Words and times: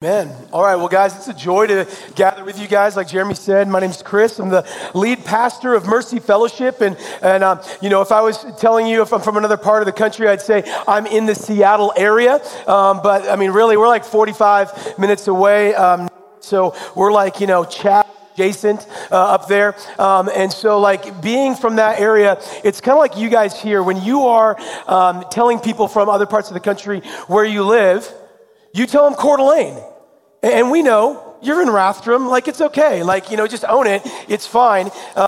Amen. 0.00 0.32
All 0.52 0.62
right, 0.62 0.76
well, 0.76 0.86
guys, 0.86 1.16
it's 1.16 1.26
a 1.26 1.34
joy 1.34 1.66
to 1.66 1.84
gather 2.14 2.44
with 2.44 2.56
you 2.60 2.68
guys. 2.68 2.94
Like 2.94 3.08
Jeremy 3.08 3.34
said, 3.34 3.66
my 3.66 3.80
name's 3.80 4.00
Chris. 4.00 4.38
I'm 4.38 4.48
the 4.48 4.64
lead 4.94 5.24
pastor 5.24 5.74
of 5.74 5.86
Mercy 5.88 6.20
Fellowship. 6.20 6.80
And, 6.80 6.96
and 7.20 7.42
um, 7.42 7.58
you 7.82 7.90
know, 7.90 8.00
if 8.00 8.12
I 8.12 8.20
was 8.20 8.46
telling 8.60 8.86
you 8.86 9.02
if 9.02 9.12
I'm 9.12 9.20
from 9.20 9.38
another 9.38 9.56
part 9.56 9.82
of 9.82 9.86
the 9.86 9.92
country, 9.92 10.28
I'd 10.28 10.40
say 10.40 10.62
I'm 10.86 11.04
in 11.06 11.26
the 11.26 11.34
Seattle 11.34 11.92
area. 11.96 12.34
Um, 12.68 13.00
but, 13.02 13.28
I 13.28 13.34
mean, 13.34 13.50
really, 13.50 13.76
we're 13.76 13.88
like 13.88 14.04
45 14.04 15.00
minutes 15.00 15.26
away. 15.26 15.74
Um, 15.74 16.08
so 16.38 16.76
we're 16.94 17.10
like, 17.10 17.40
you 17.40 17.48
know, 17.48 17.64
chat 17.64 18.06
adjacent 18.34 18.86
uh, 19.10 19.16
up 19.16 19.48
there. 19.48 19.74
Um, 19.98 20.30
and 20.32 20.52
so, 20.52 20.78
like, 20.78 21.20
being 21.22 21.56
from 21.56 21.74
that 21.74 21.98
area, 21.98 22.40
it's 22.62 22.80
kind 22.80 22.96
of 22.96 23.00
like 23.00 23.16
you 23.16 23.28
guys 23.30 23.60
here. 23.60 23.82
When 23.82 24.00
you 24.00 24.28
are 24.28 24.56
um, 24.86 25.24
telling 25.32 25.58
people 25.58 25.88
from 25.88 26.08
other 26.08 26.26
parts 26.26 26.50
of 26.50 26.54
the 26.54 26.60
country 26.60 27.00
where 27.26 27.44
you 27.44 27.64
live, 27.64 28.08
you 28.72 28.86
tell 28.86 29.04
them 29.04 29.14
Coeur 29.14 29.38
d'Alene. 29.38 29.82
And 30.42 30.70
we 30.70 30.82
know 30.82 31.36
you're 31.42 31.62
in 31.62 31.68
Rathdrum, 31.68 32.28
like 32.28 32.48
it's 32.48 32.60
okay. 32.60 33.02
Like, 33.02 33.30
you 33.30 33.36
know, 33.36 33.46
just 33.46 33.64
own 33.64 33.86
it. 33.86 34.02
It's 34.28 34.46
fine. 34.46 34.90
Uh, 35.14 35.27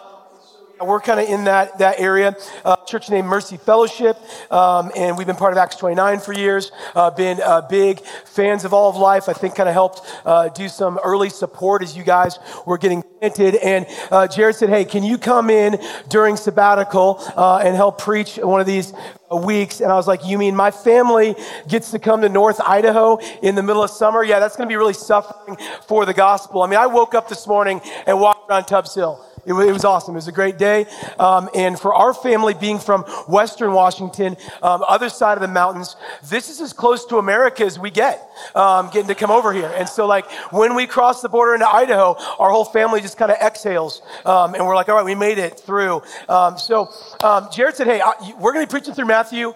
we're 0.83 1.01
kind 1.01 1.20
of 1.20 1.29
in 1.29 1.45
that, 1.45 1.79
that 1.79 2.01
area. 2.01 2.34
Uh, 2.65 2.77
church 2.87 3.11
named 3.11 3.29
Mercy 3.29 3.57
Fellowship, 3.57 4.16
um, 4.51 4.91
and 4.97 5.16
we've 5.16 5.27
been 5.27 5.37
part 5.37 5.52
of 5.52 5.59
Acts 5.59 5.77
29 5.77 6.21
for 6.21 6.33
years. 6.33 6.73
Uh, 6.95 7.11
been 7.11 7.41
uh, 7.43 7.61
big 7.62 8.01
fans 8.01 8.65
of 8.65 8.73
All 8.73 8.88
of 8.88 8.97
Life. 8.97 9.29
I 9.29 9.33
think 9.33 9.55
kind 9.55 9.69
of 9.69 9.74
helped 9.74 10.01
uh, 10.24 10.48
do 10.48 10.69
some 10.69 10.98
early 11.05 11.29
support 11.29 11.83
as 11.83 11.97
you 11.97 12.02
guys 12.02 12.38
were 12.66 12.79
getting 12.79 13.02
planted. 13.02 13.57
And 13.57 13.87
uh, 14.11 14.27
Jared 14.27 14.57
said, 14.57 14.71
"Hey, 14.71 14.85
can 14.85 15.02
you 15.02 15.19
come 15.19 15.51
in 15.51 15.79
during 16.09 16.37
sabbatical 16.37 17.23
uh, 17.37 17.59
and 17.59 17.77
help 17.77 17.99
preach 17.99 18.37
one 18.37 18.60
of 18.60 18.66
these 18.66 18.93
weeks?" 19.30 19.80
And 19.80 19.93
I 19.93 19.97
was 19.97 20.07
like, 20.07 20.27
"You 20.27 20.38
mean 20.38 20.57
my 20.57 20.71
family 20.71 21.35
gets 21.69 21.91
to 21.91 21.99
come 21.99 22.23
to 22.23 22.29
North 22.29 22.60
Idaho 22.60 23.19
in 23.43 23.55
the 23.55 23.62
middle 23.62 23.83
of 23.83 23.91
summer? 23.91 24.24
Yeah, 24.24 24.41
that's 24.41 24.57
going 24.57 24.69
to 24.69 24.73
be 24.73 24.77
really 24.77 24.95
suffering 24.95 25.59
for 25.87 26.07
the 26.07 26.15
gospel. 26.15 26.62
I 26.62 26.69
mean, 26.69 26.79
I 26.79 26.87
woke 26.87 27.15
up 27.15 27.29
this 27.29 27.47
morning 27.47 27.83
and 28.07 28.19
walked 28.19 28.51
around 28.51 28.65
Tubbs 28.65 28.95
Hill." 28.95 29.26
It, 29.45 29.52
it 29.55 29.73
was 29.73 29.85
awesome. 29.85 30.15
It 30.15 30.19
was 30.19 30.29
a 30.29 30.33
great 30.33 30.59
day. 30.59 30.87
Um, 31.19 31.49
and 31.55 31.79
for 31.79 31.95
our 31.95 32.13
family 32.13 32.55
being 32.55 32.79
from 32.79 33.02
Western 33.29 33.73
Washington, 33.73 34.37
um, 34.63 34.85
other 34.87 35.09
side 35.09 35.37
of 35.37 35.43
the 35.43 35.49
mountains, 35.49 35.97
this 36.29 36.51
is 36.51 36.60
as 36.60 36.73
close 36.73 37.07
to 37.07 37.19
America 37.19 37.65
as 37.65 37.79
we 37.79 37.91
get, 37.91 38.21
um, 38.55 38.91
getting 38.93 39.09
to 39.09 39.15
come 39.15 39.30
over 39.30 39.52
here. 39.52 39.73
And 39.77 39.88
so, 39.88 40.07
like, 40.07 40.30
when 40.52 40.74
we 40.74 40.87
cross 40.87 41.23
the 41.23 41.29
border 41.29 41.55
into 41.55 41.69
Idaho, 41.69 42.16
our 42.38 42.51
whole 42.51 42.65
family 42.65 43.01
just 43.01 43.16
kind 43.16 43.30
of 43.30 43.38
exhales. 43.38 44.02
Um, 44.24 44.55
and 44.55 44.66
we're 44.66 44.74
like, 44.74 44.88
all 44.88 44.97
right, 44.97 45.05
we 45.05 45.15
made 45.15 45.38
it 45.38 45.59
through. 45.59 46.02
Um, 46.29 46.59
so, 46.59 46.93
um, 47.23 47.49
Jared 47.52 47.77
said, 47.77 47.87
hey, 47.87 48.01
I, 48.01 48.35
we're 48.38 48.52
going 48.52 48.66
to 48.66 48.71
be 48.71 48.79
preaching 48.79 48.95
through 48.95 49.07
Matthew. 49.07 49.54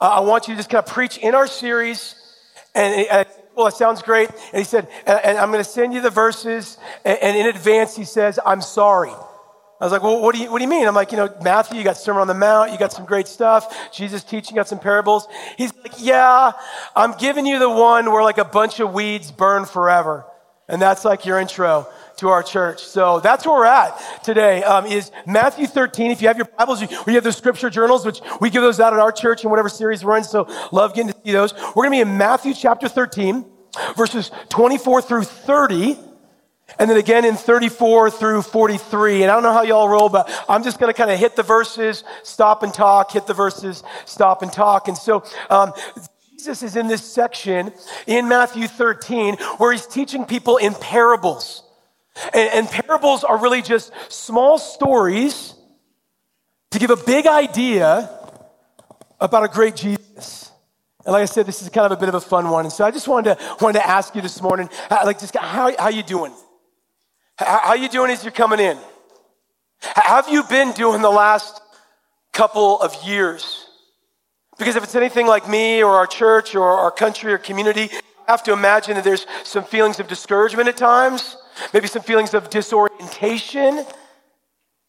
Uh, 0.00 0.04
I 0.04 0.20
want 0.20 0.48
you 0.48 0.54
to 0.54 0.58
just 0.58 0.70
kind 0.70 0.84
of 0.84 0.92
preach 0.92 1.18
in 1.18 1.34
our 1.34 1.46
series. 1.46 2.14
And, 2.74 3.06
and 3.10 3.26
well, 3.58 3.66
it 3.66 3.74
sounds 3.74 4.02
great. 4.02 4.30
And 4.30 4.58
he 4.58 4.64
said, 4.64 4.86
and, 5.04 5.20
and 5.24 5.36
I'm 5.36 5.50
going 5.50 5.62
to 5.62 5.68
send 5.68 5.92
you 5.92 6.00
the 6.00 6.10
verses. 6.10 6.78
And, 7.04 7.18
and, 7.20 7.36
in 7.36 7.46
advance, 7.46 7.96
he 7.96 8.04
says, 8.04 8.38
I'm 8.46 8.60
sorry. 8.62 9.10
I 9.10 9.84
was 9.84 9.90
like, 9.90 10.02
well, 10.02 10.22
what 10.22 10.36
do, 10.36 10.40
you, 10.40 10.50
what 10.50 10.58
do 10.58 10.64
you 10.64 10.70
mean? 10.70 10.86
I'm 10.86 10.94
like, 10.94 11.10
you 11.10 11.18
know, 11.18 11.28
Matthew, 11.42 11.76
you 11.76 11.84
got 11.84 11.96
Sermon 11.96 12.20
on 12.20 12.28
the 12.28 12.34
Mount, 12.34 12.70
you 12.70 12.78
got 12.78 12.92
some 12.92 13.04
great 13.04 13.26
stuff. 13.26 13.92
Jesus 13.92 14.22
teaching, 14.22 14.54
got 14.54 14.68
some 14.68 14.78
parables. 14.78 15.26
He's 15.56 15.74
like, 15.74 15.94
yeah, 15.98 16.52
I'm 16.94 17.12
giving 17.18 17.46
you 17.46 17.58
the 17.58 17.68
one 17.68 18.12
where 18.12 18.22
like 18.22 18.38
a 18.38 18.44
bunch 18.44 18.78
of 18.78 18.92
weeds 18.92 19.32
burn 19.32 19.64
forever. 19.64 20.24
And 20.68 20.80
that's 20.80 21.04
like 21.04 21.26
your 21.26 21.40
intro 21.40 21.88
to 22.18 22.28
our 22.28 22.42
church. 22.42 22.82
So 22.84 23.20
that's 23.20 23.46
where 23.46 23.56
we're 23.56 23.66
at 23.66 24.22
today. 24.22 24.62
Um, 24.62 24.86
is 24.86 25.10
Matthew 25.26 25.66
13. 25.66 26.10
If 26.10 26.20
you 26.20 26.28
have 26.28 26.36
your 26.36 26.48
Bibles, 26.58 26.82
you 26.82 27.14
have 27.14 27.24
the 27.24 27.32
scripture 27.32 27.70
journals, 27.70 28.04
which 28.04 28.20
we 28.40 28.50
give 28.50 28.62
those 28.62 28.80
out 28.80 28.92
at 28.92 28.98
our 28.98 29.12
church 29.12 29.44
in 29.44 29.50
whatever 29.50 29.68
series 29.68 30.04
we're 30.04 30.16
in. 30.16 30.24
So 30.24 30.48
love 30.72 30.94
getting 30.94 31.12
to 31.12 31.18
see 31.24 31.32
those. 31.32 31.54
We're 31.54 31.84
going 31.88 31.98
to 31.98 32.04
be 32.04 32.10
in 32.10 32.18
Matthew 32.18 32.54
chapter 32.54 32.88
13, 32.88 33.44
verses 33.96 34.30
24 34.48 35.02
through 35.02 35.24
30. 35.24 35.98
And 36.78 36.90
then 36.90 36.98
again 36.98 37.24
in 37.24 37.34
34 37.34 38.10
through 38.10 38.42
43. 38.42 39.22
And 39.22 39.30
I 39.30 39.34
don't 39.34 39.42
know 39.42 39.52
how 39.52 39.62
y'all 39.62 39.88
roll, 39.88 40.08
but 40.08 40.30
I'm 40.48 40.62
just 40.62 40.78
going 40.78 40.92
to 40.92 40.96
kind 40.96 41.10
of 41.10 41.18
hit 41.18 41.34
the 41.34 41.42
verses, 41.42 42.04
stop 42.24 42.62
and 42.62 42.74
talk, 42.74 43.12
hit 43.12 43.26
the 43.26 43.34
verses, 43.34 43.82
stop 44.04 44.42
and 44.42 44.52
talk. 44.52 44.88
And 44.88 44.96
so, 44.96 45.24
um, 45.50 45.72
Jesus 46.32 46.62
is 46.62 46.76
in 46.76 46.86
this 46.86 47.04
section 47.04 47.72
in 48.06 48.28
Matthew 48.28 48.68
13 48.68 49.36
where 49.56 49.72
he's 49.72 49.86
teaching 49.86 50.24
people 50.24 50.56
in 50.56 50.72
parables. 50.74 51.64
And, 52.32 52.50
and 52.52 52.68
parables 52.68 53.24
are 53.24 53.38
really 53.38 53.62
just 53.62 53.92
small 54.08 54.58
stories 54.58 55.54
to 56.70 56.78
give 56.78 56.90
a 56.90 56.96
big 56.96 57.26
idea 57.26 58.10
about 59.20 59.44
a 59.44 59.48
great 59.48 59.76
Jesus. 59.76 60.52
And 61.04 61.12
like 61.12 61.22
I 61.22 61.26
said, 61.26 61.46
this 61.46 61.62
is 61.62 61.68
kind 61.70 61.86
of 61.86 61.92
a 61.92 62.00
bit 62.00 62.08
of 62.08 62.14
a 62.14 62.20
fun 62.20 62.50
one. 62.50 62.66
And 62.66 62.72
so 62.72 62.84
I 62.84 62.90
just 62.90 63.08
wanted 63.08 63.36
to, 63.36 63.56
wanted 63.60 63.78
to 63.78 63.88
ask 63.88 64.14
you 64.14 64.20
this 64.20 64.42
morning, 64.42 64.68
uh, 64.90 65.00
like 65.04 65.18
just 65.18 65.34
how, 65.36 65.74
how 65.78 65.88
you 65.88 66.02
doing? 66.02 66.32
How, 67.36 67.60
how 67.64 67.74
you 67.74 67.88
doing 67.88 68.10
as 68.10 68.22
you're 68.22 68.32
coming 68.32 68.60
in? 68.60 68.76
Have 69.80 70.28
you 70.28 70.42
been 70.44 70.72
doing 70.72 71.02
the 71.02 71.10
last 71.10 71.62
couple 72.32 72.80
of 72.80 72.94
years? 73.04 73.66
Because 74.58 74.76
if 74.76 74.82
it's 74.82 74.96
anything 74.96 75.26
like 75.26 75.48
me 75.48 75.82
or 75.82 75.96
our 75.96 76.06
church 76.06 76.54
or 76.54 76.66
our 76.66 76.90
country 76.90 77.32
or 77.32 77.38
community, 77.38 77.88
I 78.26 78.32
have 78.32 78.42
to 78.44 78.52
imagine 78.52 78.96
that 78.96 79.04
there's 79.04 79.26
some 79.44 79.64
feelings 79.64 80.00
of 80.00 80.08
discouragement 80.08 80.68
at 80.68 80.76
times 80.76 81.36
maybe 81.72 81.88
some 81.88 82.02
feelings 82.02 82.34
of 82.34 82.50
disorientation, 82.50 83.84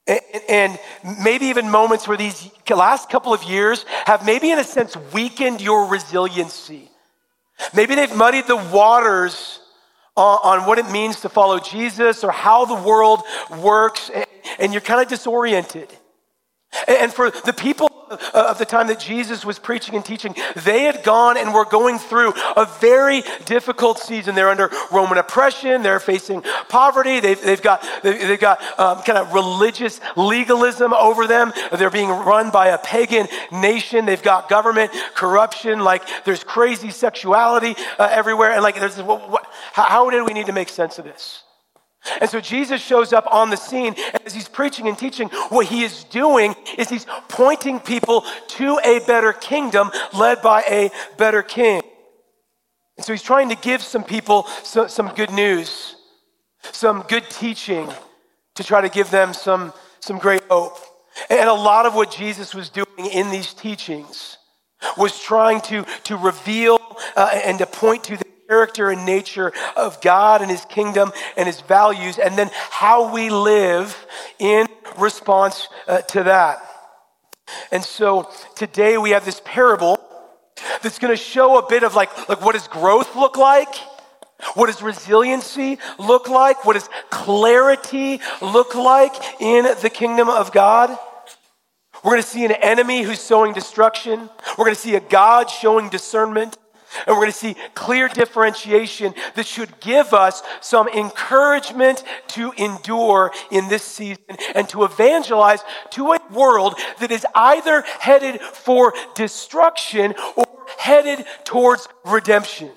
and, 0.07 0.22
and 0.50 0.80
maybe 1.24 1.46
even 1.47 1.69
moments 1.69 2.07
where 2.07 2.18
these 2.18 2.50
last 2.69 3.09
couple 3.09 3.34
of 3.34 3.44
years 3.44 3.85
have 4.06 4.25
maybe, 4.25 4.52
in 4.52 4.59
a 4.59 4.63
sense, 4.63 4.96
weakened 5.13 5.62
your 5.62 5.85
resiliency. 5.85 6.90
Maybe 7.74 7.96
they've 7.96 8.16
muddied 8.16 8.47
the 8.47 8.56
waters 8.56 9.59
on, 10.16 10.40
on 10.44 10.68
what 10.68 10.80
it 10.80 10.90
means 10.90 11.22
to 11.22 11.30
follow 11.30 11.59
Jesus 11.59 12.24
or 12.24 12.31
how 12.31 12.66
the 12.66 12.75
world 12.75 13.22
works, 13.62 14.09
and, 14.09 14.25
and 14.59 14.72
you're 14.74 14.81
kind 14.81 15.01
of 15.01 15.07
disoriented. 15.07 15.90
And 16.88 17.12
for 17.12 17.31
the 17.31 17.53
people 17.53 17.88
of 18.34 18.58
the 18.58 18.66
time 18.66 18.88
that 18.88 19.00
Jesus 19.00 19.46
was 19.46 19.59
preaching 19.59 19.96
and 19.96 20.03
teaching, 20.03 20.36
they 20.56 20.84
had 20.84 21.03
gone 21.03 21.38
and 21.38 21.53
were 21.53 21.66
going 21.66 22.00
through 22.00 22.34
a 22.56 22.66
very 22.80 23.24
difficult 23.46 24.00
season. 24.00 24.36
They're 24.36 24.50
under 24.50 24.70
Roman 24.92 25.18
oppression. 25.18 25.84
They're 25.84 26.00
facing 26.00 26.44
poverty. 26.68 27.19
They've, 27.19 27.42
they've 27.42 27.62
got, 27.62 27.86
they've 28.03 28.40
got 28.40 28.62
um, 28.80 29.02
kind 29.03 29.18
of 29.18 29.34
religious 29.34 30.00
legalism 30.16 30.94
over 30.94 31.28
them. 31.28 31.52
They're 31.78 31.90
being 31.90 32.09
run 32.09 32.52
by 32.52 32.68
a 32.68 32.78
pagan 32.78 33.28
nation. 33.52 34.06
They've 34.06 34.22
got 34.22 34.50
government 34.50 34.92
corruption. 35.16 35.80
Like 35.80 36.03
there's 36.25 36.44
crazy 36.44 36.92
sexuality 36.92 37.75
uh, 37.98 38.09
everywhere. 38.12 38.52
And 38.52 38.64
like, 38.64 38.80
there's, 38.80 39.02
what, 39.02 39.30
what, 39.30 39.46
how, 39.74 39.84
how 39.84 40.09
did 40.09 40.25
we 40.25 40.34
need 40.34 40.48
to 40.48 40.53
make 40.53 40.69
sense 40.69 41.00
of 41.00 41.06
this? 41.06 41.44
And 42.22 42.30
so 42.30 42.40
Jesus 42.40 42.82
shows 42.82 43.12
up 43.12 43.28
on 43.30 43.50
the 43.50 43.58
scene, 43.58 43.94
and 43.98 44.26
as 44.26 44.34
he's 44.34 44.48
preaching 44.48 44.88
and 44.88 44.98
teaching, 44.98 45.28
what 45.50 45.66
he 45.66 45.84
is 45.84 46.06
doing 46.06 46.56
is 46.78 46.90
he's 46.90 47.06
pointing 47.28 47.80
people 47.80 48.24
to 48.50 48.80
a 48.84 49.00
better 49.00 49.34
kingdom 49.34 49.92
led 50.14 50.42
by 50.42 50.64
a 50.70 50.92
better 51.18 51.44
king. 51.44 51.82
And 52.98 53.06
so 53.06 53.14
he's 53.14 53.24
trying 53.24 53.50
to 53.50 53.56
give 53.56 53.82
some 53.82 54.04
people 54.04 54.44
some 54.64 55.10
good 55.16 55.32
news, 55.32 55.96
some 56.62 57.04
good 57.08 57.30
teaching 57.30 57.90
to 58.56 58.64
try 58.64 58.81
to 58.81 58.90
give 58.90 59.10
them 59.10 59.34
some, 59.34 59.74
some 60.00 60.18
great 60.18 60.44
hope. 60.50 60.78
And 61.30 61.50
a 61.50 61.54
lot 61.54 61.86
of 61.86 61.96
what 61.96 62.12
Jesus 62.12 62.56
was 62.56 62.70
doing 62.70 62.88
in 63.12 63.30
these 63.30 63.54
teachings 63.54 64.38
was 64.98 65.20
trying 65.20 65.62
to, 65.62 65.86
to 66.06 66.18
reveal 66.18 66.80
uh, 67.16 67.30
and 67.46 67.58
to 67.60 67.66
point 67.66 68.06
to 68.06 68.18
the 68.18 68.26
character 68.50 68.90
and 68.90 69.06
nature 69.06 69.54
of 69.78 70.02
God 70.02 70.42
and 70.42 70.50
his 70.50 70.66
kingdom 70.66 71.12
and 71.38 71.46
his 71.46 71.62
values, 71.62 72.18
and 72.18 72.36
then 72.36 72.50
how 72.72 73.14
we 73.14 73.30
live 73.30 73.96
in 74.40 74.66
response 74.98 75.68
uh, 75.88 76.00
to 76.02 76.24
that. 76.24 76.58
And 77.72 77.84
so 77.84 78.28
today 78.56 78.98
we 78.98 79.12
have 79.12 79.24
this 79.24 79.40
parable 79.46 80.00
that's 80.82 80.98
going 80.98 81.16
to 81.16 81.22
show 81.22 81.60
a 81.60 81.70
bit 81.70 81.84
of 81.84 81.94
like, 81.94 82.28
like 82.28 82.44
what 82.44 82.54
does 82.54 82.68
growth 82.68 83.16
look 83.16 83.38
like? 83.38 83.74
What 84.56 84.66
does 84.66 84.81
resiliency 84.81 85.78
look 86.00 86.28
like? 86.28 86.66
What 86.66 86.74
does 86.74 86.90
clarity 87.12 88.19
look 88.42 88.74
like 88.74 89.13
in 89.40 89.66
the 89.84 89.92
kingdom 89.92 90.28
of 90.28 90.52
God? 90.52 90.90
We're 92.04 92.12
going 92.12 92.24
to 92.24 92.28
see 92.28 92.45
an 92.45 92.54
enemy 92.54 93.04
who's 93.04 93.19
sowing 93.19 93.54
destruction. 93.54 94.28
We're 94.57 94.66
going 94.66 94.75
to 94.75 94.81
see 94.81 94.95
a 94.95 95.02
God 95.02 95.52
showing 95.52 95.90
discernment. 95.90 96.57
And 97.06 97.15
we're 97.15 97.21
going 97.21 97.31
to 97.31 97.38
see 97.38 97.56
clear 97.75 98.07
differentiation 98.07 99.13
that 99.36 99.45
should 99.45 99.80
give 99.80 100.13
us 100.13 100.41
some 100.62 100.88
encouragement 100.88 102.03
to 102.30 102.51
endure 102.53 103.31
in 103.51 103.69
this 103.69 103.83
season 103.83 104.24
and 104.56 104.68
to 104.69 104.83
evangelize 104.83 105.62
to 105.91 106.13
a 106.13 106.19
world 106.31 106.75
that 107.00 107.12
is 107.12 107.25
either 107.36 107.81
headed 108.00 108.41
for 108.41 108.94
destruction 109.15 110.13
or 110.36 110.45
headed 110.77 111.25
towards 111.44 111.88
redemption. 112.06 112.69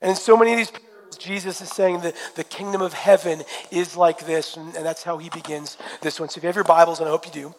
And 0.00 0.10
in 0.10 0.16
so 0.16 0.36
many 0.36 0.52
of 0.52 0.58
these 0.58 0.70
parables, 0.70 1.16
Jesus 1.18 1.60
is 1.60 1.70
saying 1.70 2.00
that 2.00 2.14
the 2.34 2.44
kingdom 2.44 2.82
of 2.82 2.92
heaven 2.92 3.42
is 3.70 3.96
like 3.96 4.26
this, 4.26 4.56
and, 4.56 4.74
and 4.76 4.84
that's 4.84 5.02
how 5.02 5.18
he 5.18 5.30
begins 5.30 5.76
this 6.02 6.20
one. 6.20 6.28
So 6.28 6.38
if 6.38 6.44
you 6.44 6.48
have 6.48 6.54
your 6.54 6.64
Bibles, 6.64 7.00
and 7.00 7.08
I 7.08 7.10
hope 7.10 7.26
you 7.26 7.32
do, 7.32 7.54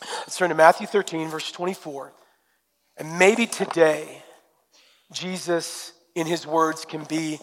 let's 0.00 0.36
turn 0.36 0.48
to 0.48 0.54
Matthew 0.54 0.86
13, 0.86 1.28
verse 1.28 1.50
24. 1.52 2.12
And 2.96 3.18
maybe 3.18 3.46
today, 3.46 4.22
Jesus 5.12 5.92
in 6.14 6.26
his 6.26 6.46
words 6.46 6.84
can 6.84 7.04
be 7.04 7.38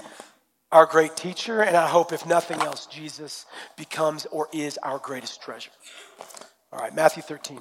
our 0.71 0.85
great 0.85 1.15
teacher. 1.15 1.61
And 1.61 1.75
I 1.75 1.87
hope, 1.87 2.11
if 2.11 2.25
nothing 2.25 2.59
else, 2.61 2.85
Jesus 2.85 3.45
becomes 3.77 4.25
or 4.27 4.47
is 4.53 4.77
our 4.79 4.99
greatest 4.99 5.41
treasure. 5.41 5.71
All 6.71 6.79
right, 6.79 6.93
Matthew 6.93 7.23
13, 7.23 7.59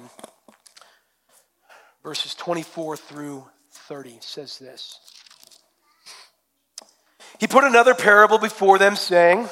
verses 2.03 2.35
24 2.35 2.97
through 2.97 3.45
30 3.71 4.17
says 4.19 4.59
this. 4.59 4.99
He 7.39 7.47
put 7.47 7.63
another 7.63 7.93
parable 7.93 8.37
before 8.37 8.77
them, 8.77 8.95
saying, 8.95 9.47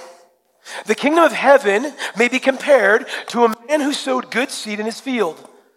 The 0.86 0.96
kingdom 0.96 1.24
of 1.24 1.32
heaven 1.32 1.94
may 2.18 2.28
be 2.28 2.40
compared 2.40 3.08
to 3.28 3.46
a 3.46 3.56
man 3.68 3.82
who 3.82 3.94
sowed 3.94 4.32
good 4.32 4.52
seed 4.52 4.80
in 4.80 4.86
his 4.86 5.00
field. 5.00 5.50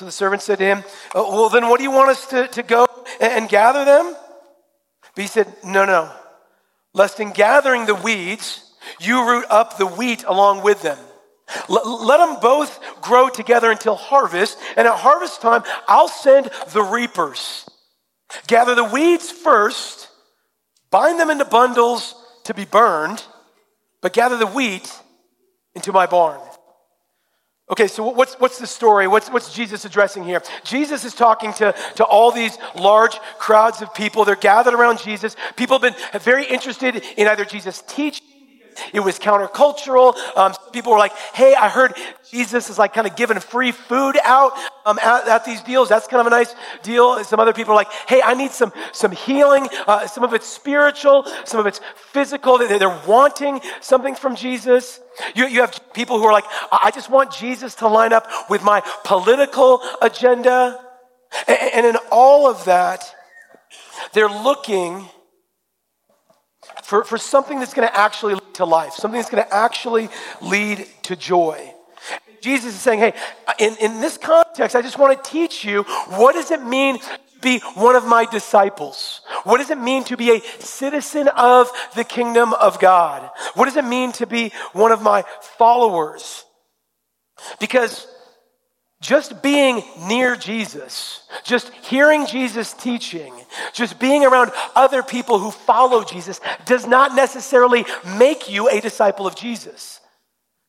So 0.00 0.06
the 0.06 0.12
servant 0.12 0.40
said 0.40 0.60
to 0.60 0.64
him, 0.64 0.82
oh, 1.14 1.30
Well, 1.30 1.48
then 1.50 1.68
what 1.68 1.76
do 1.76 1.84
you 1.84 1.90
want 1.90 2.08
us 2.08 2.26
to, 2.28 2.48
to 2.48 2.62
go 2.62 2.86
and, 3.20 3.32
and 3.34 3.48
gather 3.50 3.84
them? 3.84 4.16
But 5.14 5.20
he 5.20 5.26
said, 5.26 5.54
No, 5.62 5.84
no. 5.84 6.10
Lest 6.94 7.20
in 7.20 7.32
gathering 7.32 7.84
the 7.84 7.94
weeds, 7.94 8.64
you 8.98 9.28
root 9.28 9.44
up 9.50 9.76
the 9.76 9.84
wheat 9.84 10.24
along 10.24 10.62
with 10.62 10.80
them. 10.80 10.96
L- 11.68 12.06
let 12.06 12.16
them 12.16 12.40
both 12.40 12.80
grow 13.02 13.28
together 13.28 13.70
until 13.70 13.94
harvest, 13.94 14.56
and 14.74 14.88
at 14.88 14.96
harvest 14.96 15.42
time, 15.42 15.64
I'll 15.86 16.08
send 16.08 16.48
the 16.72 16.82
reapers. 16.82 17.68
Gather 18.46 18.74
the 18.74 18.84
weeds 18.84 19.30
first, 19.30 20.08
bind 20.90 21.20
them 21.20 21.28
into 21.28 21.44
bundles 21.44 22.14
to 22.44 22.54
be 22.54 22.64
burned, 22.64 23.22
but 24.00 24.14
gather 24.14 24.38
the 24.38 24.46
wheat 24.46 24.90
into 25.74 25.92
my 25.92 26.06
barn. 26.06 26.40
Okay, 27.70 27.86
so 27.86 28.08
what's, 28.10 28.34
what's 28.34 28.58
the 28.58 28.66
story? 28.66 29.06
What's, 29.06 29.30
what's 29.30 29.54
Jesus 29.54 29.84
addressing 29.84 30.24
here? 30.24 30.42
Jesus 30.64 31.04
is 31.04 31.14
talking 31.14 31.52
to, 31.54 31.72
to 31.96 32.04
all 32.04 32.32
these 32.32 32.58
large 32.74 33.16
crowds 33.38 33.80
of 33.80 33.94
people. 33.94 34.24
They're 34.24 34.34
gathered 34.34 34.74
around 34.74 34.98
Jesus. 34.98 35.36
People 35.56 35.78
have 35.78 35.94
been 35.94 36.20
very 36.20 36.44
interested 36.44 36.96
in 37.16 37.28
either 37.28 37.44
Jesus' 37.44 37.82
teaching 37.86 38.26
it 38.92 39.00
was 39.00 39.18
countercultural. 39.18 40.16
Um, 40.36 40.54
people 40.72 40.92
were 40.92 40.98
like, 40.98 41.12
hey, 41.34 41.54
I 41.54 41.68
heard 41.68 41.94
Jesus 42.30 42.70
is 42.70 42.78
like 42.78 42.92
kind 42.92 43.06
of 43.06 43.16
giving 43.16 43.38
free 43.40 43.72
food 43.72 44.16
out 44.24 44.52
um, 44.86 44.98
at, 45.00 45.28
at, 45.28 45.44
these 45.44 45.60
deals. 45.62 45.88
That's 45.88 46.06
kind 46.06 46.20
of 46.20 46.26
a 46.26 46.30
nice 46.30 46.54
deal. 46.82 47.14
And 47.14 47.26
some 47.26 47.40
other 47.40 47.52
people 47.52 47.72
are 47.72 47.76
like, 47.76 47.90
hey, 48.08 48.20
I 48.24 48.34
need 48.34 48.50
some, 48.52 48.72
some 48.92 49.12
healing. 49.12 49.68
Uh, 49.86 50.06
some 50.06 50.24
of 50.24 50.32
it's 50.34 50.46
spiritual, 50.46 51.26
some 51.44 51.60
of 51.60 51.66
it's 51.66 51.80
physical. 52.12 52.58
They're, 52.58 52.78
they're 52.78 53.02
wanting 53.06 53.60
something 53.80 54.14
from 54.14 54.36
Jesus. 54.36 55.00
You, 55.34 55.46
you 55.46 55.60
have 55.60 55.78
people 55.92 56.18
who 56.18 56.24
are 56.24 56.32
like, 56.32 56.44
I 56.70 56.90
just 56.94 57.10
want 57.10 57.32
Jesus 57.32 57.74
to 57.76 57.88
line 57.88 58.12
up 58.12 58.28
with 58.48 58.62
my 58.62 58.82
political 59.04 59.82
agenda. 60.00 60.80
and, 61.48 61.58
and 61.74 61.86
in 61.86 61.96
all 62.10 62.48
of 62.48 62.64
that, 62.64 63.14
they're 64.12 64.28
looking 64.28 65.08
for, 66.90 67.04
for 67.04 67.18
something 67.18 67.60
that's 67.60 67.72
going 67.72 67.86
to 67.86 67.96
actually 67.96 68.34
lead 68.34 68.54
to 68.54 68.64
life, 68.64 68.94
something 68.94 69.20
that's 69.20 69.30
going 69.30 69.44
to 69.44 69.54
actually 69.54 70.08
lead 70.42 70.88
to 71.02 71.14
joy. 71.14 71.72
Jesus 72.40 72.74
is 72.74 72.80
saying, 72.80 72.98
hey, 72.98 73.14
in, 73.60 73.76
in 73.76 74.00
this 74.00 74.18
context, 74.18 74.74
I 74.74 74.82
just 74.82 74.98
want 74.98 75.22
to 75.22 75.30
teach 75.30 75.64
you 75.64 75.84
what 76.08 76.32
does 76.32 76.50
it 76.50 76.64
mean 76.64 76.98
to 76.98 77.18
be 77.40 77.60
one 77.74 77.94
of 77.94 78.04
my 78.04 78.24
disciples? 78.24 79.20
What 79.44 79.58
does 79.58 79.70
it 79.70 79.78
mean 79.78 80.02
to 80.04 80.16
be 80.16 80.32
a 80.32 80.40
citizen 80.58 81.28
of 81.28 81.70
the 81.94 82.02
kingdom 82.02 82.54
of 82.54 82.80
God? 82.80 83.30
What 83.54 83.66
does 83.66 83.76
it 83.76 83.84
mean 83.84 84.10
to 84.12 84.26
be 84.26 84.50
one 84.72 84.90
of 84.90 85.00
my 85.00 85.22
followers? 85.58 86.44
Because 87.60 88.08
just 89.00 89.42
being 89.42 89.82
near 90.06 90.36
Jesus, 90.36 91.22
just 91.42 91.70
hearing 91.82 92.26
Jesus 92.26 92.74
teaching, 92.74 93.32
just 93.72 93.98
being 93.98 94.24
around 94.24 94.52
other 94.76 95.02
people 95.02 95.38
who 95.38 95.50
follow 95.50 96.04
Jesus 96.04 96.40
does 96.66 96.86
not 96.86 97.14
necessarily 97.14 97.86
make 98.18 98.50
you 98.50 98.68
a 98.68 98.80
disciple 98.80 99.26
of 99.26 99.34
Jesus. 99.34 100.00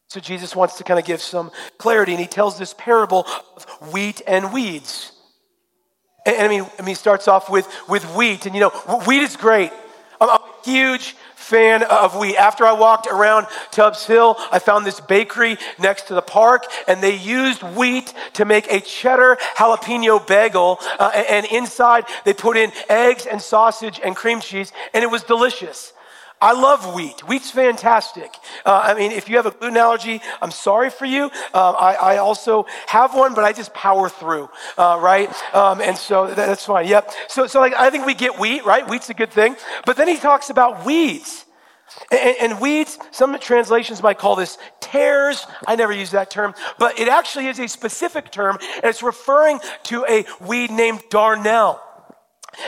So 0.08 0.20
Jesus 0.20 0.56
wants 0.56 0.78
to 0.78 0.84
kind 0.84 1.00
of 1.00 1.06
give 1.06 1.22
some 1.22 1.52
clarity, 1.78 2.14
and 2.14 2.22
he 2.22 2.28
tells 2.28 2.58
this 2.58 2.74
parable 2.74 3.26
of 3.56 3.66
wheat 3.94 4.22
and 4.26 4.54
weeds. 4.54 5.12
And, 6.26 6.38
I 6.38 6.48
mean, 6.48 6.66
I 6.78 6.82
mean, 6.82 6.90
he 6.90 6.94
starts 6.96 7.28
off 7.28 7.50
with, 7.50 7.68
with 7.90 8.04
wheat, 8.16 8.46
and 8.46 8.56
you 8.56 8.62
know, 8.62 8.70
wheat 9.08 9.24
is 9.24 9.36
great. 9.36 9.72
Huge 10.64 11.16
fan 11.36 11.84
of 11.84 12.16
wheat. 12.16 12.36
After 12.38 12.66
I 12.66 12.74
walked 12.74 13.08
around 13.08 13.48
Tubbs 13.72 14.06
Hill, 14.06 14.38
I 14.52 14.60
found 14.60 14.86
this 14.86 15.00
bakery 15.00 15.58
next 15.80 16.08
to 16.08 16.14
the 16.14 16.22
park, 16.22 16.66
and 16.88 17.02
they 17.02 17.16
used 17.16 17.64
wheat 17.64 18.14
to 18.34 18.46
make 18.46 18.72
a 18.72 18.80
cheddar 18.80 19.38
jalapeno 19.58 20.26
bagel. 20.26 20.80
Uh, 21.00 21.12
and 21.30 21.46
inside, 21.48 22.06
they 22.26 22.34
put 22.34 22.58
in 22.58 22.72
eggs 22.90 23.26
and 23.26 23.42
sausage 23.42 24.00
and 24.04 24.16
cream 24.16 24.40
cheese, 24.40 24.72
and 24.94 25.04
it 25.04 25.08
was 25.08 25.24
delicious. 25.24 25.94
I 26.42 26.54
love 26.54 26.96
wheat. 26.96 27.22
Wheat's 27.22 27.52
fantastic. 27.52 28.34
Uh, 28.66 28.82
I 28.84 28.94
mean, 28.96 29.12
if 29.12 29.30
you 29.30 29.36
have 29.36 29.46
a 29.46 29.52
gluten 29.52 29.78
allergy, 29.78 30.22
I'm 30.42 30.50
sorry 30.50 30.90
for 30.90 31.06
you. 31.06 31.30
Uh, 31.54 31.72
I, 31.72 31.94
I, 31.94 32.18
also 32.18 32.66
have 32.88 33.14
one, 33.14 33.36
but 33.36 33.44
I 33.44 33.54
just 33.54 33.74
power 33.76 34.10
through, 34.10 34.50
uh, 34.76 35.00
right? 35.00 35.30
Um, 35.54 35.82
and 35.82 35.96
so 35.96 36.26
that, 36.28 36.36
that's 36.36 36.66
fine. 36.66 36.88
Yep. 36.88 37.12
So, 37.28 37.46
so 37.46 37.60
like, 37.60 37.76
I 37.76 37.92
think 37.92 38.08
we 38.08 38.16
get 38.16 38.40
wheat, 38.40 38.66
right? 38.66 38.88
Wheat's 38.90 39.12
a 39.12 39.14
good 39.14 39.32
thing. 39.32 39.56
But 39.86 39.98
then 39.98 40.08
he 40.08 40.18
talks 40.18 40.50
about 40.50 40.84
weeds. 40.84 41.46
And, 42.10 42.36
and, 42.42 42.62
weeds, 42.62 42.98
some 43.12 43.38
translations 43.40 44.02
might 44.02 44.18
call 44.18 44.36
this 44.36 44.58
tares. 44.80 45.46
I 45.68 45.76
never 45.76 45.92
use 45.92 46.12
that 46.12 46.32
term, 46.32 46.56
but 46.80 47.00
it 47.00 47.08
actually 47.08 47.48
is 47.48 47.60
a 47.60 47.68
specific 47.68 48.32
term, 48.32 48.58
and 48.76 48.86
it's 48.86 49.04
referring 49.04 49.60
to 49.84 50.06
a 50.08 50.26
weed 50.40 50.72
named 50.72 51.02
darnel. 51.10 51.80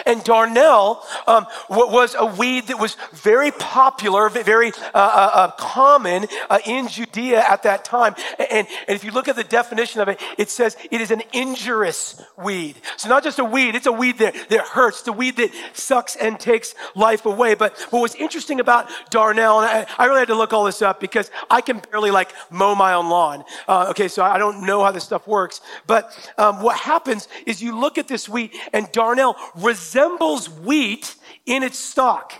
And 0.05 0.21
darnel 0.21 1.01
um, 1.27 1.45
was 1.69 2.15
a 2.17 2.25
weed 2.25 2.67
that 2.67 2.79
was 2.79 2.95
very 3.11 3.51
popular, 3.51 4.29
very 4.29 4.69
uh, 4.69 4.73
uh, 4.93 5.29
uh, 5.33 5.51
common 5.51 6.27
uh, 6.49 6.59
in 6.65 6.87
Judea 6.87 7.43
at 7.47 7.63
that 7.63 7.83
time. 7.83 8.15
And, 8.39 8.67
and, 8.87 8.95
if 8.95 9.03
you 9.03 9.11
look 9.11 9.27
at 9.27 9.35
the 9.35 9.43
definition 9.43 10.01
of 10.01 10.07
it, 10.07 10.21
it 10.37 10.49
says 10.49 10.77
it 10.89 11.01
is 11.01 11.11
an 11.11 11.21
injurious 11.33 12.21
weed. 12.37 12.75
So 12.97 13.09
not 13.09 13.23
just 13.23 13.39
a 13.39 13.43
weed, 13.43 13.75
it's 13.75 13.85
a 13.85 13.91
weed 13.91 14.19
that, 14.19 14.35
that 14.49 14.61
hurts, 14.61 15.05
a 15.07 15.11
weed 15.11 15.35
that 15.37 15.51
sucks 15.73 16.15
and 16.15 16.39
takes 16.39 16.75
life 16.95 17.25
away. 17.25 17.55
But 17.55 17.77
what 17.89 18.01
was 18.01 18.15
interesting 18.15 18.59
about 18.59 18.89
darnel, 19.11 19.61
and 19.61 19.87
I, 19.89 20.03
I 20.03 20.05
really 20.05 20.19
had 20.19 20.29
to 20.29 20.35
look 20.35 20.53
all 20.53 20.63
this 20.63 20.81
up 20.81 20.99
because 20.99 21.29
I 21.49 21.61
can 21.61 21.79
barely 21.91 22.11
like 22.11 22.31
mow 22.49 22.75
my 22.75 22.93
own 22.93 23.09
lawn. 23.09 23.43
Uh, 23.67 23.87
okay, 23.89 24.07
so 24.07 24.23
I 24.23 24.37
don't 24.37 24.65
know 24.65 24.83
how 24.83 24.91
this 24.91 25.03
stuff 25.03 25.27
works. 25.27 25.61
But 25.87 26.31
um, 26.37 26.61
what 26.61 26.77
happens 26.77 27.27
is 27.45 27.61
you 27.61 27.77
look 27.77 27.97
at 27.97 28.07
this 28.07 28.29
wheat 28.29 28.55
and 28.71 28.87
darnel 28.87 29.35
resembles 29.73 30.47
wheat 30.47 31.15
in 31.47 31.63
its 31.63 31.79
stalk. 31.79 32.33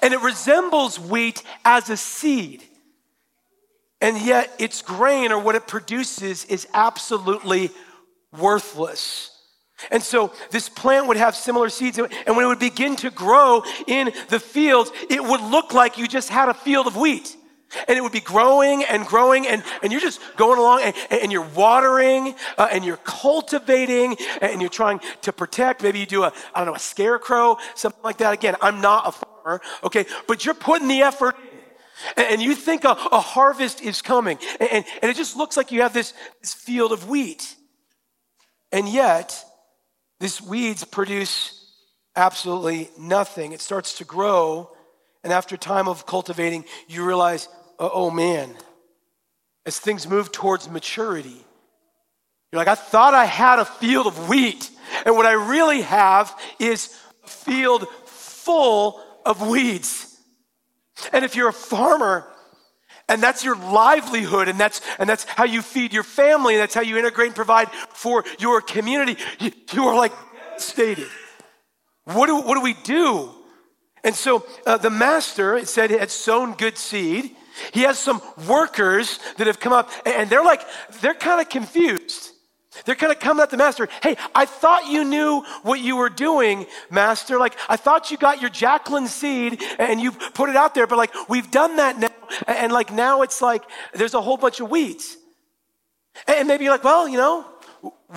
And 0.00 0.14
it 0.14 0.20
resembles 0.22 0.98
wheat 0.98 1.42
as 1.64 1.90
a 1.90 1.98
seed. 1.98 2.62
And 4.00 4.18
yet, 4.20 4.50
its 4.58 4.80
grain 4.80 5.32
or 5.32 5.38
what 5.38 5.54
it 5.54 5.66
produces 5.66 6.46
is 6.46 6.66
absolutely 6.72 7.70
worthless. 8.38 9.30
And 9.90 10.02
so, 10.02 10.32
this 10.50 10.68
plant 10.70 11.06
would 11.08 11.18
have 11.18 11.36
similar 11.36 11.68
seeds. 11.68 11.98
And 11.98 12.36
when 12.36 12.46
it 12.46 12.48
would 12.48 12.58
begin 12.58 12.96
to 12.96 13.10
grow 13.10 13.62
in 13.86 14.12
the 14.28 14.40
fields, 14.40 14.90
it 15.10 15.22
would 15.22 15.42
look 15.42 15.74
like 15.74 15.98
you 15.98 16.08
just 16.08 16.30
had 16.30 16.48
a 16.48 16.54
field 16.54 16.86
of 16.86 16.96
wheat. 16.96 17.36
And 17.88 17.98
it 17.98 18.00
would 18.00 18.12
be 18.12 18.20
growing 18.20 18.84
and 18.84 19.04
growing, 19.04 19.46
and, 19.46 19.62
and 19.82 19.90
you're 19.90 20.00
just 20.00 20.20
going 20.36 20.58
along 20.58 20.82
and, 20.82 20.94
and 21.10 21.32
you're 21.32 21.48
watering 21.48 22.34
uh, 22.58 22.68
and 22.70 22.84
you're 22.84 22.96
cultivating 22.98 24.16
and 24.40 24.60
you're 24.60 24.70
trying 24.70 25.00
to 25.22 25.32
protect. 25.32 25.82
Maybe 25.82 25.98
you 25.98 26.06
do 26.06 26.22
a, 26.22 26.32
I 26.54 26.60
don't 26.60 26.66
know, 26.66 26.76
a 26.76 26.78
scarecrow, 26.78 27.58
something 27.74 28.02
like 28.04 28.18
that. 28.18 28.32
Again, 28.32 28.54
I'm 28.62 28.80
not 28.80 29.08
a 29.08 29.12
farmer, 29.12 29.60
okay, 29.82 30.06
but 30.28 30.44
you're 30.44 30.54
putting 30.54 30.86
the 30.88 31.02
effort 31.02 31.36
and, 32.16 32.26
and 32.32 32.42
you 32.42 32.54
think 32.54 32.84
a, 32.84 32.90
a, 32.90 33.20
harvest 33.20 33.82
is 33.82 34.02
coming. 34.02 34.38
And, 34.60 34.70
and, 34.70 34.84
and 35.02 35.10
it 35.10 35.16
just 35.16 35.36
looks 35.36 35.56
like 35.56 35.72
you 35.72 35.82
have 35.82 35.92
this, 35.92 36.14
this 36.40 36.54
field 36.54 36.92
of 36.92 37.08
wheat. 37.08 37.54
And 38.72 38.88
yet, 38.88 39.42
these 40.20 40.40
weeds 40.42 40.84
produce 40.84 41.72
absolutely 42.14 42.90
nothing. 42.98 43.52
It 43.52 43.60
starts 43.60 43.98
to 43.98 44.04
grow 44.04 44.75
and 45.26 45.32
after 45.32 45.56
time 45.56 45.88
of 45.88 46.06
cultivating, 46.06 46.64
you 46.86 47.04
realize, 47.04 47.48
oh, 47.80 48.12
man, 48.12 48.54
as 49.66 49.76
things 49.76 50.06
move 50.06 50.30
towards 50.30 50.70
maturity, 50.70 51.44
you're 52.52 52.60
like, 52.60 52.68
I 52.68 52.76
thought 52.76 53.12
I 53.12 53.24
had 53.24 53.58
a 53.58 53.64
field 53.64 54.06
of 54.06 54.28
wheat. 54.28 54.70
And 55.04 55.16
what 55.16 55.26
I 55.26 55.32
really 55.32 55.80
have 55.80 56.32
is 56.60 56.96
a 57.24 57.28
field 57.28 57.88
full 58.04 59.02
of 59.24 59.48
weeds. 59.48 60.16
And 61.12 61.24
if 61.24 61.34
you're 61.34 61.48
a 61.48 61.52
farmer, 61.52 62.24
and 63.08 63.20
that's 63.20 63.42
your 63.42 63.56
livelihood 63.56 64.46
and 64.46 64.60
that's 64.60 64.80
and 65.00 65.08
that's 65.08 65.24
how 65.24 65.44
you 65.44 65.60
feed 65.60 65.92
your 65.92 66.04
family 66.04 66.54
and 66.54 66.62
that's 66.62 66.74
how 66.74 66.82
you 66.82 66.98
integrate 66.98 67.26
and 67.26 67.36
provide 67.36 67.68
for 67.70 68.24
your 68.38 68.60
community 68.60 69.16
you, 69.38 69.52
you 69.72 69.84
are 69.86 69.94
like 69.94 70.12
devastated 70.50 71.06
what 72.02 72.26
do, 72.26 72.40
what 72.40 72.56
do 72.56 72.62
we 72.62 72.74
do 72.82 73.35
and 74.06 74.14
so 74.14 74.46
uh, 74.64 74.78
the 74.78 74.90
master 74.90 75.56
it 75.56 75.68
said 75.68 75.90
he 75.90 75.98
had 75.98 76.10
sown 76.10 76.54
good 76.54 76.78
seed 76.78 77.36
he 77.72 77.82
has 77.82 77.98
some 77.98 78.22
workers 78.48 79.18
that 79.36 79.46
have 79.46 79.60
come 79.60 79.72
up 79.72 79.90
and 80.06 80.30
they're 80.30 80.44
like 80.44 80.62
they're 81.00 81.14
kind 81.14 81.40
of 81.40 81.48
confused 81.50 82.32
they're 82.84 82.94
kind 82.94 83.12
of 83.12 83.18
coming 83.18 83.42
at 83.42 83.50
the 83.50 83.56
master. 83.56 83.88
Hey, 84.02 84.16
I 84.34 84.44
thought 84.44 84.86
you 84.86 85.04
knew 85.04 85.42
what 85.62 85.80
you 85.80 85.96
were 85.96 86.10
doing, 86.10 86.66
master. 86.90 87.38
Like, 87.38 87.56
I 87.68 87.76
thought 87.76 88.10
you 88.10 88.18
got 88.18 88.40
your 88.40 88.50
Jacqueline 88.50 89.08
seed 89.08 89.62
and 89.78 90.00
you 90.00 90.12
put 90.12 90.50
it 90.50 90.56
out 90.56 90.74
there, 90.74 90.86
but 90.86 90.98
like, 90.98 91.14
we've 91.28 91.50
done 91.50 91.76
that 91.76 91.98
now. 91.98 92.08
And 92.46 92.72
like, 92.72 92.92
now 92.92 93.22
it's 93.22 93.40
like 93.40 93.62
there's 93.94 94.14
a 94.14 94.20
whole 94.20 94.36
bunch 94.36 94.60
of 94.60 94.70
weeds. 94.70 95.16
And 96.26 96.48
maybe 96.48 96.64
you're 96.64 96.72
like, 96.72 96.84
well, 96.84 97.08
you 97.08 97.16
know, 97.16 97.46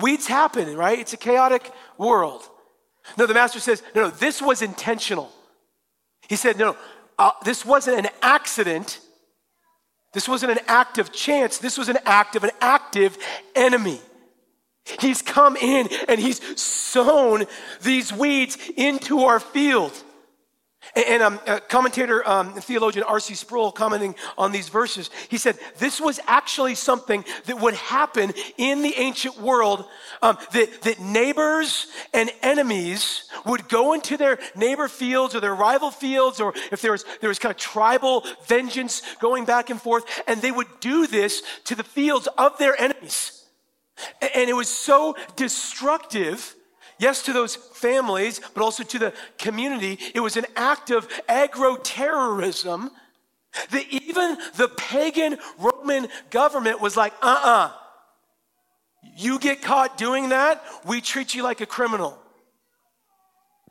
weeds 0.00 0.26
happen, 0.26 0.76
right? 0.76 0.98
It's 0.98 1.12
a 1.12 1.18
chaotic 1.18 1.70
world. 1.96 2.42
No, 3.16 3.26
the 3.26 3.34
master 3.34 3.60
says, 3.60 3.82
no, 3.94 4.02
no, 4.02 4.10
this 4.10 4.42
was 4.42 4.62
intentional. 4.62 5.30
He 6.28 6.36
said, 6.36 6.58
no, 6.58 6.76
uh, 7.18 7.32
this 7.44 7.64
wasn't 7.64 7.98
an 7.98 8.08
accident. 8.22 9.00
This 10.12 10.28
wasn't 10.28 10.52
an 10.52 10.60
act 10.66 10.98
of 10.98 11.12
chance. 11.12 11.58
This 11.58 11.78
was 11.78 11.88
an 11.88 11.98
act 12.04 12.36
of 12.36 12.44
an 12.44 12.50
active 12.60 13.16
enemy. 13.54 14.00
He's 15.00 15.22
come 15.22 15.56
in 15.56 15.88
and 16.08 16.18
he's 16.20 16.60
sown 16.60 17.44
these 17.82 18.12
weeds 18.12 18.58
into 18.76 19.20
our 19.20 19.38
field. 19.38 19.92
And 20.96 21.22
um, 21.22 21.40
commentator 21.68 22.26
um, 22.28 22.54
theologian 22.54 23.04
R.C. 23.04 23.34
Sproul 23.34 23.70
commenting 23.70 24.14
on 24.38 24.50
these 24.50 24.70
verses, 24.70 25.10
he 25.28 25.36
said 25.36 25.58
this 25.78 26.00
was 26.00 26.18
actually 26.26 26.74
something 26.74 27.24
that 27.44 27.60
would 27.60 27.74
happen 27.74 28.32
in 28.56 28.82
the 28.82 28.94
ancient 28.96 29.38
world. 29.38 29.84
Um, 30.22 30.38
that, 30.52 30.82
that 30.82 31.00
neighbors 31.00 31.86
and 32.12 32.30
enemies 32.42 33.24
would 33.44 33.68
go 33.68 33.92
into 33.92 34.16
their 34.16 34.38
neighbor 34.56 34.88
fields 34.88 35.34
or 35.34 35.40
their 35.40 35.54
rival 35.54 35.90
fields, 35.90 36.40
or 36.40 36.54
if 36.72 36.80
there 36.80 36.92
was 36.92 37.04
there 37.20 37.28
was 37.28 37.38
kind 37.38 37.50
of 37.50 37.58
tribal 37.58 38.24
vengeance 38.46 39.02
going 39.20 39.44
back 39.44 39.70
and 39.70 39.80
forth, 39.80 40.04
and 40.26 40.40
they 40.40 40.50
would 40.50 40.68
do 40.80 41.06
this 41.06 41.42
to 41.64 41.74
the 41.74 41.84
fields 41.84 42.26
of 42.38 42.56
their 42.58 42.80
enemies. 42.80 43.44
And 44.34 44.48
it 44.48 44.54
was 44.54 44.68
so 44.68 45.16
destructive, 45.36 46.54
yes, 47.00 47.22
to 47.22 47.32
those 47.32 47.56
families, 47.56 48.40
but 48.54 48.62
also 48.62 48.84
to 48.84 48.98
the 48.98 49.12
community. 49.38 49.98
It 50.14 50.20
was 50.20 50.36
an 50.36 50.46
act 50.54 50.90
of 50.90 51.08
agro 51.28 51.76
terrorism 51.76 52.90
that 53.70 53.86
even 53.90 54.38
the 54.56 54.68
pagan 54.68 55.38
Roman 55.58 56.06
government 56.30 56.80
was 56.80 56.96
like, 56.96 57.12
uh 57.20 57.26
uh-uh. 57.26 57.66
uh 57.66 57.72
You 59.16 59.40
get 59.40 59.62
caught 59.62 59.98
doing 59.98 60.28
that, 60.28 60.62
we 60.86 61.00
treat 61.00 61.34
you 61.34 61.42
like 61.42 61.60
a 61.60 61.66
criminal. 61.66 62.16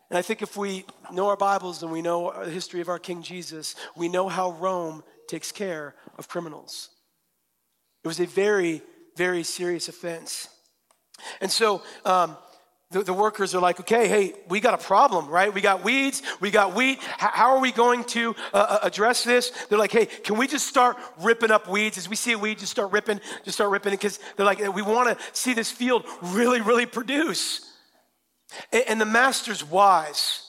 And 0.10 0.18
I 0.18 0.22
think 0.22 0.42
if 0.42 0.58
we 0.58 0.86
know 1.14 1.28
our 1.28 1.38
Bibles 1.38 1.84
and 1.84 1.92
we 1.92 2.02
know 2.02 2.34
the 2.44 2.50
history 2.50 2.82
of 2.82 2.90
our 2.90 3.00
King 3.00 3.22
Jesus, 3.22 3.76
we 3.96 4.10
know 4.10 4.28
how 4.28 4.52
Rome 4.54 5.04
takes 5.28 5.52
care 5.52 5.96
of 6.18 6.28
criminals. 6.28 6.90
It 8.04 8.08
was 8.08 8.20
a 8.20 8.26
very 8.26 8.82
very 9.20 9.44
serious 9.44 9.90
offense. 9.90 10.48
And 11.42 11.52
so 11.52 11.82
um, 12.06 12.38
the, 12.92 13.04
the, 13.04 13.14
workers 13.14 13.54
are 13.54 13.62
like, 13.62 13.80
okay, 13.80 14.08
hey, 14.08 14.34
we 14.48 14.60
got 14.60 14.74
a 14.74 14.84
problem, 14.84 15.28
right? 15.28 15.54
We 15.54 15.62
got 15.62 15.84
weeds, 15.84 16.24
we 16.40 16.50
got 16.50 16.74
wheat. 16.74 16.98
H- 16.98 17.30
how 17.34 17.56
are 17.56 17.60
we 17.60 17.72
going 17.72 18.04
to 18.06 18.36
uh, 18.52 18.58
uh, 18.58 18.80
address 18.82 19.24
this? 19.24 19.52
They're 19.70 19.78
like, 19.78 19.92
hey, 19.92 20.08
can 20.08 20.38
we 20.38 20.48
just 20.48 20.66
start 20.66 20.98
ripping 21.22 21.52
up 21.52 21.68
weeds? 21.68 22.00
As 22.00 22.10
we 22.10 22.16
see 22.16 22.32
a 22.32 22.38
weed, 22.38 22.58
just 22.58 22.72
start 22.72 22.92
ripping, 22.92 23.22
just 23.46 23.58
start 23.58 23.70
ripping 23.70 23.94
it 23.94 23.98
because 23.98 24.20
they're 24.36 24.46
like, 24.46 24.60
we 24.74 24.82
want 24.82 25.16
to 25.16 25.24
see 25.34 25.54
this 25.54 25.70
field 25.70 26.04
really, 26.22 26.62
really 26.62 26.88
produce. 26.88 27.62
And, 28.74 28.84
and 28.88 29.02
the 29.02 29.06
master's 29.06 29.64
wise. 29.64 30.48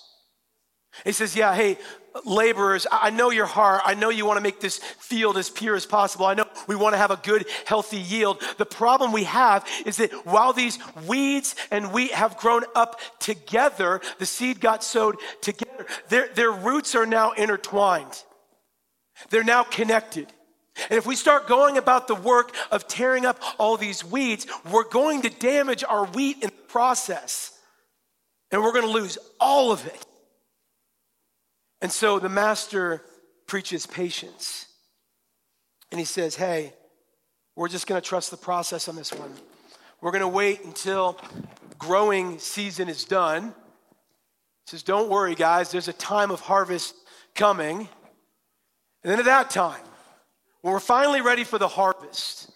He 1.04 1.12
says, 1.12 1.36
yeah, 1.36 1.54
hey, 1.54 1.78
laborers, 2.24 2.86
I 2.90 3.10
know 3.10 3.30
your 3.30 3.46
heart. 3.46 3.82
I 3.84 3.94
know 3.94 4.08
you 4.08 4.26
want 4.26 4.38
to 4.38 4.42
make 4.42 4.60
this 4.60 4.78
field 4.78 5.36
as 5.36 5.50
pure 5.50 5.76
as 5.76 5.86
possible. 5.86 6.26
I 6.26 6.34
know 6.34 6.46
we 6.70 6.76
want 6.76 6.94
to 6.94 6.98
have 6.98 7.10
a 7.10 7.16
good, 7.16 7.46
healthy 7.66 7.96
yield. 7.96 8.40
The 8.56 8.64
problem 8.64 9.10
we 9.10 9.24
have 9.24 9.66
is 9.84 9.96
that 9.96 10.12
while 10.24 10.52
these 10.52 10.78
weeds 11.04 11.56
and 11.72 11.92
wheat 11.92 12.12
have 12.12 12.36
grown 12.36 12.62
up 12.76 13.00
together, 13.18 14.00
the 14.20 14.24
seed 14.24 14.60
got 14.60 14.84
sowed 14.84 15.16
together, 15.40 15.84
their, 16.10 16.28
their 16.28 16.52
roots 16.52 16.94
are 16.94 17.06
now 17.06 17.32
intertwined. 17.32 18.22
They're 19.30 19.42
now 19.42 19.64
connected. 19.64 20.28
And 20.88 20.96
if 20.96 21.06
we 21.06 21.16
start 21.16 21.48
going 21.48 21.76
about 21.76 22.06
the 22.06 22.14
work 22.14 22.54
of 22.70 22.86
tearing 22.86 23.26
up 23.26 23.42
all 23.58 23.76
these 23.76 24.04
weeds, 24.04 24.46
we're 24.70 24.88
going 24.88 25.22
to 25.22 25.28
damage 25.28 25.82
our 25.82 26.06
wheat 26.06 26.36
in 26.36 26.50
the 26.50 26.66
process. 26.68 27.52
And 28.52 28.62
we're 28.62 28.72
going 28.72 28.86
to 28.86 28.92
lose 28.92 29.18
all 29.40 29.72
of 29.72 29.84
it. 29.88 30.06
And 31.82 31.90
so 31.90 32.20
the 32.20 32.28
master 32.28 33.02
preaches 33.48 33.88
patience. 33.88 34.69
And 35.90 35.98
he 35.98 36.04
says, 36.04 36.36
Hey, 36.36 36.72
we're 37.56 37.68
just 37.68 37.86
going 37.86 38.00
to 38.00 38.06
trust 38.06 38.30
the 38.30 38.36
process 38.36 38.88
on 38.88 38.96
this 38.96 39.12
one. 39.12 39.32
We're 40.00 40.12
going 40.12 40.22
to 40.22 40.28
wait 40.28 40.64
until 40.64 41.20
growing 41.78 42.38
season 42.38 42.88
is 42.88 43.04
done. 43.04 43.48
He 43.48 44.70
says, 44.70 44.82
Don't 44.82 45.10
worry, 45.10 45.34
guys, 45.34 45.70
there's 45.70 45.88
a 45.88 45.92
time 45.92 46.30
of 46.30 46.40
harvest 46.40 46.94
coming. 47.34 47.88
And 49.02 49.10
then 49.10 49.18
at 49.18 49.24
that 49.24 49.50
time, 49.50 49.80
when 50.60 50.72
we're 50.72 50.80
finally 50.80 51.22
ready 51.22 51.44
for 51.44 51.58
the 51.58 51.68
harvest, 51.68 52.50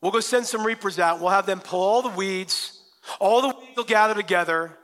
we'll 0.00 0.12
go 0.12 0.20
send 0.20 0.46
some 0.46 0.64
reapers 0.64 0.98
out. 0.98 1.20
We'll 1.20 1.30
have 1.30 1.46
them 1.46 1.60
pull 1.60 1.82
all 1.82 2.02
the 2.02 2.08
weeds, 2.08 2.80
all 3.20 3.42
the 3.42 3.48
weeds 3.48 3.76
will 3.76 3.84
gather 3.84 4.14
together, 4.14 4.76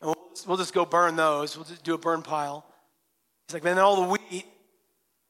and 0.00 0.08
we'll, 0.08 0.28
we'll 0.46 0.56
just 0.56 0.72
go 0.72 0.84
burn 0.84 1.16
those. 1.16 1.56
We'll 1.56 1.66
just 1.66 1.82
do 1.82 1.94
a 1.94 1.98
burn 1.98 2.22
pile. 2.22 2.64
He's 3.46 3.54
like, 3.54 3.62
then 3.62 3.78
all 3.78 4.02
the 4.02 4.08
wheat, 4.08 4.46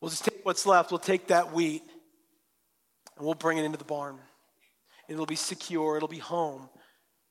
we'll 0.00 0.11
just 0.11 0.27
what's 0.49 0.64
left. 0.64 0.90
We'll 0.90 0.99
take 0.99 1.26
that 1.26 1.52
wheat 1.52 1.83
and 3.19 3.26
we'll 3.26 3.35
bring 3.35 3.59
it 3.59 3.64
into 3.64 3.76
the 3.76 3.85
barn. 3.85 4.17
It'll 5.07 5.26
be 5.26 5.37
secure, 5.37 5.99
it'll 5.99 6.09
be 6.09 6.17
home, 6.17 6.71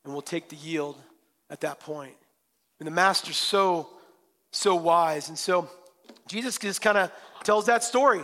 and 0.03 0.13
we'll 0.13 0.21
take 0.21 0.50
the 0.50 0.55
yield 0.55 1.01
at 1.50 1.62
that 1.62 1.79
point. 1.79 2.13
And 2.79 2.86
the 2.86 2.91
master's 2.91 3.36
so, 3.36 3.89
so 4.51 4.75
wise. 4.75 5.29
And 5.29 5.38
so 5.38 5.67
Jesus 6.27 6.59
just 6.59 6.79
kind 6.79 6.95
of 6.95 7.12
tells 7.43 7.65
that 7.65 7.83
story. 7.83 8.21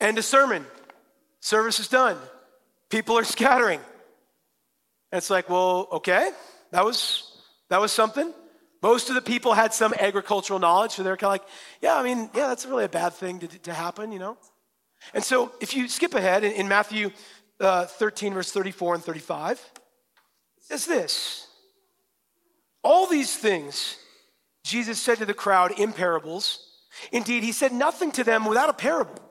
End 0.00 0.18
of 0.18 0.24
sermon. 0.24 0.64
Service 1.40 1.80
is 1.80 1.88
done. 1.88 2.18
People 2.90 3.18
are 3.18 3.24
scattering. 3.24 3.80
And 5.10 5.18
it's 5.18 5.30
like, 5.30 5.50
well, 5.50 5.88
okay, 5.90 6.30
that 6.70 6.84
was 6.84 7.40
that 7.70 7.80
was 7.80 7.90
something. 7.90 8.32
Most 8.82 9.08
of 9.08 9.14
the 9.14 9.22
people 9.22 9.54
had 9.54 9.72
some 9.72 9.94
agricultural 9.98 10.58
knowledge, 10.58 10.92
so 10.92 11.02
they're 11.02 11.16
kind 11.16 11.40
of 11.40 11.42
like, 11.42 11.48
yeah, 11.80 11.96
I 11.96 12.02
mean, 12.02 12.30
yeah, 12.34 12.48
that's 12.48 12.66
really 12.66 12.84
a 12.84 12.88
bad 12.88 13.14
thing 13.14 13.38
to, 13.40 13.46
to 13.46 13.72
happen, 13.72 14.12
you 14.12 14.18
know? 14.18 14.36
And 15.14 15.24
so 15.24 15.52
if 15.60 15.74
you 15.74 15.88
skip 15.88 16.14
ahead 16.14 16.44
in, 16.44 16.52
in 16.52 16.68
Matthew 16.68 17.10
uh, 17.60 17.86
13, 17.86 18.34
verse 18.34 18.52
34 18.52 18.96
and 18.96 19.04
35, 19.04 19.58
it 20.58 20.64
says 20.64 20.86
this 20.86 21.48
All 22.82 23.06
these 23.06 23.36
things 23.36 23.96
Jesus 24.66 25.00
said 25.00 25.18
to 25.18 25.26
the 25.26 25.34
crowd 25.34 25.78
in 25.78 25.92
parables. 25.92 26.58
Indeed, 27.12 27.44
he 27.44 27.52
said 27.52 27.72
nothing 27.72 28.10
to 28.12 28.24
them 28.24 28.46
without 28.46 28.68
a 28.68 28.72
parable. 28.72 29.22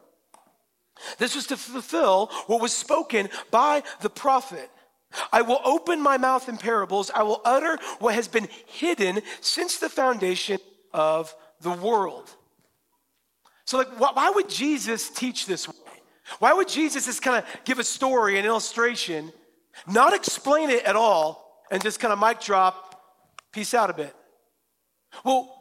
This 1.17 1.35
was 1.35 1.47
to 1.47 1.57
fulfill 1.57 2.27
what 2.47 2.61
was 2.61 2.73
spoken 2.73 3.29
by 3.51 3.83
the 3.99 4.09
prophet. 4.09 4.69
I 5.31 5.41
will 5.41 5.59
open 5.63 6.01
my 6.01 6.17
mouth 6.17 6.49
in 6.49 6.57
parables. 6.57 7.11
I 7.13 7.23
will 7.23 7.41
utter 7.45 7.77
what 7.99 8.15
has 8.15 8.27
been 8.27 8.47
hidden 8.65 9.21
since 9.41 9.77
the 9.77 9.89
foundation 9.89 10.59
of 10.93 11.35
the 11.61 11.71
world. 11.71 12.29
So, 13.65 13.77
like, 13.77 13.99
why 13.99 14.29
would 14.29 14.49
Jesus 14.49 15.09
teach 15.09 15.45
this 15.45 15.67
way? 15.67 15.75
Why 16.39 16.53
would 16.53 16.67
Jesus 16.67 17.05
just 17.05 17.21
kind 17.21 17.43
of 17.43 17.65
give 17.65 17.79
a 17.79 17.83
story, 17.83 18.39
an 18.39 18.45
illustration, 18.45 19.31
not 19.87 20.13
explain 20.13 20.69
it 20.69 20.83
at 20.83 20.95
all, 20.95 21.63
and 21.71 21.81
just 21.81 21.99
kind 21.99 22.13
of 22.13 22.19
mic 22.19 22.39
drop, 22.39 23.01
peace 23.51 23.73
out 23.73 23.89
a 23.89 23.93
bit? 23.93 24.15
Well, 25.23 25.51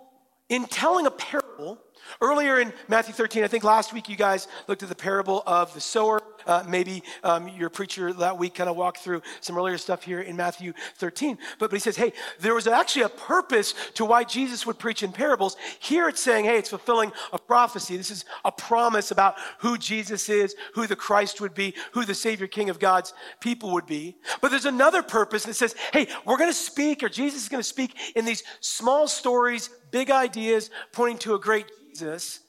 in 0.49 0.67
telling 0.67 1.07
a 1.07 1.11
parable, 1.11 1.79
earlier 2.21 2.61
in 2.61 2.73
Matthew 2.89 3.15
13, 3.15 3.45
I 3.45 3.49
think 3.49 3.65
last 3.65 3.93
week 3.93 4.09
you 4.09 4.17
guys 4.17 4.49
looked 4.69 4.83
at 4.83 4.89
the 4.89 4.95
parable 4.95 5.43
of 5.47 5.73
the 5.75 5.81
sower 5.81 6.21
uh, 6.47 6.65
maybe 6.69 7.03
um, 7.23 7.49
your 7.49 7.71
preacher 7.71 8.13
that 8.13 8.39
week 8.39 8.55
kind 8.55 8.71
of 8.71 8.77
walked 8.77 8.99
through 8.99 9.23
some 9.41 9.57
earlier 9.57 9.79
stuff 9.79 10.03
here 10.03 10.21
in 10.21 10.37
Matthew 10.37 10.73
13. 10.97 11.39
But, 11.59 11.71
but 11.71 11.77
he 11.77 11.81
says, 11.81 11.97
hey, 11.97 12.13
there 12.41 12.55
was 12.55 12.67
actually 12.67 13.03
a 13.03 13.09
purpose 13.09 13.75
to 13.95 14.05
why 14.05 14.25
Jesus 14.25 14.67
would 14.67 14.79
preach 14.79 15.03
in 15.03 15.13
parables. 15.13 15.57
Here 15.81 16.09
it's 16.09 16.21
saying, 16.21 16.45
hey, 16.45 16.59
it's 16.59 16.71
fulfilling 16.71 17.13
a 17.33 17.39
prophecy. 17.39 17.97
This 17.97 18.11
is 18.11 18.25
a 18.45 18.53
promise 18.53 19.11
about 19.11 19.37
who 19.59 19.79
Jesus 19.79 20.29
is, 20.29 20.55
who 20.75 20.87
the 20.87 20.97
Christ 20.97 21.41
would 21.41 21.55
be, 21.55 21.75
who 21.93 22.05
the 22.05 22.15
Savior 22.15 22.47
King 22.47 22.71
of 22.71 22.79
God's 22.79 23.15
people 23.41 23.73
would 23.73 23.87
be. 23.87 24.17
But 24.41 24.51
there's 24.51 24.67
another 24.67 25.03
purpose 25.03 25.45
that 25.45 25.55
says, 25.55 25.75
hey, 25.93 26.09
we're 26.25 26.39
going 26.39 26.51
to 26.51 26.55
speak, 26.55 27.03
or 27.03 27.09
Jesus 27.09 27.43
is 27.43 27.49
going 27.49 27.63
to 27.63 27.69
speak 27.69 27.97
in 28.17 28.25
these 28.25 28.43
small 28.61 29.09
stories, 29.09 29.71
big 29.91 30.11
ideas 30.11 30.71
pointing 30.93 31.19
to 31.19 31.35
a 31.35 31.39
great 31.39 31.67
Jesus. 31.95 32.41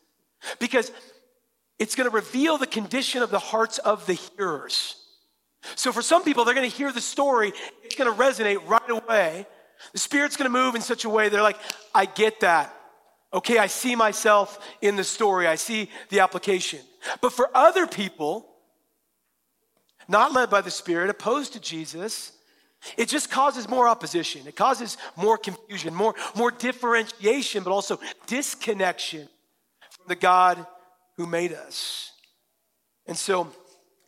Because 0.60 0.92
it's 1.80 1.96
going 1.96 2.10
to 2.10 2.16
reveal 2.16 2.58
the 2.58 2.68
condition 2.68 3.22
of 3.22 3.32
the 3.32 3.40
hearts 3.40 3.78
of 3.80 4.06
the 4.06 4.14
hearers. 4.14 4.96
So 5.76 5.92
for 5.92 6.02
some 6.02 6.24
people, 6.24 6.46
they're 6.46 6.54
going 6.54 6.70
to 6.70 6.76
hear 6.76 6.92
the 6.92 7.02
story, 7.02 7.52
it's 7.84 7.96
going 7.96 8.12
to 8.12 8.18
resonate 8.18 8.68
right 8.68 8.90
away. 8.90 9.48
The 9.92 10.00
Spirit's 10.00 10.38
going 10.38 10.50
to 10.50 10.58
move 10.58 10.76
in 10.76 10.82
such 10.82 11.06
a 11.06 11.10
way 11.10 11.30
they're 11.30 11.42
like, 11.42 11.60
I 11.94 12.06
get 12.06 12.42
that. 12.42 12.74
Okay, 13.34 13.58
I 13.58 13.68
see 13.68 13.96
myself 13.96 14.66
in 14.82 14.96
the 14.96 15.04
story, 15.04 15.48
I 15.48 15.56
see 15.56 15.90
the 16.10 16.22
application. 16.22 16.80
But 17.22 17.34
for 17.34 17.50
other 17.54 17.86
people, 17.86 18.48
not 20.08 20.32
led 20.32 20.50
by 20.50 20.62
the 20.62 20.72
Spirit, 20.72 21.10
opposed 21.10 21.54
to 21.54 21.60
Jesus, 21.60 22.32
it 22.98 23.10
just 23.10 23.32
causes 23.32 23.68
more 23.68 23.88
opposition. 23.88 24.48
It 24.48 24.56
causes 24.56 24.98
more 25.16 25.38
confusion, 25.38 25.94
more, 25.94 26.16
more 26.36 26.52
differentiation, 26.52 27.64
but 27.64 27.72
also 27.72 28.00
disconnection 28.28 29.28
from 29.90 30.06
the 30.08 30.16
God 30.16 30.66
who 31.18 31.26
made 31.26 31.54
us. 31.54 32.12
And 33.06 33.18
so 33.18 33.52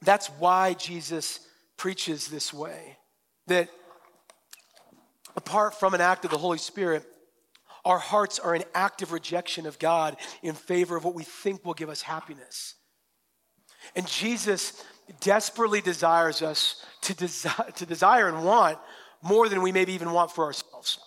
that's 0.01 0.27
why 0.27 0.73
Jesus 0.73 1.39
preaches 1.77 2.27
this 2.27 2.53
way 2.53 2.97
that 3.47 3.69
apart 5.35 5.79
from 5.79 5.93
an 5.93 6.01
act 6.01 6.25
of 6.25 6.31
the 6.31 6.37
Holy 6.37 6.57
Spirit, 6.57 7.05
our 7.85 7.99
hearts 7.99 8.39
are 8.39 8.53
in 8.53 8.63
active 8.73 9.11
rejection 9.11 9.65
of 9.65 9.79
God 9.79 10.17
in 10.41 10.55
favor 10.55 10.97
of 10.97 11.05
what 11.05 11.15
we 11.15 11.23
think 11.23 11.63
will 11.63 11.73
give 11.73 11.89
us 11.89 12.01
happiness. 12.01 12.75
And 13.95 14.05
Jesus 14.07 14.83
desperately 15.21 15.79
desires 15.79 16.41
us 16.41 16.83
to, 17.03 17.15
to 17.15 17.85
desire 17.85 18.27
and 18.27 18.43
want 18.43 18.77
more 19.21 19.47
than 19.47 19.61
we 19.61 19.71
maybe 19.71 19.93
even 19.93 20.11
want 20.11 20.31
for 20.31 20.43
ourselves. 20.43 20.99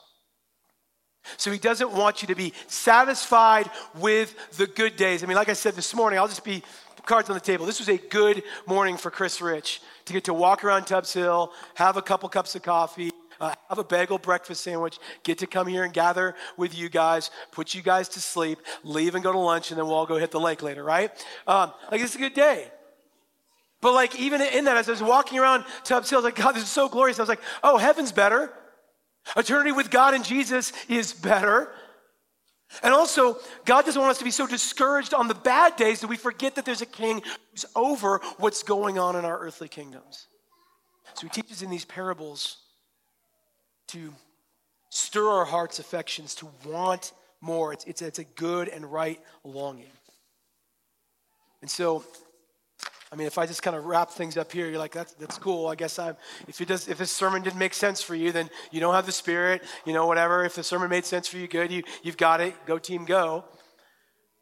So 1.36 1.50
he 1.50 1.58
doesn't 1.58 1.92
want 1.92 2.22
you 2.22 2.28
to 2.28 2.34
be 2.34 2.52
satisfied 2.66 3.70
with 3.98 4.34
the 4.56 4.66
good 4.66 4.96
days. 4.96 5.22
I 5.22 5.26
mean, 5.26 5.36
like 5.36 5.48
I 5.48 5.54
said 5.54 5.74
this 5.74 5.94
morning, 5.94 6.18
I'll 6.18 6.28
just 6.28 6.44
be 6.44 6.62
cards 7.04 7.28
on 7.30 7.34
the 7.34 7.40
table. 7.40 7.66
This 7.66 7.78
was 7.78 7.88
a 7.88 7.96
good 7.96 8.42
morning 8.66 8.96
for 8.96 9.10
Chris 9.10 9.40
Rich 9.40 9.80
to 10.04 10.12
get 10.12 10.24
to 10.24 10.34
walk 10.34 10.64
around 10.64 10.84
Tubbs 10.84 11.12
Hill, 11.12 11.52
have 11.74 11.96
a 11.96 12.02
couple 12.02 12.28
cups 12.28 12.54
of 12.54 12.62
coffee, 12.62 13.10
uh, 13.40 13.54
have 13.68 13.78
a 13.78 13.84
bagel 13.84 14.18
breakfast 14.18 14.62
sandwich, 14.62 14.98
get 15.22 15.38
to 15.38 15.46
come 15.46 15.66
here 15.66 15.84
and 15.84 15.92
gather 15.92 16.34
with 16.56 16.76
you 16.76 16.88
guys, 16.88 17.30
put 17.52 17.74
you 17.74 17.82
guys 17.82 18.08
to 18.10 18.20
sleep, 18.20 18.58
leave 18.84 19.14
and 19.14 19.24
go 19.24 19.32
to 19.32 19.38
lunch, 19.38 19.70
and 19.70 19.78
then 19.78 19.86
we'll 19.86 19.94
all 19.94 20.06
go 20.06 20.18
hit 20.18 20.30
the 20.30 20.40
lake 20.40 20.62
later, 20.62 20.84
right? 20.84 21.10
Um, 21.46 21.72
like, 21.90 22.00
it's 22.00 22.14
a 22.14 22.18
good 22.18 22.34
day. 22.34 22.68
But 23.80 23.94
like 23.94 24.18
even 24.20 24.42
in 24.42 24.64
that, 24.64 24.76
as 24.76 24.88
I 24.88 24.92
was 24.92 25.02
walking 25.02 25.38
around 25.38 25.64
Tubbs 25.84 26.10
Hill, 26.10 26.18
I 26.18 26.20
was 26.20 26.24
like, 26.26 26.36
God, 26.36 26.54
this 26.54 26.62
is 26.62 26.68
so 26.68 26.88
glorious. 26.88 27.18
I 27.18 27.22
was 27.22 27.30
like, 27.30 27.40
oh, 27.62 27.78
heaven's 27.78 28.12
better. 28.12 28.52
Eternity 29.36 29.72
with 29.72 29.90
God 29.90 30.14
and 30.14 30.24
Jesus 30.24 30.72
is 30.88 31.12
better. 31.12 31.70
And 32.82 32.94
also, 32.94 33.38
God 33.64 33.84
doesn't 33.84 34.00
want 34.00 34.12
us 34.12 34.18
to 34.18 34.24
be 34.24 34.30
so 34.30 34.46
discouraged 34.46 35.12
on 35.12 35.28
the 35.28 35.34
bad 35.34 35.76
days 35.76 36.00
that 36.00 36.06
we 36.06 36.16
forget 36.16 36.54
that 36.54 36.64
there's 36.64 36.82
a 36.82 36.86
king 36.86 37.22
who's 37.50 37.66
over 37.74 38.20
what's 38.38 38.62
going 38.62 38.98
on 38.98 39.16
in 39.16 39.24
our 39.24 39.38
earthly 39.38 39.68
kingdoms. 39.68 40.26
So 41.14 41.26
he 41.26 41.28
teaches 41.30 41.62
in 41.62 41.70
these 41.70 41.84
parables 41.84 42.58
to 43.88 44.14
stir 44.90 45.26
our 45.28 45.44
heart's 45.44 45.80
affections, 45.80 46.34
to 46.36 46.48
want 46.64 47.12
more. 47.40 47.72
It's, 47.72 47.84
it's, 47.84 48.02
it's 48.02 48.18
a 48.20 48.24
good 48.24 48.68
and 48.68 48.90
right 48.90 49.20
longing. 49.42 49.90
And 51.60 51.70
so 51.70 52.04
I 53.12 53.16
mean, 53.16 53.26
if 53.26 53.38
I 53.38 53.46
just 53.46 53.62
kind 53.62 53.76
of 53.76 53.86
wrap 53.86 54.10
things 54.10 54.36
up 54.36 54.52
here, 54.52 54.68
you're 54.68 54.78
like, 54.78 54.92
that's, 54.92 55.12
that's 55.14 55.36
cool. 55.36 55.66
I 55.66 55.74
guess 55.74 55.98
I'm, 55.98 56.16
if, 56.46 56.60
it 56.60 56.68
does, 56.68 56.86
if 56.86 56.98
this 56.98 57.10
sermon 57.10 57.42
didn't 57.42 57.58
make 57.58 57.74
sense 57.74 58.00
for 58.00 58.14
you, 58.14 58.30
then 58.30 58.48
you 58.70 58.78
don't 58.78 58.94
have 58.94 59.06
the 59.06 59.12
Spirit, 59.12 59.62
you 59.84 59.92
know, 59.92 60.06
whatever. 60.06 60.44
If 60.44 60.54
the 60.54 60.62
sermon 60.62 60.90
made 60.90 61.04
sense 61.04 61.26
for 61.26 61.36
you, 61.36 61.48
good. 61.48 61.72
You, 61.72 61.82
you've 62.04 62.16
got 62.16 62.40
it. 62.40 62.54
Go, 62.66 62.78
team, 62.78 63.04
go. 63.04 63.44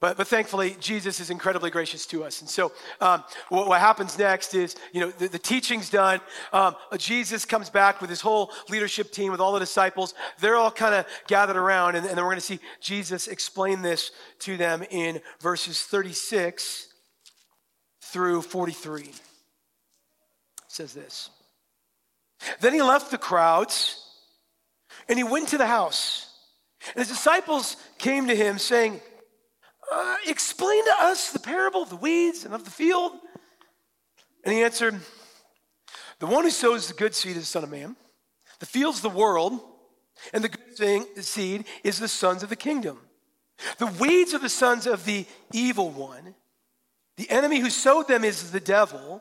But, 0.01 0.17
but 0.17 0.29
thankfully, 0.29 0.77
Jesus 0.79 1.19
is 1.19 1.31
incredibly 1.31 1.71
gracious 1.71 2.07
to 2.07 2.25
us. 2.25 2.41
And 2.41 2.49
so, 2.49 2.71
um, 3.01 3.25
what, 3.49 3.69
what, 3.69 3.81
happens 3.81 4.17
next 4.19 4.55
is, 4.55 4.77
you 4.93 5.01
know, 5.01 5.11
the, 5.11 5.29
the 5.29 5.39
teaching's 5.39 5.89
done. 5.89 6.21
Um, 6.53 6.77
Jesus 6.99 7.45
comes 7.45 7.71
back 7.71 8.01
with 8.01 8.11
his 8.11 8.21
whole 8.21 8.53
leadership 8.69 9.11
team, 9.11 9.33
with 9.33 9.41
all 9.41 9.53
the 9.53 9.59
disciples. 9.59 10.15
They're 10.41 10.57
all 10.57 10.71
kind 10.71 10.95
of 10.95 11.07
gathered 11.27 11.57
around, 11.57 11.97
and, 11.97 12.07
and 12.07 12.17
then 12.17 12.25
we're 12.25 12.31
going 12.31 12.37
to 12.37 12.43
see 12.43 12.61
Jesus 12.81 13.27
explain 13.29 13.83
this 13.83 14.13
to 14.41 14.57
them 14.57 14.85
in 14.91 15.21
verses 15.41 15.83
36 15.83 16.88
through 18.09 18.43
43. 18.43 19.03
It 19.03 19.13
says 20.67 20.95
this. 20.95 21.31
Then 22.61 22.73
he 22.73 22.83
left 22.83 23.11
the 23.11 23.19
crowds 23.19 24.05
and 25.09 25.19
he 25.19 25.25
went 25.25 25.49
to 25.49 25.59
the 25.59 25.67
house. 25.67 26.33
And 26.95 27.05
his 27.05 27.09
disciples 27.09 27.77
came 27.99 28.29
to 28.29 28.37
him 28.37 28.59
saying, 28.59 29.01
uh, 29.93 30.17
Explain 30.27 30.85
to 30.85 30.95
us 31.01 31.33
the 31.33 31.39
parable 31.39 31.83
of 31.83 31.91
the 31.91 31.97
weeds 31.97 32.45
and 32.45 32.55
of 32.55 32.65
the 32.65 32.71
field. 32.71 33.13
And 34.45 34.55
he 34.55 34.63
answered, 34.63 34.99
The 36.19 36.27
one 36.27 36.45
who 36.45 36.51
sows 36.51 36.89
the 36.89 36.95
good 36.95 37.15
seed 37.15 37.37
is 37.37 37.43
the 37.43 37.47
Son 37.47 37.65
of 37.65 37.71
Man. 37.71 37.97
The 38.61 38.67
field's 38.67 39.03
the 39.03 39.09
world, 39.09 39.61
and 40.33 40.43
the 40.43 40.49
good 40.49 40.77
thing, 40.77 41.07
the 41.15 41.23
seed 41.23 41.65
is 41.85 41.99
the 41.99 42.09
sons 42.09 42.43
of 42.43 42.49
the 42.49 42.57
kingdom. 42.57 42.99
The 43.79 43.87
weeds 43.87 44.35
are 44.35 44.39
the 44.39 44.49
sons 44.49 44.87
of 44.87 45.05
the 45.05 45.27
evil 45.53 45.91
one 45.91 46.35
the 47.19 47.29
enemy 47.31 47.59
who 47.59 47.69
sowed 47.69 48.07
them 48.07 48.23
is 48.23 48.53
the 48.53 48.61
devil. 48.61 49.21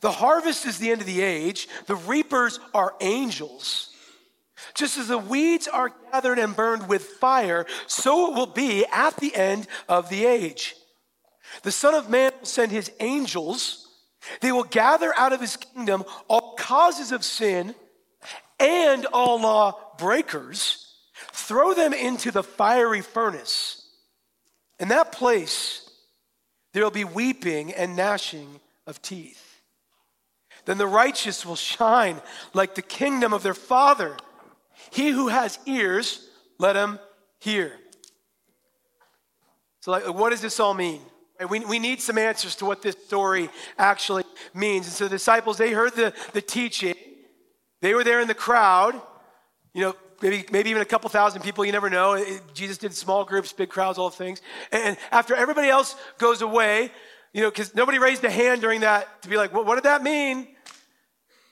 The 0.00 0.10
harvest 0.10 0.66
is 0.66 0.78
the 0.78 0.90
end 0.90 1.00
of 1.00 1.06
the 1.06 1.22
age. 1.22 1.68
The 1.86 1.94
reapers 1.94 2.58
are 2.74 2.96
angels. 3.00 3.94
Just 4.74 4.98
as 4.98 5.06
the 5.06 5.16
weeds 5.16 5.68
are 5.68 5.92
gathered 6.10 6.40
and 6.40 6.56
burned 6.56 6.88
with 6.88 7.04
fire, 7.04 7.66
so 7.86 8.30
it 8.30 8.34
will 8.34 8.46
be 8.46 8.84
at 8.92 9.16
the 9.18 9.34
end 9.34 9.68
of 9.88 10.08
the 10.10 10.26
age. 10.26 10.74
The 11.62 11.70
Son 11.70 11.94
of 11.94 12.10
Man 12.10 12.32
will 12.40 12.46
send 12.46 12.72
his 12.72 12.90
angels. 12.98 13.88
They 14.40 14.50
will 14.50 14.64
gather 14.64 15.16
out 15.16 15.32
of 15.32 15.40
his 15.40 15.56
kingdom 15.56 16.02
all 16.26 16.56
causes 16.56 17.12
of 17.12 17.24
sin 17.24 17.76
and 18.58 19.06
all 19.06 19.40
law 19.40 19.78
breakers, 19.98 20.96
throw 21.32 21.74
them 21.74 21.92
into 21.92 22.32
the 22.32 22.42
fiery 22.42 23.02
furnace. 23.02 23.88
In 24.80 24.88
that 24.88 25.12
place, 25.12 25.89
there 26.72 26.84
will 26.84 26.90
be 26.90 27.04
weeping 27.04 27.72
and 27.72 27.96
gnashing 27.96 28.60
of 28.86 29.02
teeth. 29.02 29.62
Then 30.64 30.78
the 30.78 30.86
righteous 30.86 31.44
will 31.44 31.56
shine 31.56 32.20
like 32.54 32.74
the 32.74 32.82
kingdom 32.82 33.32
of 33.32 33.42
their 33.42 33.54
Father. 33.54 34.16
He 34.90 35.10
who 35.10 35.28
has 35.28 35.58
ears, 35.66 36.28
let 36.58 36.76
him 36.76 36.98
hear. 37.38 37.72
So, 39.80 39.92
like, 39.92 40.06
what 40.14 40.30
does 40.30 40.42
this 40.42 40.60
all 40.60 40.74
mean? 40.74 41.00
We, 41.48 41.60
we 41.60 41.78
need 41.78 42.02
some 42.02 42.18
answers 42.18 42.54
to 42.56 42.66
what 42.66 42.82
this 42.82 42.96
story 43.06 43.48
actually 43.78 44.24
means. 44.52 44.86
And 44.86 44.94
so 44.94 45.04
the 45.04 45.10
disciples, 45.10 45.56
they 45.56 45.72
heard 45.72 45.94
the, 45.96 46.12
the 46.34 46.42
teaching. 46.42 46.94
They 47.80 47.94
were 47.94 48.04
there 48.04 48.20
in 48.20 48.28
the 48.28 48.34
crowd. 48.34 49.00
You 49.72 49.82
know, 49.82 49.96
maybe, 50.22 50.44
maybe 50.50 50.70
even 50.70 50.82
a 50.82 50.86
couple 50.86 51.08
thousand 51.10 51.42
people, 51.42 51.64
you 51.64 51.72
never 51.72 51.90
know. 51.90 52.24
Jesus 52.54 52.78
did 52.78 52.94
small 52.94 53.24
groups, 53.24 53.52
big 53.52 53.68
crowds, 53.68 53.98
all 53.98 54.10
things. 54.10 54.40
And 54.72 54.96
after 55.10 55.34
everybody 55.34 55.68
else 55.68 55.96
goes 56.18 56.42
away, 56.42 56.90
you 57.32 57.42
know, 57.42 57.50
because 57.50 57.74
nobody 57.74 57.98
raised 57.98 58.24
a 58.24 58.30
hand 58.30 58.60
during 58.60 58.80
that 58.80 59.22
to 59.22 59.28
be 59.28 59.36
like, 59.36 59.52
well, 59.52 59.64
what 59.64 59.76
did 59.76 59.84
that 59.84 60.02
mean? 60.02 60.48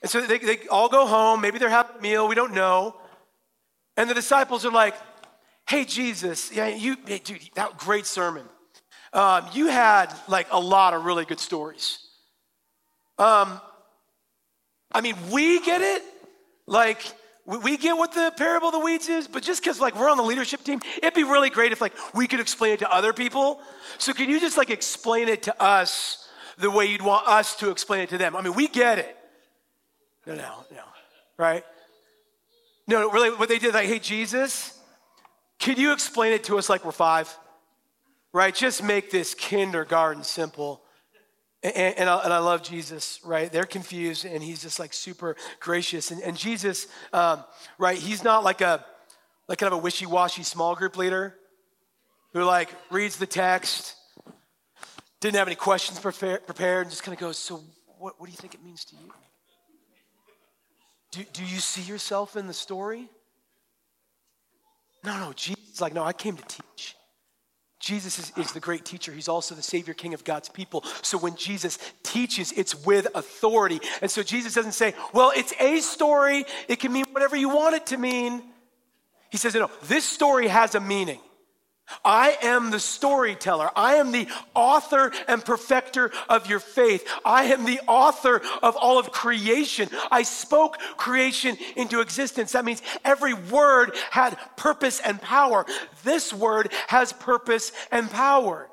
And 0.03 0.11
so 0.11 0.21
they, 0.21 0.39
they 0.39 0.67
all 0.69 0.89
go 0.89 1.07
home. 1.07 1.41
Maybe 1.41 1.59
they're 1.59 1.69
having 1.69 1.97
a 1.99 2.03
meal. 2.03 2.29
We 2.29 2.35
don't 2.35 2.55
know. 2.55 2.97
And 3.97 4.09
the 4.09 4.15
disciples 4.15 4.65
are 4.65 4.73
like, 4.73 4.95
hey, 5.69 5.85
Jesus, 5.85 6.53
yeah, 6.53 6.69
you, 6.69 6.97
hey, 7.07 7.19
dude, 7.19 7.41
that 7.55 7.79
great 7.79 8.07
sermon. 8.07 8.47
Um, 9.13 9.47
you 9.53 9.69
had 9.69 10.15
like 10.29 10.47
a 10.51 10.61
lot 10.61 10.95
of 10.95 11.05
really 11.05 11.25
good 11.25 11.41
stories. 11.41 11.99
Um, 13.19 13.61
I 14.93 15.01
mean, 15.01 15.17
we 15.31 15.61
get 15.61 15.81
it. 15.81 16.03
Like, 16.67 17.01
we 17.49 17.79
get 17.79 17.97
what 17.97 18.13
the 18.13 18.31
parable 18.37 18.69
of 18.69 18.75
the 18.75 18.79
weeds 18.79 19.09
is, 19.09 19.27
but 19.27 19.43
just 19.43 19.63
because 19.63 19.81
like 19.81 19.99
we're 19.99 20.11
on 20.11 20.19
the 20.19 20.23
leadership 20.23 20.63
team, 20.63 20.81
it'd 20.99 21.15
be 21.15 21.25
really 21.25 21.49
great 21.49 21.73
if 21.73 21.81
like 21.81 21.95
we 22.15 22.27
could 22.27 22.41
explain 22.41 22.75
it 22.75 22.81
to 22.81 22.93
other 22.93 23.15
people. 23.15 23.61
So 23.97 24.13
can 24.13 24.29
you 24.29 24.39
just 24.39 24.59
like 24.59 24.69
explain 24.69 25.29
it 25.29 25.45
to 25.45 25.63
us 25.63 26.29
the 26.59 26.71
way 26.71 26.85
you'd 26.85 27.01
want 27.01 27.27
us 27.27 27.57
to 27.57 27.71
explain 27.71 28.03
it 28.03 28.11
to 28.11 28.19
them? 28.19 28.37
I 28.37 28.43
mean, 28.43 28.55
we 28.55 28.69
get 28.69 28.99
it. 28.99 29.17
No, 30.27 30.35
no, 30.35 30.65
no, 30.71 30.83
right? 31.39 31.65
No, 32.87 33.11
really, 33.11 33.31
what 33.31 33.49
they 33.49 33.59
did, 33.59 33.73
like, 33.73 33.87
hey, 33.87 33.99
Jesus, 33.99 34.79
can 35.59 35.79
you 35.79 35.93
explain 35.93 36.35
it 36.35 36.45
to 36.45 36.59
us 36.59 36.69
like 36.69 36.85
we're 36.85 36.93
five? 36.93 37.35
Right? 38.33 38.55
Just 38.55 38.83
make 38.83 39.11
this 39.11 39.33
kindergarten 39.33 40.23
simple. 40.23 40.83
And, 41.63 41.75
and, 41.99 42.11
I, 42.11 42.19
and, 42.19 42.33
I, 42.33 42.39
love 42.39 42.63
Jesus, 42.63 43.21
right? 43.25 43.51
They're 43.51 43.65
confused, 43.65 44.25
and 44.25 44.43
he's 44.43 44.63
just 44.63 44.79
like 44.79 44.93
super 44.93 45.35
gracious. 45.59 46.13
And, 46.13 46.23
and 46.23 46.37
Jesus, 46.37 46.87
um, 47.13 47.43
right? 47.79 47.99
He's 47.99 48.23
not 48.23 48.45
like 48.45 48.61
a 48.61 48.85
like 49.49 49.59
kind 49.59 49.73
of 49.73 49.79
a 49.79 49.83
wishy-washy 49.83 50.45
small 50.45 50.77
group 50.77 50.97
leader 50.97 51.35
who 52.33 52.45
like 52.45 52.71
reads 52.91 53.17
the 53.17 53.27
text, 53.27 53.97
didn't 55.21 55.37
have 55.37 55.49
any 55.49 55.57
questions 55.57 55.99
prepared, 55.99 56.47
prepared 56.47 56.83
and 56.83 56.91
just 56.91 57.03
kind 57.03 57.15
of 57.15 57.21
goes, 57.21 57.39
"So, 57.39 57.65
what, 57.99 58.21
what 58.21 58.27
do 58.27 58.33
you 58.33 58.39
think 58.39 58.55
it 58.55 58.63
means 58.63 58.85
to 58.85 58.97
you? 58.97 59.13
Do, 61.11 61.25
do 61.33 61.45
you 61.45 61.59
see 61.59 61.83
yourself 61.83 62.37
in 62.37 62.47
the 62.47 62.55
story?" 62.55 63.09
No, 65.05 65.19
no. 65.19 65.33
Jesus, 65.33 65.81
like, 65.81 65.95
no. 65.95 66.05
I 66.05 66.13
came 66.13 66.37
to 66.37 66.45
teach. 66.45 66.97
Jesus 67.89 68.19
is, 68.19 68.33
is, 68.37 68.53
the 68.53 68.61
great 68.61 68.85
teacher. 68.85 69.13
He's 69.13 69.29
also 69.29 69.55
the 69.55 69.63
Savior 69.63 69.95
King 69.95 70.13
of 70.13 70.23
God's 70.23 70.51
people. 70.51 70.85
So 71.01 71.17
when 71.17 71.37
Jesus 71.37 71.79
teaches, 72.03 72.53
it's 72.53 72.75
with 72.85 73.07
authority. 73.15 73.81
And 74.03 74.11
so 74.11 74.23
Jesus 74.23 74.53
doesn't 74.53 74.73
say, 74.73 74.95
well, 75.15 75.33
it's 75.35 75.55
a 75.59 75.81
story. 75.81 76.45
It 76.69 76.81
can 76.81 76.93
mean 76.93 77.07
whatever 77.13 77.35
you 77.35 77.49
want 77.49 77.77
it 77.77 77.87
to 77.87 77.97
mean. 77.97 78.43
He 79.31 79.39
says, 79.39 79.55
no, 79.55 79.71
this 79.85 80.05
story 80.05 80.49
has 80.49 80.75
a 80.75 80.81
meaning. 80.81 81.19
I 82.05 82.37
am 82.43 82.71
the 82.71 82.81
storyteller. 82.81 83.71
I 83.75 83.97
am 83.97 84.13
the 84.13 84.29
author 84.55 85.13
and 85.27 85.45
perfecter 85.45 86.11
of 86.29 86.49
your 86.49 86.61
faith. 86.61 87.09
I 87.25 87.45
am 87.45 87.65
the 87.65 87.81
author 87.87 88.43
of 88.63 88.77
all 88.77 88.99
of 88.99 89.13
creation. 89.13 89.89
I 90.11 90.23
spoke 90.23 90.79
creation 90.97 91.57
into 91.77 92.01
existence. 92.01 92.53
That 92.53 92.65
means 92.65 92.83
every 93.05 93.35
word 93.35 93.95
had 94.11 94.39
purpose 94.57 95.01
and 95.01 95.21
power. 95.21 95.67
This 96.05 96.33
word 96.33 96.73
has 96.89 97.13
purpose 97.13 97.73
and 97.91 98.11
power. 98.11 98.69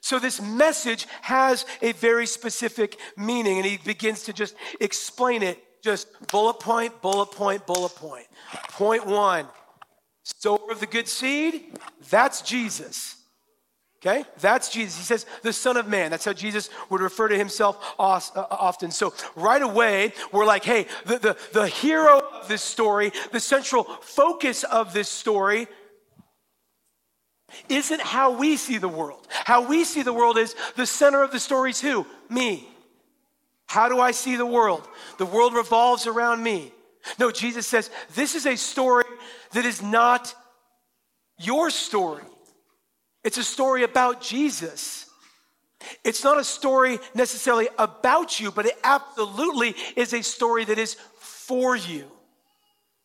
So 0.00 0.18
this 0.18 0.40
message 0.40 1.06
has 1.22 1.66
a 1.82 1.92
very 1.92 2.26
specific 2.26 2.96
meaning, 3.16 3.56
and 3.56 3.66
he 3.66 3.78
begins 3.78 4.22
to 4.24 4.32
just 4.32 4.54
explain 4.80 5.42
it 5.42 5.62
just 5.82 6.08
bullet 6.28 6.58
point, 6.60 7.00
bullet 7.00 7.30
point, 7.32 7.66
bullet 7.66 7.94
point. 7.94 8.26
Point 8.70 9.06
one 9.06 9.46
Sower 10.26 10.72
of 10.72 10.80
the 10.80 10.86
good 10.86 11.06
seed, 11.06 11.78
that's 12.10 12.42
Jesus. 12.42 13.14
Okay? 14.02 14.24
That's 14.40 14.68
Jesus. 14.70 14.98
He 14.98 15.04
says, 15.04 15.24
the 15.42 15.52
Son 15.52 15.76
of 15.76 15.86
Man. 15.86 16.10
That's 16.10 16.24
how 16.24 16.32
Jesus 16.32 16.68
would 16.90 17.00
refer 17.00 17.28
to 17.28 17.38
himself 17.38 17.94
uh, 17.96 18.20
often. 18.50 18.90
So, 18.90 19.14
right 19.36 19.62
away, 19.62 20.12
we're 20.32 20.44
like, 20.44 20.64
hey, 20.64 20.86
the, 21.04 21.18
the, 21.18 21.36
the 21.52 21.68
hero 21.68 22.20
of 22.40 22.48
this 22.48 22.62
story, 22.62 23.12
the 23.30 23.38
central 23.38 23.84
focus 23.84 24.64
of 24.64 24.92
this 24.92 25.08
story, 25.08 25.68
isn't 27.68 28.00
how 28.00 28.36
we 28.36 28.56
see 28.56 28.78
the 28.78 28.88
world. 28.88 29.28
How 29.28 29.66
we 29.66 29.84
see 29.84 30.02
the 30.02 30.12
world 30.12 30.38
is 30.38 30.56
the 30.74 30.86
center 30.86 31.22
of 31.22 31.30
the 31.30 31.40
story 31.40 31.70
is 31.70 31.80
who? 31.80 32.04
Me. 32.28 32.68
How 33.66 33.88
do 33.88 34.00
I 34.00 34.10
see 34.10 34.34
the 34.34 34.46
world? 34.46 34.88
The 35.18 35.26
world 35.26 35.54
revolves 35.54 36.08
around 36.08 36.42
me. 36.42 36.72
No, 37.18 37.30
Jesus 37.30 37.66
says, 37.66 37.90
this 38.14 38.34
is 38.34 38.46
a 38.46 38.56
story 38.56 39.04
that 39.52 39.64
is 39.64 39.82
not 39.82 40.34
your 41.38 41.70
story. 41.70 42.22
It's 43.24 43.38
a 43.38 43.44
story 43.44 43.82
about 43.82 44.20
Jesus. 44.20 45.08
It's 46.04 46.24
not 46.24 46.38
a 46.38 46.44
story 46.44 46.98
necessarily 47.14 47.68
about 47.78 48.40
you, 48.40 48.50
but 48.50 48.66
it 48.66 48.78
absolutely 48.82 49.74
is 49.94 50.12
a 50.12 50.22
story 50.22 50.64
that 50.64 50.78
is 50.78 50.96
for 51.18 51.76
you. 51.76 52.10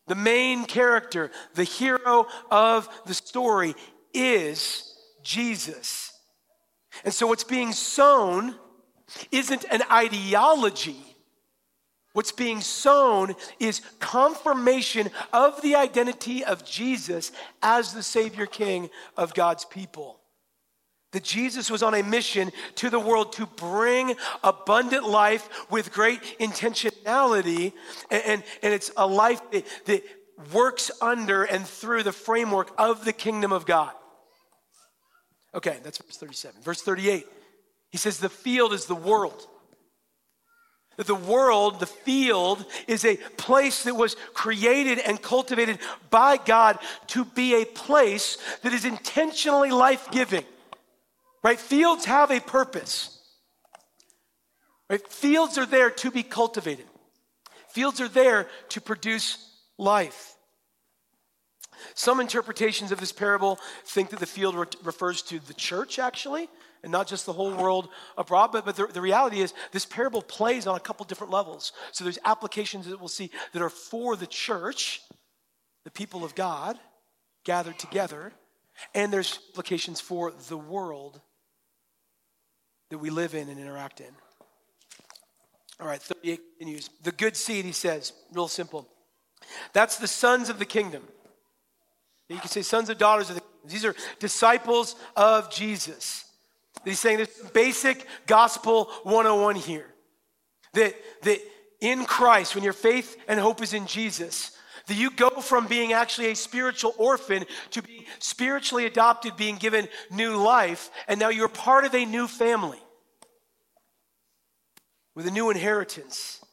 The 0.08 0.14
main 0.14 0.64
character, 0.64 1.30
the 1.54 1.64
hero 1.64 2.26
of 2.50 2.88
the 3.06 3.14
story 3.14 3.74
is 4.12 4.96
Jesus. 5.22 6.12
And 7.04 7.14
so 7.14 7.26
what's 7.26 7.44
being 7.44 7.72
sown 7.72 8.56
isn't 9.30 9.64
an 9.70 9.82
ideology 9.90 11.11
What's 12.12 12.32
being 12.32 12.60
sown 12.60 13.34
is 13.58 13.80
confirmation 13.98 15.10
of 15.32 15.60
the 15.62 15.76
identity 15.76 16.44
of 16.44 16.64
Jesus 16.64 17.32
as 17.62 17.94
the 17.94 18.02
Savior 18.02 18.46
King 18.46 18.90
of 19.16 19.32
God's 19.32 19.64
people. 19.64 20.20
That 21.12 21.24
Jesus 21.24 21.70
was 21.70 21.82
on 21.82 21.94
a 21.94 22.02
mission 22.02 22.52
to 22.76 22.90
the 22.90 23.00
world 23.00 23.32
to 23.34 23.46
bring 23.46 24.14
abundant 24.42 25.08
life 25.08 25.70
with 25.70 25.92
great 25.92 26.22
intentionality. 26.38 27.72
And, 28.10 28.22
and, 28.26 28.44
and 28.62 28.74
it's 28.74 28.90
a 28.96 29.06
life 29.06 29.40
that, 29.52 29.64
that 29.86 30.02
works 30.52 30.90
under 31.00 31.44
and 31.44 31.66
through 31.66 32.02
the 32.02 32.12
framework 32.12 32.72
of 32.78 33.04
the 33.04 33.12
kingdom 33.12 33.52
of 33.52 33.66
God. 33.66 33.92
Okay, 35.54 35.78
that's 35.82 35.98
verse 35.98 36.16
37. 36.16 36.62
Verse 36.62 36.82
38, 36.82 37.26
he 37.90 37.98
says, 37.98 38.18
The 38.18 38.30
field 38.30 38.72
is 38.72 38.86
the 38.86 38.94
world. 38.94 39.46
That 40.96 41.06
the 41.06 41.14
world, 41.14 41.80
the 41.80 41.86
field, 41.86 42.64
is 42.86 43.04
a 43.04 43.16
place 43.16 43.84
that 43.84 43.94
was 43.94 44.14
created 44.34 44.98
and 44.98 45.20
cultivated 45.20 45.78
by 46.10 46.36
God 46.36 46.78
to 47.08 47.24
be 47.24 47.54
a 47.54 47.64
place 47.64 48.36
that 48.62 48.72
is 48.72 48.84
intentionally 48.84 49.70
life 49.70 50.10
giving. 50.10 50.44
Right? 51.42 51.58
Fields 51.58 52.04
have 52.04 52.30
a 52.30 52.40
purpose. 52.40 53.18
Right? 54.88 55.06
Fields 55.08 55.56
are 55.58 55.66
there 55.66 55.90
to 55.90 56.10
be 56.10 56.22
cultivated, 56.22 56.86
fields 57.68 58.00
are 58.00 58.08
there 58.08 58.48
to 58.70 58.80
produce 58.80 59.38
life. 59.78 60.36
Some 61.94 62.20
interpretations 62.20 62.92
of 62.92 63.00
this 63.00 63.12
parable 63.12 63.58
think 63.84 64.10
that 64.10 64.20
the 64.20 64.26
field 64.26 64.54
re- 64.54 64.66
refers 64.84 65.22
to 65.22 65.40
the 65.40 65.54
church, 65.54 65.98
actually, 65.98 66.48
and 66.82 66.90
not 66.90 67.06
just 67.06 67.26
the 67.26 67.32
whole 67.32 67.54
world 67.54 67.88
abroad. 68.16 68.50
But, 68.52 68.64
but 68.64 68.76
the, 68.76 68.86
the 68.86 69.00
reality 69.00 69.40
is, 69.40 69.54
this 69.70 69.86
parable 69.86 70.22
plays 70.22 70.66
on 70.66 70.76
a 70.76 70.80
couple 70.80 71.04
different 71.06 71.32
levels. 71.32 71.72
So 71.92 72.04
there's 72.04 72.18
applications 72.24 72.86
that 72.86 72.98
we'll 72.98 73.08
see 73.08 73.30
that 73.52 73.62
are 73.62 73.70
for 73.70 74.16
the 74.16 74.26
church, 74.26 75.00
the 75.84 75.90
people 75.90 76.24
of 76.24 76.34
God 76.34 76.78
gathered 77.44 77.78
together, 77.78 78.32
and 78.94 79.12
there's 79.12 79.38
applications 79.50 80.00
for 80.00 80.32
the 80.48 80.56
world 80.56 81.20
that 82.90 82.98
we 82.98 83.10
live 83.10 83.34
in 83.34 83.48
and 83.48 83.58
interact 83.58 84.00
in. 84.00 84.14
All 85.80 85.86
right, 85.86 86.00
38 86.00 86.40
continues. 86.58 86.90
The 87.02 87.12
good 87.12 87.36
seed, 87.36 87.64
he 87.64 87.72
says, 87.72 88.12
real 88.32 88.48
simple. 88.48 88.88
That's 89.72 89.96
the 89.96 90.06
sons 90.06 90.48
of 90.48 90.58
the 90.58 90.64
kingdom. 90.64 91.02
You 92.28 92.38
can 92.38 92.48
say 92.48 92.62
sons 92.62 92.88
and 92.88 92.98
daughters 92.98 93.28
of 93.28 93.36
the 93.36 93.40
kingdom. 93.40 93.68
These 93.68 93.84
are 93.84 93.94
disciples 94.18 94.96
of 95.16 95.50
Jesus. 95.50 96.24
He's 96.84 97.00
saying 97.00 97.18
this 97.18 97.50
basic 97.52 98.06
gospel 98.26 98.86
101 99.04 99.56
here. 99.56 99.86
That, 100.74 100.94
that 101.22 101.38
in 101.80 102.04
Christ, 102.04 102.54
when 102.54 102.64
your 102.64 102.72
faith 102.72 103.16
and 103.28 103.38
hope 103.38 103.62
is 103.62 103.74
in 103.74 103.86
Jesus, 103.86 104.52
that 104.86 104.94
you 104.94 105.10
go 105.10 105.30
from 105.40 105.66
being 105.66 105.92
actually 105.92 106.30
a 106.30 106.36
spiritual 106.36 106.94
orphan 106.98 107.44
to 107.70 107.82
being 107.82 108.04
spiritually 108.18 108.86
adopted, 108.86 109.36
being 109.36 109.56
given 109.56 109.88
new 110.10 110.36
life, 110.36 110.90
and 111.08 111.20
now 111.20 111.28
you're 111.28 111.48
part 111.48 111.84
of 111.84 111.94
a 111.94 112.04
new 112.04 112.26
family 112.26 112.80
with 115.14 115.26
a 115.26 115.30
new 115.30 115.50
inheritance. 115.50 116.44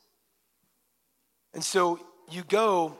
And 1.54 1.63
so 1.63 2.00
you 2.30 2.44
go 2.44 2.96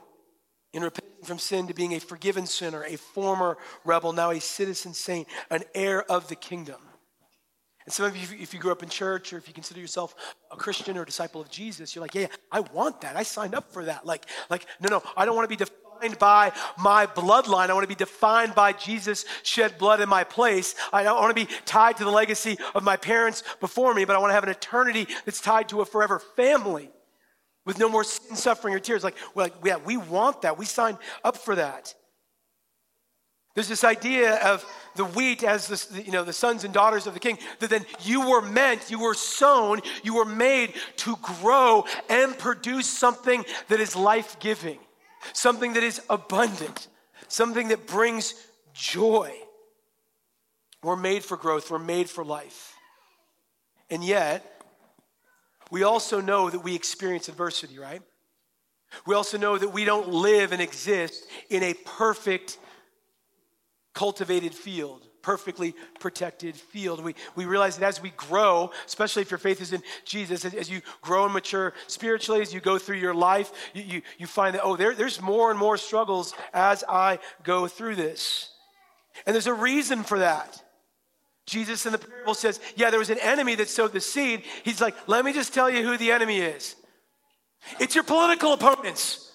in 0.74 0.84
repenting 0.84 1.26
from 1.26 1.40
sin 1.40 1.68
to 1.68 1.74
being 1.74 1.94
a 1.94 2.00
forgiven 2.00 2.46
sinner, 2.46 2.84
a 2.84 2.96
former 2.96 3.58
rebel, 3.84 4.14
now 4.14 4.32
a 4.32 4.40
citizen 4.40 4.94
saint, 4.94 5.28
an 5.50 5.64
heir 5.76 6.04
of 6.10 6.28
the 6.28 6.36
kingdom. 6.36 6.80
And 7.90 7.94
some 7.96 8.06
of 8.06 8.16
you, 8.16 8.38
if 8.40 8.54
you 8.54 8.60
grew 8.60 8.72
up 8.72 8.84
in 8.84 8.90
church 8.90 9.34
or 9.34 9.40
if 9.40 9.48
you 9.48 9.54
consider 9.56 9.80
yourself 9.80 10.14
a 10.52 10.56
Christian 10.56 10.96
or 10.96 11.02
a 11.02 11.06
disciple 11.08 11.42
of 11.42 11.50
Jesus, 11.50 11.96
you're 11.96 12.04
like, 12.04 12.14
yeah, 12.14 12.28
I 12.52 12.60
want 12.60 13.02
that. 13.02 13.16
I 13.16 13.24
signed 13.24 13.56
up 13.56 13.74
for 13.74 13.84
that. 13.86 14.06
Like, 14.06 14.28
like, 14.48 14.68
no, 14.80 14.90
no, 14.90 15.04
I 15.18 15.26
don't 15.26 15.36
want 15.36 15.50
to 15.50 15.58
be 15.58 15.66
defined 15.66 16.20
by 16.20 16.52
my 16.78 17.08
bloodline. 17.08 17.72
I 17.72 17.74
want 17.74 17.86
to 17.86 17.88
be 17.88 17.96
defined 17.96 18.54
by 18.54 18.74
Jesus 18.74 19.26
shed 19.42 19.80
blood 19.80 20.02
in 20.02 20.08
my 20.08 20.24
place. 20.24 20.76
I 20.94 21.02
don't 21.02 21.20
want 21.20 21.36
to 21.36 21.46
be 21.48 21.52
tied 21.66 21.98
to 21.98 22.04
the 22.04 22.12
legacy 22.12 22.60
of 22.76 22.84
my 22.84 22.96
parents 22.96 23.42
before 23.60 23.96
me, 23.96 24.06
but 24.06 24.16
I 24.16 24.20
want 24.20 24.30
to 24.30 24.36
have 24.36 24.44
an 24.44 24.50
eternity 24.50 25.08
that's 25.26 25.42
tied 25.42 25.70
to 25.70 25.82
a 25.82 25.86
forever 25.86 26.20
family 26.36 26.92
with 27.66 27.80
no 27.80 27.90
more 27.90 28.04
sin, 28.04 28.36
suffering, 28.36 28.76
or 28.76 28.80
tears. 28.80 29.04
Like, 29.04 29.16
well, 29.34 29.50
yeah, 29.66 29.78
we 29.78 29.98
want 29.98 30.44
that. 30.44 30.60
We 30.60 30.66
signed 30.66 31.00
up 31.24 31.38
for 31.38 31.56
that. 31.56 31.96
There's 33.60 33.68
this 33.68 33.84
idea 33.84 34.36
of 34.36 34.66
the 34.96 35.04
wheat 35.04 35.44
as 35.44 35.68
the, 35.68 36.02
you 36.02 36.14
know, 36.14 36.24
the 36.24 36.32
sons 36.32 36.64
and 36.64 36.74
daughters 36.74 37.08
of 37.08 37.14
the 37.14 37.20
king, 37.20 37.38
that 37.60 37.70
then 37.70 37.86
you 38.04 38.30
were 38.30 38.42
meant, 38.42 38.90
you 38.90 39.02
were 39.02 39.14
sown, 39.14 39.82
you 40.02 40.16
were 40.16 40.24
made 40.24 40.76
to 40.96 41.18
grow 41.42 41.86
and 42.10 42.38
produce 42.38 42.88
something 42.88 43.44
that 43.68 43.82
is 43.82 43.98
life 43.98 44.40
giving, 44.40 44.80
something 45.34 45.74
that 45.74 45.84
is 45.84 46.02
abundant, 46.10 46.88
something 47.28 47.68
that 47.68 47.86
brings 47.86 48.34
joy. 48.74 49.36
We're 50.82 50.96
made 50.96 51.26
for 51.26 51.36
growth, 51.36 51.70
we're 51.70 51.80
made 51.80 52.10
for 52.10 52.24
life. 52.24 52.78
And 53.90 54.06
yet, 54.06 54.64
we 55.70 55.84
also 55.84 56.22
know 56.22 56.50
that 56.50 56.60
we 56.60 56.76
experience 56.76 57.28
adversity, 57.28 57.78
right? 57.78 58.02
We 59.06 59.16
also 59.16 59.38
know 59.38 59.58
that 59.58 59.74
we 59.74 59.84
don't 59.84 60.08
live 60.08 60.54
and 60.54 60.62
exist 60.62 61.26
in 61.50 61.62
a 61.62 61.74
perfect 61.74 62.58
cultivated 64.00 64.56
field, 64.56 65.06
perfectly 65.22 65.76
protected 66.00 66.56
field. 66.56 67.04
We, 67.04 67.16
we 67.36 67.44
realize 67.44 67.78
that 67.78 67.86
as 67.86 68.02
we 68.02 68.12
grow, 68.12 68.72
especially 68.86 69.24
if 69.24 69.30
your 69.30 69.38
faith 69.38 69.60
is 69.60 69.74
in 69.74 69.84
Jesus, 70.06 70.46
as, 70.46 70.54
as 70.54 70.70
you 70.70 70.80
grow 71.02 71.26
and 71.26 71.34
mature 71.34 71.74
spiritually, 71.88 72.42
as 72.42 72.54
you 72.54 72.62
go 72.62 72.78
through 72.78 72.96
your 72.96 73.14
life, 73.14 73.52
you, 73.74 73.84
you, 73.84 74.02
you 74.18 74.26
find 74.26 74.56
that, 74.56 74.62
oh, 74.64 74.78
there, 74.78 74.96
there's 74.96 75.22
more 75.22 75.50
and 75.50 75.60
more 75.60 75.76
struggles 75.76 76.34
as 76.54 76.86
I 76.88 77.20
go 77.44 77.68
through 77.68 77.96
this. 77.96 78.54
And 79.26 79.34
there's 79.34 79.48
a 79.48 79.54
reason 79.54 80.04
for 80.04 80.20
that. 80.20 80.64
Jesus 81.46 81.86
in 81.86 81.92
the 81.92 81.98
parable 81.98 82.36
says, 82.36 82.62
Yeah, 82.78 82.90
there 82.90 83.00
was 83.00 83.10
an 83.10 83.20
enemy 83.20 83.56
that 83.56 83.68
sowed 83.68 83.92
the 83.92 84.00
seed. 84.00 84.44
He's 84.64 84.80
like, 84.80 84.96
Let 85.08 85.26
me 85.26 85.34
just 85.34 85.54
tell 85.54 85.70
you 85.70 85.84
who 85.84 85.98
the 85.98 86.14
enemy 86.14 86.38
is. 86.38 86.78
It's 87.82 87.96
your 87.96 88.06
political 88.06 88.54
opponents. 88.54 89.30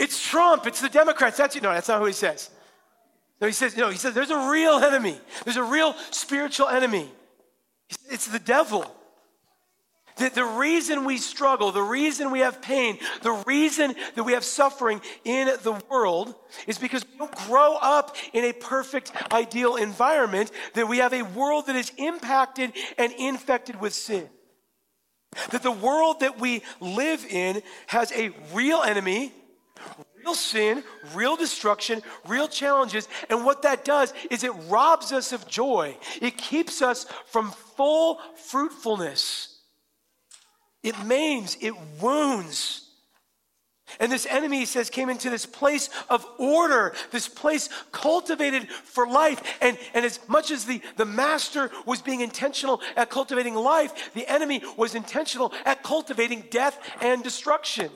It's 0.00 0.20
Trump. 0.20 0.66
It's 0.66 0.80
the 0.80 0.88
Democrats. 0.88 1.36
That's. 1.36 1.54
No, 1.62 1.72
that's 1.72 1.86
not 1.86 2.00
who 2.00 2.06
he 2.06 2.12
says. 2.12 2.50
No, 3.44 3.48
he 3.48 3.52
says, 3.52 3.76
no, 3.76 3.90
he 3.90 3.98
says 3.98 4.14
there's 4.14 4.30
a 4.30 4.48
real 4.48 4.78
enemy. 4.78 5.20
There's 5.44 5.58
a 5.58 5.62
real 5.62 5.94
spiritual 6.10 6.66
enemy. 6.66 7.12
It's 8.08 8.26
the 8.26 8.38
devil. 8.38 8.90
The, 10.16 10.30
the 10.30 10.44
reason 10.46 11.04
we 11.04 11.18
struggle, 11.18 11.70
the 11.70 11.82
reason 11.82 12.30
we 12.30 12.38
have 12.38 12.62
pain, 12.62 12.98
the 13.20 13.32
reason 13.46 13.96
that 14.14 14.24
we 14.24 14.32
have 14.32 14.44
suffering 14.44 15.02
in 15.26 15.48
the 15.62 15.78
world 15.90 16.34
is 16.66 16.78
because 16.78 17.04
we 17.04 17.18
don't 17.18 17.36
grow 17.46 17.74
up 17.74 18.16
in 18.32 18.44
a 18.44 18.54
perfect, 18.54 19.12
ideal 19.30 19.76
environment, 19.76 20.50
that 20.72 20.88
we 20.88 20.96
have 20.96 21.12
a 21.12 21.20
world 21.20 21.66
that 21.66 21.76
is 21.76 21.92
impacted 21.98 22.72
and 22.96 23.12
infected 23.12 23.78
with 23.78 23.92
sin. 23.92 24.26
That 25.50 25.62
the 25.62 25.70
world 25.70 26.20
that 26.20 26.40
we 26.40 26.62
live 26.80 27.26
in 27.26 27.60
has 27.88 28.10
a 28.12 28.30
real 28.54 28.80
enemy, 28.80 29.34
real 30.24 30.34
sin, 30.34 30.82
real 31.14 31.36
destruction, 31.36 32.02
real 32.26 32.48
challenges. 32.48 33.08
And 33.28 33.44
what 33.44 33.62
that 33.62 33.84
does 33.84 34.12
is 34.30 34.44
it 34.44 34.52
robs 34.68 35.12
us 35.12 35.32
of 35.32 35.46
joy. 35.46 35.96
It 36.20 36.38
keeps 36.38 36.82
us 36.82 37.06
from 37.26 37.50
full 37.76 38.20
fruitfulness. 38.36 39.60
It 40.82 41.02
maims, 41.04 41.56
it 41.60 41.74
wounds. 42.00 42.80
And 44.00 44.10
this 44.10 44.26
enemy, 44.26 44.60
he 44.60 44.64
says, 44.64 44.90
came 44.90 45.08
into 45.08 45.30
this 45.30 45.46
place 45.46 45.88
of 46.08 46.26
order, 46.38 46.94
this 47.10 47.28
place 47.28 47.68
cultivated 47.92 48.68
for 48.68 49.06
life. 49.06 49.58
And, 49.60 49.78
and 49.92 50.04
as 50.04 50.18
much 50.26 50.50
as 50.50 50.64
the, 50.64 50.80
the 50.96 51.04
master 51.04 51.70
was 51.86 52.00
being 52.00 52.20
intentional 52.20 52.80
at 52.96 53.10
cultivating 53.10 53.54
life, 53.54 54.12
the 54.14 54.26
enemy 54.26 54.62
was 54.76 54.94
intentional 54.94 55.52
at 55.64 55.82
cultivating 55.82 56.44
death 56.50 56.78
and 57.02 57.22
destruction. 57.22 57.90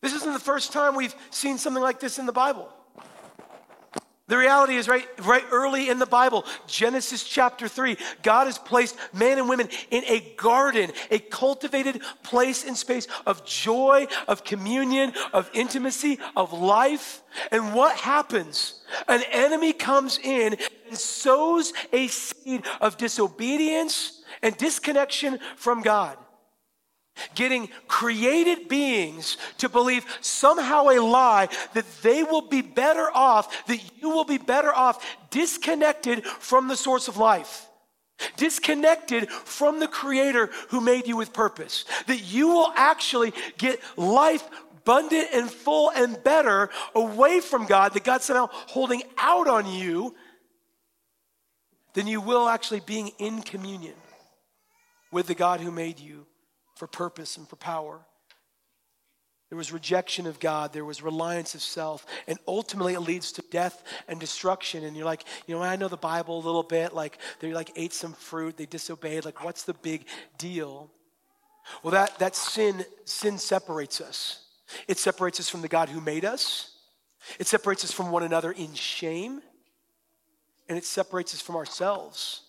This 0.00 0.14
isn't 0.14 0.32
the 0.32 0.38
first 0.38 0.72
time 0.72 0.94
we've 0.94 1.14
seen 1.30 1.58
something 1.58 1.82
like 1.82 2.00
this 2.00 2.18
in 2.18 2.26
the 2.26 2.32
Bible. 2.32 2.68
The 4.28 4.38
reality 4.38 4.76
is 4.76 4.86
right, 4.86 5.08
right 5.26 5.44
early 5.50 5.88
in 5.88 5.98
the 5.98 6.06
Bible, 6.06 6.46
Genesis 6.68 7.24
chapter 7.24 7.66
3, 7.66 7.96
God 8.22 8.46
has 8.46 8.58
placed 8.58 8.96
men 9.12 9.38
and 9.38 9.48
women 9.48 9.68
in 9.90 10.04
a 10.04 10.20
garden, 10.36 10.92
a 11.10 11.18
cultivated 11.18 12.00
place 12.22 12.64
and 12.64 12.76
space 12.76 13.08
of 13.26 13.44
joy, 13.44 14.06
of 14.28 14.44
communion, 14.44 15.12
of 15.32 15.50
intimacy, 15.52 16.20
of 16.36 16.52
life. 16.52 17.24
And 17.50 17.74
what 17.74 17.96
happens? 17.96 18.80
An 19.08 19.24
enemy 19.32 19.72
comes 19.72 20.20
in 20.22 20.56
and 20.88 20.96
sows 20.96 21.72
a 21.92 22.06
seed 22.06 22.64
of 22.80 22.96
disobedience 22.98 24.22
and 24.42 24.56
disconnection 24.56 25.40
from 25.56 25.82
God 25.82 26.16
getting 27.34 27.68
created 27.88 28.68
beings 28.68 29.36
to 29.58 29.68
believe 29.68 30.04
somehow 30.20 30.88
a 30.88 31.00
lie 31.00 31.48
that 31.74 31.86
they 32.02 32.22
will 32.22 32.42
be 32.42 32.62
better 32.62 33.08
off, 33.12 33.66
that 33.66 33.80
you 34.00 34.10
will 34.10 34.24
be 34.24 34.38
better 34.38 34.72
off 34.72 35.04
disconnected 35.30 36.24
from 36.24 36.68
the 36.68 36.76
source 36.76 37.08
of 37.08 37.16
life. 37.16 37.66
Disconnected 38.36 39.30
from 39.30 39.80
the 39.80 39.88
creator 39.88 40.50
who 40.68 40.80
made 40.80 41.06
you 41.06 41.16
with 41.16 41.32
purpose. 41.32 41.86
That 42.06 42.20
you 42.20 42.48
will 42.48 42.72
actually 42.76 43.32
get 43.56 43.80
life 43.96 44.46
abundant 44.78 45.28
and 45.32 45.50
full 45.50 45.90
and 45.90 46.22
better 46.22 46.70
away 46.94 47.40
from 47.40 47.66
God, 47.66 47.94
that 47.94 48.04
God's 48.04 48.24
somehow 48.24 48.48
holding 48.52 49.02
out 49.18 49.46
on 49.48 49.66
you, 49.66 50.14
than 51.94 52.06
you 52.06 52.20
will 52.20 52.48
actually 52.48 52.80
being 52.80 53.08
in 53.18 53.42
communion 53.42 53.94
with 55.10 55.26
the 55.26 55.34
God 55.34 55.60
who 55.60 55.70
made 55.70 55.98
you 55.98 56.26
for 56.80 56.86
purpose 56.86 57.36
and 57.36 57.46
for 57.46 57.56
power. 57.56 58.00
There 59.50 59.58
was 59.58 59.70
rejection 59.70 60.26
of 60.26 60.40
God. 60.40 60.72
There 60.72 60.84
was 60.84 61.02
reliance 61.02 61.54
of 61.54 61.60
self. 61.60 62.06
And 62.26 62.38
ultimately, 62.48 62.94
it 62.94 63.00
leads 63.00 63.32
to 63.32 63.42
death 63.50 63.84
and 64.08 64.18
destruction. 64.18 64.84
And 64.84 64.96
you're 64.96 65.04
like, 65.04 65.24
you 65.46 65.54
know, 65.54 65.62
I 65.62 65.76
know 65.76 65.88
the 65.88 65.98
Bible 65.98 66.38
a 66.38 66.46
little 66.46 66.62
bit. 66.62 66.94
Like, 66.94 67.18
they 67.40 67.52
like 67.52 67.70
ate 67.76 67.92
some 67.92 68.14
fruit. 68.14 68.56
They 68.56 68.64
disobeyed. 68.64 69.26
Like, 69.26 69.44
what's 69.44 69.64
the 69.64 69.74
big 69.74 70.06
deal? 70.38 70.90
Well, 71.82 71.90
that, 71.90 72.18
that 72.18 72.34
sin, 72.34 72.82
sin 73.04 73.36
separates 73.36 74.00
us. 74.00 74.46
It 74.88 74.96
separates 74.96 75.38
us 75.38 75.50
from 75.50 75.60
the 75.60 75.68
God 75.68 75.90
who 75.90 76.00
made 76.00 76.24
us. 76.24 76.78
It 77.38 77.46
separates 77.46 77.84
us 77.84 77.92
from 77.92 78.10
one 78.10 78.22
another 78.22 78.52
in 78.52 78.72
shame. 78.72 79.42
And 80.66 80.78
it 80.78 80.86
separates 80.86 81.34
us 81.34 81.42
from 81.42 81.56
ourselves. 81.56 82.40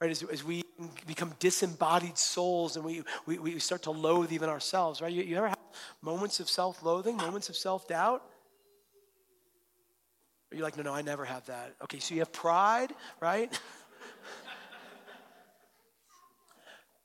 Right, 0.00 0.10
as, 0.10 0.22
as 0.22 0.44
we 0.44 0.62
become 1.06 1.34
disembodied 1.40 2.16
souls 2.16 2.76
and 2.76 2.84
we, 2.84 3.02
we, 3.26 3.38
we 3.38 3.58
start 3.58 3.82
to 3.82 3.90
loathe 3.90 4.32
even 4.32 4.48
ourselves, 4.48 5.00
right? 5.00 5.12
You, 5.12 5.22
you 5.24 5.36
ever 5.36 5.48
have 5.48 5.58
moments 6.02 6.38
of 6.38 6.48
self 6.48 6.84
loathing, 6.84 7.16
moments 7.16 7.48
of 7.48 7.56
self 7.56 7.88
doubt? 7.88 8.22
You're 10.52 10.62
like, 10.62 10.76
no, 10.76 10.82
no, 10.82 10.94
I 10.94 11.02
never 11.02 11.24
have 11.24 11.44
that. 11.46 11.74
Okay, 11.82 11.98
so 11.98 12.14
you 12.14 12.20
have 12.20 12.32
pride, 12.32 12.92
right? 13.20 13.52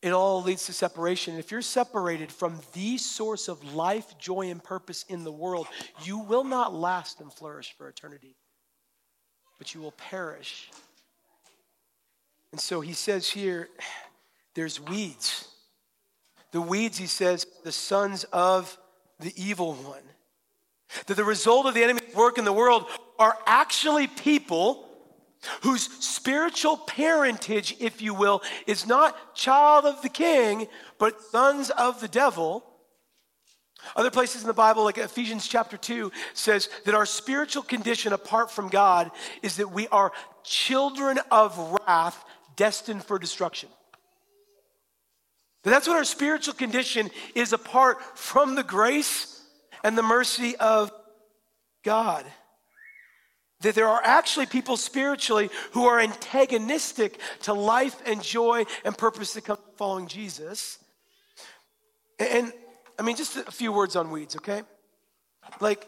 it 0.02 0.14
all 0.14 0.42
leads 0.44 0.66
to 0.68 0.74
separation. 0.74 1.38
If 1.38 1.52
you're 1.52 1.62
separated 1.62 2.32
from 2.32 2.62
the 2.74 2.98
source 2.98 3.50
of 3.50 3.74
life, 3.74 4.18
joy, 4.18 4.50
and 4.50 4.64
purpose 4.64 5.04
in 5.10 5.26
the 5.26 5.32
world, 5.32 5.68
you 6.04 6.20
will 6.20 6.46
not 6.46 6.74
last 6.74 7.20
and 7.20 7.34
flourish 7.34 7.76
for 7.78 7.90
eternity, 7.90 8.38
but 9.58 9.76
you 9.76 9.82
will 9.82 9.92
perish 9.92 10.70
and 12.54 12.62
so 12.62 12.82
he 12.82 12.94
says 12.94 13.28
here, 13.28 13.68
there's 14.54 14.80
weeds. 14.80 15.48
The 16.52 16.62
weeds, 16.62 17.00
he 17.00 17.08
says, 17.08 17.48
the 17.64 17.72
sons 17.72 18.26
of 18.26 18.78
the 19.20 19.34
evil 19.36 19.74
one. 19.74 20.04
That 21.08 21.18
the 21.18 21.24
result 21.24 21.66
of 21.66 21.74
the 21.74 21.82
enemy's 21.82 22.14
work 22.14 22.38
in 22.38 22.46
the 22.46 22.54
world 22.54 22.86
are 23.18 23.36
actually 23.48 24.06
people 24.06 24.88
whose 25.64 25.82
spiritual 25.82 26.78
parentage, 26.78 27.76
if 27.80 28.04
you 28.04 28.14
will, 28.14 28.44
is 28.68 28.86
not 28.86 29.34
child 29.34 29.86
of 29.86 30.04
the 30.04 30.10
king, 30.10 30.68
but 31.00 31.24
sons 31.24 31.72
of 31.72 32.02
the 32.02 32.08
devil. 32.08 32.64
Other 33.96 34.12
places 34.12 34.42
in 34.42 34.48
the 34.48 34.54
Bible, 34.54 34.84
like 34.84 35.00
Ephesians 35.00 35.48
chapter 35.48 35.76
2, 35.76 36.12
says 36.36 36.70
that 36.86 36.94
our 36.94 37.08
spiritual 37.08 37.64
condition 37.64 38.14
apart 38.14 38.52
from 38.52 38.70
God 38.70 39.10
is 39.42 39.58
that 39.58 39.72
we 39.72 39.88
are 39.88 40.12
children 40.44 41.20
of 41.32 41.58
wrath 41.88 42.24
destined 42.56 43.04
for 43.04 43.20
destruction. 43.20 43.70
That's 45.64 45.88
what 45.88 45.96
our 45.96 46.04
spiritual 46.04 46.54
condition 46.54 47.10
is 47.36 47.54
apart 47.54 48.02
from 48.18 48.56
the 48.56 48.64
grace 48.64 49.42
and 49.84 49.98
the 49.98 50.04
mercy 50.04 50.56
of 50.58 50.92
God. 51.84 52.26
That 53.62 53.76
there 53.76 53.88
are 53.88 54.02
actually 54.04 54.46
people 54.46 54.76
spiritually 54.76 55.50
who 55.72 55.86
are 55.86 56.02
antagonistic 56.02 57.18
to 57.44 57.54
life 57.54 57.96
and 58.06 58.22
joy 58.22 58.66
and 58.84 58.98
purpose 58.98 59.34
to 59.34 59.42
come 59.42 59.58
following 59.78 60.08
Jesus. 60.08 60.80
And 62.20 62.52
I 63.00 63.04
mean, 63.04 63.16
just 63.16 63.38
a 63.38 63.52
few 63.52 63.72
words 63.72 63.96
on 63.96 64.12
weeds, 64.12 64.36
okay? 64.36 64.64
Like, 65.62 65.88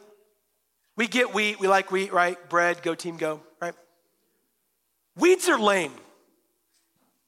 we 0.95 1.08
get 1.08 1.34
wheat, 1.34 1.60
we 1.60 1.67
like 1.67 1.91
wheat, 1.91 2.13
right? 2.13 2.38
Bread, 2.49 2.82
go 2.82 2.95
team, 2.95 3.17
go, 3.17 3.41
right? 3.62 3.73
Weeds 5.17 5.49
are 5.49 5.60
lame 5.60 5.91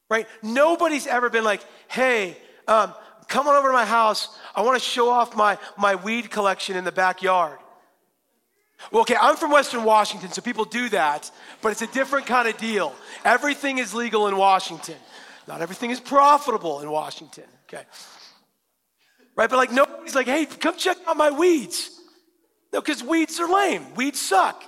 right? 0.09 0.27
Nobody's 0.41 1.07
ever 1.07 1.29
been 1.29 1.43
like, 1.43 1.61
hey, 1.87 2.37
um, 2.67 2.93
come 3.27 3.47
on 3.47 3.55
over 3.55 3.67
to 3.67 3.73
my 3.73 3.85
house. 3.85 4.37
I 4.55 4.61
want 4.61 4.81
to 4.81 4.83
show 4.83 5.09
off 5.09 5.35
my, 5.35 5.57
my 5.77 5.95
weed 5.95 6.29
collection 6.29 6.75
in 6.75 6.83
the 6.83 6.91
backyard. 6.91 7.57
Well, 8.91 9.01
okay, 9.01 9.15
I'm 9.19 9.35
from 9.35 9.51
Western 9.51 9.83
Washington, 9.83 10.31
so 10.31 10.41
people 10.41 10.63
do 10.65 10.87
that, 10.89 11.31
but 11.61 11.71
it's 11.71 11.81
a 11.81 11.87
different 11.87 12.27
kind 12.27 12.47
of 12.47 12.57
deal. 12.57 12.93
Everything 13.25 13.79
is 13.79 13.93
legal 13.93 14.27
in 14.27 14.37
Washington. 14.37 14.97
Not 15.47 15.61
everything 15.61 15.89
is 15.89 15.99
profitable 15.99 16.81
in 16.81 16.91
Washington, 16.91 17.45
okay? 17.67 17.83
Right, 19.35 19.49
but 19.49 19.57
like 19.57 19.71
nobody's 19.71 20.15
like, 20.15 20.27
hey, 20.27 20.45
come 20.45 20.77
check 20.77 20.97
out 21.07 21.17
my 21.17 21.31
weeds. 21.31 21.99
No, 22.71 22.81
because 22.81 23.03
weeds 23.03 23.39
are 23.39 23.51
lame. 23.51 23.95
Weeds 23.95 24.19
suck. 24.19 24.63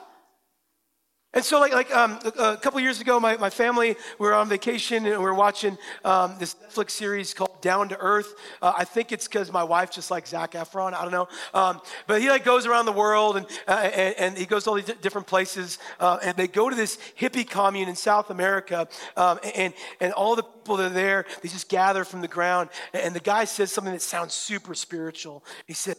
And 1.32 1.46
so, 1.46 1.60
like, 1.60 1.74
like 1.74 1.96
um, 1.96 2.18
a, 2.40 2.58
couple 2.58 2.80
years 2.80 3.02
ago, 3.02 3.20
my, 3.20 3.38
my 3.38 3.52
family, 3.52 3.96
we 4.18 4.26
were 4.26 4.34
on 4.34 4.50
vacation 4.50 5.06
and 5.06 5.20
we 5.20 5.24
were 5.24 5.36
watching 5.36 5.78
um, 6.04 6.36
this 6.40 6.56
Netflix 6.56 6.92
series 6.92 7.36
called 7.36 7.62
Down 7.62 7.88
to 7.90 7.98
Earth. 8.00 8.34
Uh, 8.64 8.74
I 8.76 8.84
think 8.84 9.12
it's 9.12 9.28
because 9.28 9.52
my 9.52 9.64
wife 9.64 9.92
just 9.92 10.10
likes 10.10 10.32
Zac 10.32 10.54
Efron. 10.54 10.94
I 10.94 11.04
don't 11.04 11.12
know. 11.12 11.28
Um, 11.54 11.82
but 12.08 12.20
he 12.20 12.30
like 12.30 12.44
goes 12.44 12.66
around 12.66 12.88
the 12.88 12.94
world 12.94 13.38
and, 13.38 13.46
uh, 13.68 13.92
and, 13.94 14.16
and, 14.18 14.38
he 14.40 14.48
goes 14.48 14.64
to 14.64 14.72
all 14.72 14.76
these 14.76 14.92
different 15.02 15.28
places. 15.28 15.78
Uh, 16.00 16.18
and 16.24 16.36
they 16.36 16.48
go 16.48 16.68
to 16.68 16.76
this 16.76 16.98
hippie 17.20 17.48
commune 17.48 17.90
in 17.90 17.96
South 17.96 18.32
America. 18.32 18.88
Um, 19.16 19.40
and, 19.56 19.76
and 20.00 20.14
all 20.14 20.36
the 20.36 20.42
people 20.42 20.78
that 20.78 20.88
are 20.88 20.96
there, 20.96 21.26
they 21.44 21.50
just 21.50 21.70
gather 21.70 22.06
from 22.06 22.22
the 22.22 22.28
ground. 22.28 22.70
And 22.92 23.14
the 23.14 23.20
guy 23.20 23.46
says 23.46 23.72
something 23.72 23.94
that 23.94 24.02
sounds 24.02 24.34
super 24.34 24.74
spiritual. 24.74 25.46
He 25.68 25.74
said, 25.74 25.98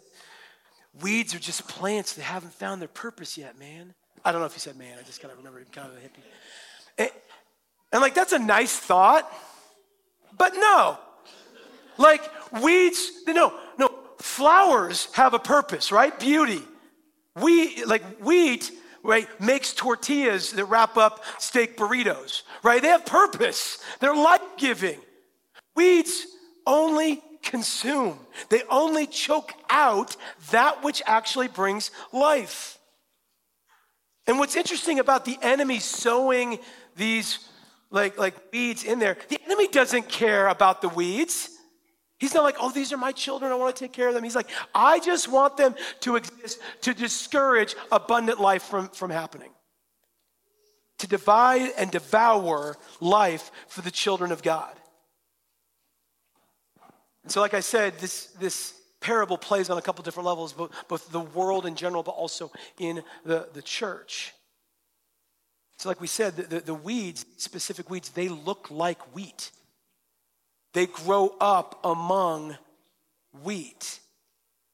Weeds 1.00 1.36
are 1.36 1.38
just 1.38 1.68
plants 1.68 2.14
that 2.14 2.22
haven't 2.22 2.52
found 2.52 2.80
their 2.80 2.88
purpose 2.88 3.38
yet, 3.38 3.56
man. 3.56 3.94
I 4.24 4.32
don't 4.32 4.40
know 4.40 4.46
if 4.46 4.54
he 4.54 4.60
said 4.60 4.76
man, 4.76 4.96
I 4.98 5.02
just 5.02 5.20
kind 5.20 5.32
of 5.32 5.38
remember 5.38 5.60
him 5.60 5.66
kind 5.72 5.88
of 5.88 5.96
a 5.96 6.00
hippie. 6.00 6.22
And, 6.98 7.10
and 7.92 8.02
like, 8.02 8.14
that's 8.14 8.32
a 8.32 8.38
nice 8.38 8.76
thought, 8.76 9.30
but 10.36 10.54
no. 10.54 10.98
Like, 11.98 12.22
weeds, 12.62 13.10
no, 13.26 13.52
no, 13.78 13.90
flowers 14.18 15.08
have 15.12 15.34
a 15.34 15.38
purpose, 15.38 15.92
right? 15.92 16.18
Beauty. 16.18 16.62
We 17.36 17.84
like 17.84 18.02
wheat, 18.20 18.70
right, 19.02 19.28
makes 19.40 19.72
tortillas 19.72 20.52
that 20.52 20.64
wrap 20.64 20.96
up 20.96 21.24
steak 21.38 21.76
burritos, 21.76 22.42
right? 22.62 22.82
They 22.82 22.88
have 22.88 23.06
purpose. 23.06 23.78
They're 24.00 24.14
life-giving. 24.14 24.98
Weeds 25.76 26.26
only 26.66 27.22
consume. 27.42 28.18
They 28.48 28.62
only 28.68 29.06
choke 29.06 29.52
out 29.70 30.16
that 30.50 30.82
which 30.82 31.02
actually 31.06 31.48
brings 31.48 31.90
life. 32.12 32.78
And 34.30 34.38
what's 34.38 34.54
interesting 34.54 35.00
about 35.00 35.24
the 35.24 35.36
enemy 35.42 35.80
sowing 35.80 36.60
these 36.94 37.40
like, 37.90 38.16
like 38.16 38.36
weeds 38.52 38.84
in 38.84 39.00
there, 39.00 39.16
the 39.28 39.40
enemy 39.44 39.66
doesn't 39.66 40.08
care 40.08 40.46
about 40.46 40.80
the 40.82 40.88
weeds. 40.88 41.50
He's 42.20 42.32
not 42.32 42.44
like, 42.44 42.54
oh, 42.60 42.70
these 42.70 42.92
are 42.92 42.96
my 42.96 43.10
children. 43.10 43.50
I 43.50 43.56
want 43.56 43.74
to 43.74 43.84
take 43.84 43.92
care 43.92 44.06
of 44.06 44.14
them. 44.14 44.22
He's 44.22 44.36
like, 44.36 44.46
I 44.72 45.00
just 45.00 45.26
want 45.26 45.56
them 45.56 45.74
to 46.02 46.14
exist 46.14 46.60
to 46.82 46.94
discourage 46.94 47.74
abundant 47.90 48.40
life 48.40 48.62
from, 48.62 48.90
from 48.90 49.10
happening, 49.10 49.50
to 50.98 51.08
divide 51.08 51.72
and 51.76 51.90
devour 51.90 52.76
life 53.00 53.50
for 53.66 53.80
the 53.80 53.90
children 53.90 54.30
of 54.30 54.44
God. 54.44 54.72
And 57.24 57.32
so, 57.32 57.40
like 57.40 57.54
I 57.54 57.60
said, 57.60 57.98
this, 57.98 58.26
this 58.38 58.79
parable 59.00 59.38
plays 59.38 59.70
on 59.70 59.78
a 59.78 59.82
couple 59.82 60.04
different 60.04 60.26
levels, 60.26 60.52
both, 60.52 60.70
both 60.88 61.10
the 61.10 61.20
world 61.20 61.66
in 61.66 61.74
general, 61.74 62.02
but 62.02 62.12
also 62.12 62.50
in 62.78 63.02
the, 63.24 63.48
the 63.52 63.62
church. 63.62 64.32
So, 65.78 65.88
like 65.88 66.00
we 66.00 66.06
said, 66.06 66.36
the, 66.36 66.42
the, 66.42 66.60
the 66.60 66.74
weeds, 66.74 67.24
specific 67.38 67.88
weeds, 67.88 68.10
they 68.10 68.28
look 68.28 68.70
like 68.70 69.00
wheat. 69.14 69.50
They 70.74 70.86
grow 70.86 71.34
up 71.40 71.80
among 71.82 72.56
wheat. 73.42 74.00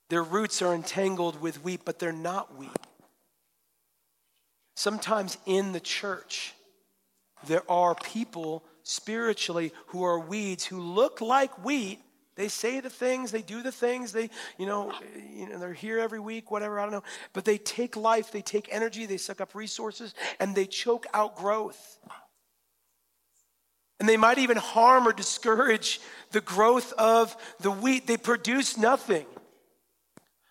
Their 0.08 0.22
roots 0.22 0.62
are 0.62 0.74
entangled 0.74 1.40
with 1.40 1.64
wheat, 1.64 1.82
but 1.84 1.98
they're 1.98 2.12
not 2.12 2.56
wheat. 2.56 2.70
Sometimes 4.74 5.38
in 5.46 5.72
the 5.72 5.80
church, 5.80 6.54
there 7.46 7.62
are 7.70 7.94
people 7.94 8.62
spiritually 8.82 9.72
who 9.86 10.04
are 10.04 10.18
weeds 10.18 10.64
who 10.64 10.80
look 10.80 11.20
like 11.20 11.64
wheat. 11.64 12.00
They 12.36 12.48
say 12.48 12.80
the 12.80 12.90
things, 12.90 13.32
they 13.32 13.40
do 13.40 13.62
the 13.62 13.72
things, 13.72 14.12
they, 14.12 14.28
you 14.58 14.66
know, 14.66 14.92
you 15.34 15.48
know, 15.48 15.58
they're 15.58 15.72
here 15.72 15.98
every 15.98 16.20
week, 16.20 16.50
whatever, 16.50 16.78
I 16.78 16.82
don't 16.82 16.92
know. 16.92 17.02
But 17.32 17.46
they 17.46 17.56
take 17.56 17.96
life, 17.96 18.30
they 18.30 18.42
take 18.42 18.68
energy, 18.70 19.06
they 19.06 19.16
suck 19.16 19.40
up 19.40 19.54
resources, 19.54 20.14
and 20.38 20.54
they 20.54 20.66
choke 20.66 21.06
out 21.14 21.36
growth. 21.36 21.98
And 23.98 24.06
they 24.06 24.18
might 24.18 24.36
even 24.36 24.58
harm 24.58 25.08
or 25.08 25.14
discourage 25.14 25.98
the 26.30 26.42
growth 26.42 26.92
of 26.98 27.34
the 27.60 27.70
wheat. 27.70 28.06
They 28.06 28.18
produce 28.18 28.76
nothing. 28.76 29.24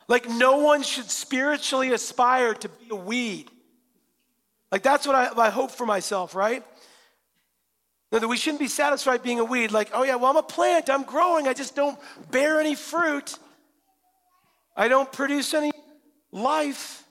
Like, 0.08 0.28
no 0.28 0.58
one 0.58 0.82
should 0.82 1.12
spiritually 1.12 1.94
aspire 1.94 2.56
to 2.56 2.70
be 2.70 2.88
a 2.90 2.96
weed. 2.96 3.52
Like, 4.72 4.82
that's 4.82 5.06
what 5.06 5.16
I, 5.16 5.30
I 5.40 5.50
hope 5.52 5.70
for 5.70 5.86
myself, 5.86 6.34
right? 6.34 6.64
No, 8.12 8.20
that 8.20 8.28
we 8.28 8.38
shouldn't 8.38 8.60
be 8.60 8.68
satisfied 8.68 9.24
being 9.24 9.40
a 9.40 9.44
weed. 9.44 9.72
Like, 9.72 9.90
oh, 9.94 10.04
yeah, 10.04 10.16
well, 10.16 10.32
I'm 10.32 10.38
a 10.38 10.44
plant, 10.44 10.90
I'm 10.90 11.04
growing, 11.04 11.48
I 11.48 11.54
just 11.54 11.76
don't 11.76 11.98
bear 12.32 12.60
any 12.60 12.76
fruit, 12.76 13.38
I 14.76 14.88
don't 14.88 15.12
produce 15.12 15.54
any 15.54 15.72
life. 16.32 17.04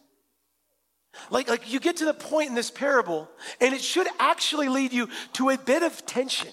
Like, 1.30 1.48
like 1.48 1.72
you 1.72 1.80
get 1.80 1.98
to 1.98 2.04
the 2.04 2.14
point 2.14 2.48
in 2.48 2.54
this 2.54 2.70
parable, 2.70 3.28
and 3.61 3.74
it 3.74 3.80
should 3.80 4.07
actually 4.18 4.68
lead 4.68 4.92
you 4.92 5.09
to 5.35 5.50
a 5.50 5.59
bit 5.59 5.83
of 5.83 6.04
tension, 6.07 6.52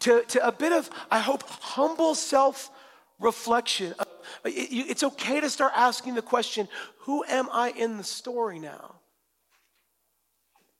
to, 0.00 0.22
to 0.28 0.46
a 0.46 0.52
bit 0.52 0.72
of, 0.72 0.90
I 1.10 1.20
hope, 1.20 1.42
humble 1.42 2.14
self 2.14 2.70
reflection. 3.18 3.94
Uh, 3.98 4.04
it's 4.44 5.02
okay 5.02 5.40
to 5.40 5.50
start 5.50 5.72
asking 5.76 6.14
the 6.14 6.22
question 6.22 6.68
who 7.00 7.24
am 7.24 7.48
I 7.52 7.70
in 7.70 7.96
the 7.96 8.04
story 8.04 8.58
now? 8.58 8.96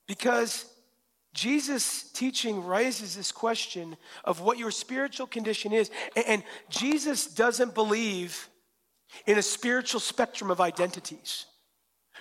Because 0.06 0.64
Jesus' 1.32 2.10
teaching 2.12 2.64
raises 2.64 3.16
this 3.16 3.30
question 3.30 3.96
of 4.24 4.40
what 4.40 4.58
your 4.58 4.70
spiritual 4.70 5.26
condition 5.26 5.72
is. 5.72 5.90
And 6.26 6.42
Jesus 6.68 7.26
doesn't 7.26 7.74
believe 7.74 8.48
in 9.26 9.38
a 9.38 9.42
spiritual 9.42 10.00
spectrum 10.00 10.50
of 10.50 10.60
identities. 10.60 11.46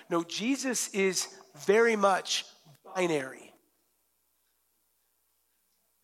No, 0.08 0.22
Jesus 0.22 0.88
is 0.88 1.28
very 1.66 1.96
much 1.96 2.44
binary. 2.94 3.52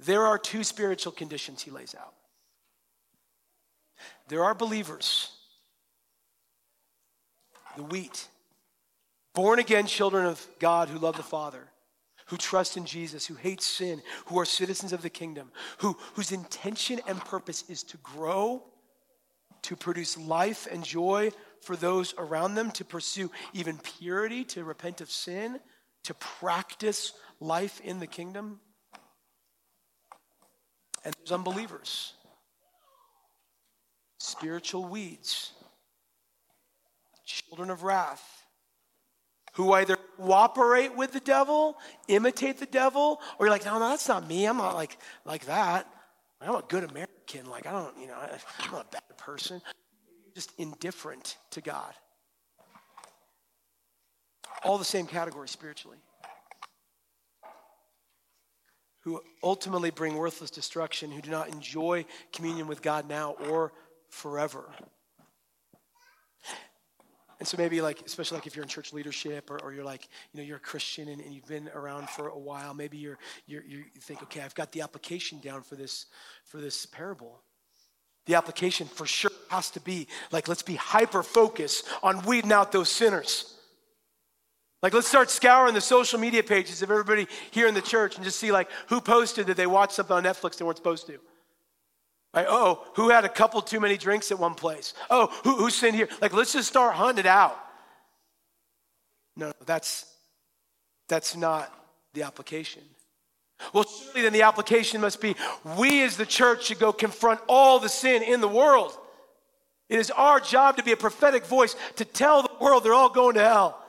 There 0.00 0.26
are 0.26 0.38
two 0.38 0.64
spiritual 0.64 1.12
conditions 1.12 1.62
he 1.62 1.70
lays 1.70 1.94
out. 1.98 2.14
There 4.28 4.44
are 4.44 4.54
believers, 4.54 5.30
the 7.76 7.82
wheat, 7.84 8.28
born 9.34 9.58
again 9.58 9.86
children 9.86 10.26
of 10.26 10.44
God 10.58 10.88
who 10.88 10.98
love 10.98 11.16
the 11.16 11.22
Father, 11.22 11.68
who 12.26 12.36
trust 12.36 12.76
in 12.76 12.84
Jesus, 12.84 13.26
who 13.26 13.34
hate 13.34 13.60
sin, 13.60 14.02
who 14.26 14.38
are 14.38 14.44
citizens 14.44 14.92
of 14.92 15.02
the 15.02 15.10
kingdom, 15.10 15.50
who, 15.78 15.96
whose 16.14 16.32
intention 16.32 17.00
and 17.06 17.18
purpose 17.20 17.64
is 17.68 17.82
to 17.84 17.96
grow, 17.98 18.64
to 19.62 19.76
produce 19.76 20.18
life 20.18 20.66
and 20.70 20.84
joy 20.84 21.30
for 21.60 21.76
those 21.76 22.14
around 22.18 22.54
them 22.54 22.70
to 22.72 22.84
pursue 22.84 23.30
even 23.52 23.78
purity, 23.78 24.44
to 24.44 24.64
repent 24.64 25.00
of 25.00 25.10
sin, 25.10 25.58
to 26.04 26.14
practice 26.14 27.12
life 27.40 27.80
in 27.80 27.98
the 27.98 28.06
kingdom. 28.06 28.60
And 31.04 31.14
there's 31.18 31.32
unbelievers, 31.32 32.14
spiritual 34.18 34.84
weeds, 34.84 35.52
children 37.24 37.70
of 37.70 37.82
wrath, 37.82 38.45
who 39.56 39.72
either 39.72 39.96
cooperate 40.18 40.94
with 40.94 41.12
the 41.12 41.20
devil, 41.20 41.78
imitate 42.08 42.58
the 42.58 42.66
devil, 42.66 43.20
or 43.38 43.46
you're 43.46 43.50
like, 43.50 43.64
no, 43.64 43.78
no, 43.78 43.88
that's 43.88 44.06
not 44.06 44.28
me. 44.28 44.44
I'm 44.44 44.58
not 44.58 44.74
like, 44.74 44.98
like 45.24 45.46
that. 45.46 45.88
I'm 46.42 46.54
a 46.54 46.62
good 46.68 46.84
American. 46.84 47.48
Like, 47.48 47.66
I 47.66 47.72
don't, 47.72 47.98
you 47.98 48.06
know, 48.06 48.16
I'm 48.60 48.70
not 48.70 48.86
a 48.88 48.90
bad 48.92 49.16
person 49.16 49.62
just 50.34 50.52
indifferent 50.58 51.38
to 51.52 51.62
God. 51.62 51.94
All 54.62 54.76
the 54.76 54.84
same 54.84 55.06
category 55.06 55.48
spiritually. 55.48 55.96
Who 59.00 59.22
ultimately 59.42 59.90
bring 59.90 60.16
worthless 60.16 60.50
destruction, 60.50 61.10
who 61.10 61.22
do 61.22 61.30
not 61.30 61.48
enjoy 61.48 62.04
communion 62.34 62.66
with 62.66 62.82
God 62.82 63.08
now 63.08 63.36
or 63.48 63.72
forever. 64.10 64.66
And 67.38 67.46
so 67.46 67.56
maybe 67.58 67.80
like, 67.80 68.02
especially 68.06 68.38
like 68.38 68.46
if 68.46 68.56
you're 68.56 68.62
in 68.62 68.68
church 68.68 68.92
leadership 68.92 69.50
or, 69.50 69.60
or 69.62 69.72
you're 69.72 69.84
like, 69.84 70.08
you 70.32 70.40
know, 70.40 70.46
you're 70.46 70.56
a 70.56 70.60
Christian 70.60 71.08
and, 71.08 71.20
and, 71.20 71.34
you've 71.34 71.46
been 71.46 71.68
around 71.74 72.08
for 72.08 72.28
a 72.28 72.38
while, 72.38 72.72
maybe 72.72 72.96
you're, 72.96 73.18
you're, 73.46 73.62
you 73.62 73.84
think, 74.00 74.22
okay, 74.22 74.40
I've 74.40 74.54
got 74.54 74.72
the 74.72 74.80
application 74.80 75.40
down 75.40 75.62
for 75.62 75.76
this, 75.76 76.06
for 76.44 76.58
this 76.58 76.86
parable. 76.86 77.42
The 78.24 78.34
application 78.36 78.86
for 78.86 79.06
sure 79.06 79.30
has 79.50 79.70
to 79.72 79.80
be 79.80 80.08
like, 80.32 80.48
let's 80.48 80.62
be 80.62 80.76
hyper 80.76 81.22
focused 81.22 81.86
on 82.02 82.22
weeding 82.22 82.52
out 82.52 82.72
those 82.72 82.88
sinners. 82.88 83.54
Like, 84.82 84.94
let's 84.94 85.08
start 85.08 85.30
scouring 85.30 85.74
the 85.74 85.80
social 85.80 86.18
media 86.18 86.42
pages 86.42 86.82
of 86.82 86.90
everybody 86.90 87.26
here 87.50 87.66
in 87.66 87.74
the 87.74 87.82
church 87.82 88.16
and 88.16 88.24
just 88.24 88.38
see, 88.38 88.52
like, 88.52 88.68
who 88.88 89.00
posted 89.00 89.46
that 89.46 89.56
they 89.56 89.66
watched 89.66 89.92
something 89.94 90.16
on 90.16 90.24
Netflix 90.24 90.56
they 90.56 90.64
weren't 90.64 90.76
supposed 90.76 91.06
to. 91.06 91.18
Like, 92.36 92.46
oh, 92.50 92.84
who 92.96 93.08
had 93.08 93.24
a 93.24 93.30
couple 93.30 93.62
too 93.62 93.80
many 93.80 93.96
drinks 93.96 94.30
at 94.30 94.38
one 94.38 94.54
place? 94.54 94.92
Oh, 95.08 95.28
who, 95.42 95.56
who 95.56 95.70
sinned 95.70 95.96
here? 95.96 96.08
Like, 96.20 96.34
let's 96.34 96.52
just 96.52 96.68
start 96.68 96.94
hunting 96.94 97.24
it 97.24 97.26
out. 97.26 97.58
No, 99.36 99.52
that's, 99.64 100.04
that's 101.08 101.34
not 101.34 101.72
the 102.12 102.24
application. 102.24 102.82
Well, 103.72 103.84
surely 103.84 104.20
then 104.20 104.34
the 104.34 104.42
application 104.42 105.00
must 105.00 105.22
be 105.22 105.34
we 105.78 106.02
as 106.02 106.18
the 106.18 106.26
church 106.26 106.66
should 106.66 106.78
go 106.78 106.92
confront 106.92 107.40
all 107.48 107.78
the 107.78 107.88
sin 107.88 108.22
in 108.22 108.42
the 108.42 108.48
world. 108.48 108.92
It 109.88 109.98
is 109.98 110.10
our 110.10 110.38
job 110.38 110.76
to 110.76 110.82
be 110.82 110.92
a 110.92 110.96
prophetic 110.96 111.46
voice 111.46 111.74
to 111.96 112.04
tell 112.04 112.42
the 112.42 112.50
world 112.60 112.84
they're 112.84 112.92
all 112.92 113.08
going 113.08 113.36
to 113.36 113.42
hell. 113.42 113.82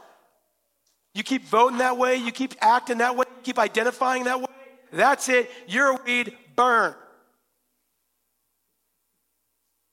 You 1.14 1.24
keep 1.24 1.44
voting 1.44 1.80
that 1.80 1.98
way, 1.98 2.16
you 2.16 2.32
keep 2.32 2.54
acting 2.62 3.00
that 3.00 3.18
way, 3.18 3.26
you 3.28 3.44
keep 3.44 3.60
identifying 3.60 4.24
that 4.24 4.40
way. 4.40 4.48
That's 4.94 5.28
it. 5.28 5.52
You're 5.68 5.98
a 5.98 6.00
weed, 6.06 6.38
burn. 6.56 6.96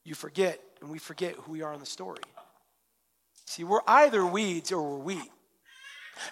You 0.04 0.14
forget, 0.14 0.60
and 0.80 0.90
we 0.90 0.98
forget 0.98 1.34
who 1.34 1.52
we 1.52 1.62
are 1.62 1.72
in 1.72 1.80
the 1.80 1.86
story. 1.86 2.20
See, 3.46 3.64
we're 3.64 3.80
either 3.86 4.24
weeds 4.24 4.72
or 4.72 4.82
we're 4.82 5.04
wheat. 5.04 5.30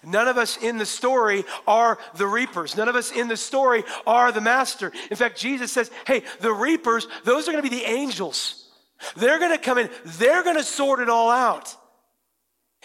None 0.05 0.29
of 0.29 0.39
us 0.39 0.57
in 0.59 0.79
the 0.79 0.87
story 0.87 1.45
are 1.66 1.99
the 2.14 2.27
reapers. 2.27 2.77
None 2.77 2.89
of 2.89 2.95
us 2.95 3.11
in 3.11 3.29
the 3.29 3.37
story 3.37 3.83
are 4.07 4.31
the 4.31 4.41
master. 4.41 4.93
In 5.11 5.16
fact, 5.16 5.39
Jesus 5.39 5.73
says, 5.73 5.91
hey, 6.07 6.23
the 6.41 6.53
reapers, 6.53 7.09
those 7.25 7.49
are 7.49 7.53
going 7.53 7.64
to 7.64 7.68
be 7.68 7.77
the 7.77 7.85
angels. 7.85 8.68
They're 9.16 9.41
going 9.41 9.51
to 9.51 9.59
come 9.59 9.79
in, 9.79 9.91
they're 10.05 10.45
going 10.45 10.57
to 10.57 10.62
sort 10.62 11.01
it 11.01 11.09
all 11.09 11.31
out. 11.31 11.75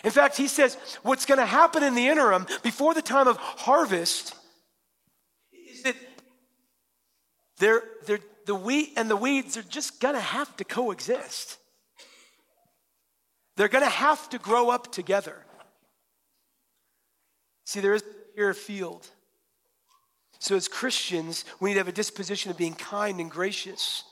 In 0.03 0.11
fact, 0.11 0.37
he 0.37 0.47
says, 0.47 0.77
what's 1.03 1.25
going 1.25 1.39
to 1.39 1.45
happen 1.45 1.83
in 1.83 1.95
the 1.95 2.07
interim 2.07 2.45
before 2.63 2.93
the 2.93 3.01
time 3.01 3.27
of 3.27 3.37
harvest 3.37 4.35
is 5.51 5.83
that 5.83 5.95
they're, 7.59 7.83
they're, 8.05 8.19
the 8.45 8.55
wheat 8.55 8.93
and 8.95 9.09
the 9.09 9.15
weeds 9.15 9.57
are 9.57 9.63
just 9.63 9.99
going 9.99 10.15
to 10.15 10.21
have 10.21 10.55
to 10.57 10.63
coexist. 10.63 11.57
They're 13.55 13.67
going 13.67 13.83
to 13.83 13.89
have 13.89 14.29
to 14.29 14.37
grow 14.37 14.69
up 14.69 14.91
together. 14.91 15.35
See, 17.65 17.79
there 17.79 17.95
is 17.95 18.03
a 18.37 18.53
field. 18.53 19.07
So, 20.39 20.55
as 20.55 20.67
Christians, 20.67 21.43
we 21.59 21.69
need 21.69 21.73
to 21.73 21.79
have 21.79 21.87
a 21.87 21.91
disposition 21.91 22.51
of 22.51 22.57
being 22.57 22.75
kind 22.75 23.19
and 23.19 23.29
gracious. 23.29 24.03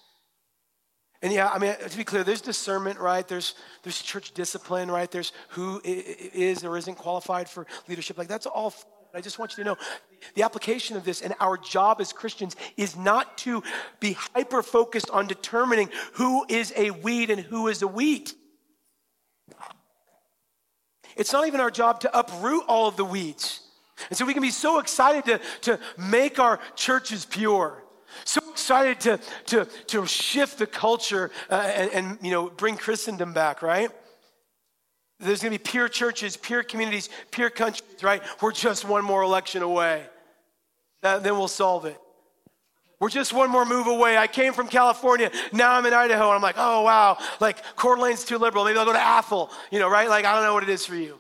And 1.22 1.32
yeah, 1.32 1.50
I 1.50 1.60
mean, 1.60 1.76
to 1.88 1.98
be 1.98 2.04
clear, 2.04 2.24
there's 2.24 2.42
discernment, 2.42 3.00
right? 3.00 3.28
There's, 3.28 3.56
there's 3.84 4.02
church 4.02 4.32
discipline, 4.34 4.90
right? 4.90 5.10
There's 5.10 5.32
who 5.50 5.82
is 5.86 6.64
or 6.64 6.78
isn't 6.78 6.96
qualified 6.96 7.48
for 7.48 7.68
leadership. 7.88 8.18
Like, 8.18 8.28
that's 8.28 8.46
all. 8.46 8.74
I 9.16 9.22
just 9.22 9.40
want 9.40 9.58
you 9.58 9.64
to 9.64 9.70
know 9.70 9.78
the 10.34 10.44
application 10.44 10.98
of 10.98 11.06
this 11.06 11.22
and 11.22 11.34
our 11.40 11.58
job 11.58 12.02
as 12.02 12.12
Christians 12.12 12.58
is 12.76 12.98
not 12.98 13.38
to 13.40 13.64
be 14.02 14.18
hyper 14.36 14.62
focused 14.62 15.10
on 15.10 15.26
determining 15.26 15.90
who 16.14 16.46
is 16.50 16.74
a 16.76 16.92
weed 16.92 17.30
and 17.30 17.40
who 17.40 17.70
is 17.70 17.82
a 17.82 17.88
wheat. 17.88 18.34
It's 21.16 21.32
not 21.32 21.48
even 21.48 21.62
our 21.62 21.72
job 21.72 22.02
to 22.02 22.18
uproot 22.18 22.66
all 22.68 22.90
of 22.90 22.98
the 22.98 23.06
weeds. 23.06 23.62
And 24.10 24.18
so 24.18 24.26
we 24.26 24.34
can 24.34 24.42
be 24.42 24.52
so 24.52 24.80
excited 24.80 25.24
to, 25.26 25.40
to 25.62 25.80
make 25.98 26.38
our 26.38 26.60
churches 26.76 27.24
pure. 27.24 27.82
So 28.26 28.42
excited 28.52 29.00
to, 29.02 29.20
to, 29.46 29.66
to 29.88 30.06
shift 30.06 30.58
the 30.58 30.68
culture 30.68 31.32
uh, 31.50 31.54
and, 31.56 31.92
and, 31.92 32.20
you 32.22 32.32
know, 32.32 32.50
bring 32.50 32.76
Christendom 32.76 33.32
back, 33.32 33.62
right? 33.62 33.92
There's 35.20 35.42
going 35.42 35.54
to 35.54 35.60
be 35.60 35.64
pure 35.64 35.88
churches, 35.88 36.36
pure 36.36 36.62
communities, 36.64 37.10
pure 37.32 37.50
countries, 37.50 38.04
right? 38.04 38.22
We're 38.42 38.52
just 38.52 38.86
one 38.86 39.06
more 39.06 39.24
election 39.24 39.62
away. 39.62 40.04
That, 41.02 41.24
then 41.24 41.38
we'll 41.38 41.48
solve 41.48 41.86
it. 41.86 41.98
We're 43.00 43.10
just 43.10 43.34
one 43.34 43.50
more 43.50 43.66
move 43.66 43.88
away. 43.88 44.18
I 44.18 44.28
came 44.28 44.54
from 44.54 44.68
California. 44.68 45.30
Now 45.52 45.74
I'm 45.74 45.86
in 45.86 45.94
Idaho. 45.94 46.28
And 46.28 46.36
I'm 46.36 46.42
like, 46.42 46.56
oh, 46.58 46.82
wow. 46.82 47.18
Like, 47.40 47.64
Coeur 47.76 47.96
d'Alene's 47.96 48.26
too 48.26 48.38
liberal. 48.38 48.66
Maybe 48.66 48.78
I'll 48.78 48.86
go 48.86 48.94
to 48.94 49.00
Athol, 49.00 49.52
you 49.72 49.80
know, 49.80 49.90
right? 49.90 50.10
Like, 50.10 50.26
I 50.26 50.34
don't 50.34 50.44
know 50.44 50.54
what 50.54 50.64
it 50.64 50.70
is 50.70 50.86
for 50.86 50.96
you. 50.96 51.18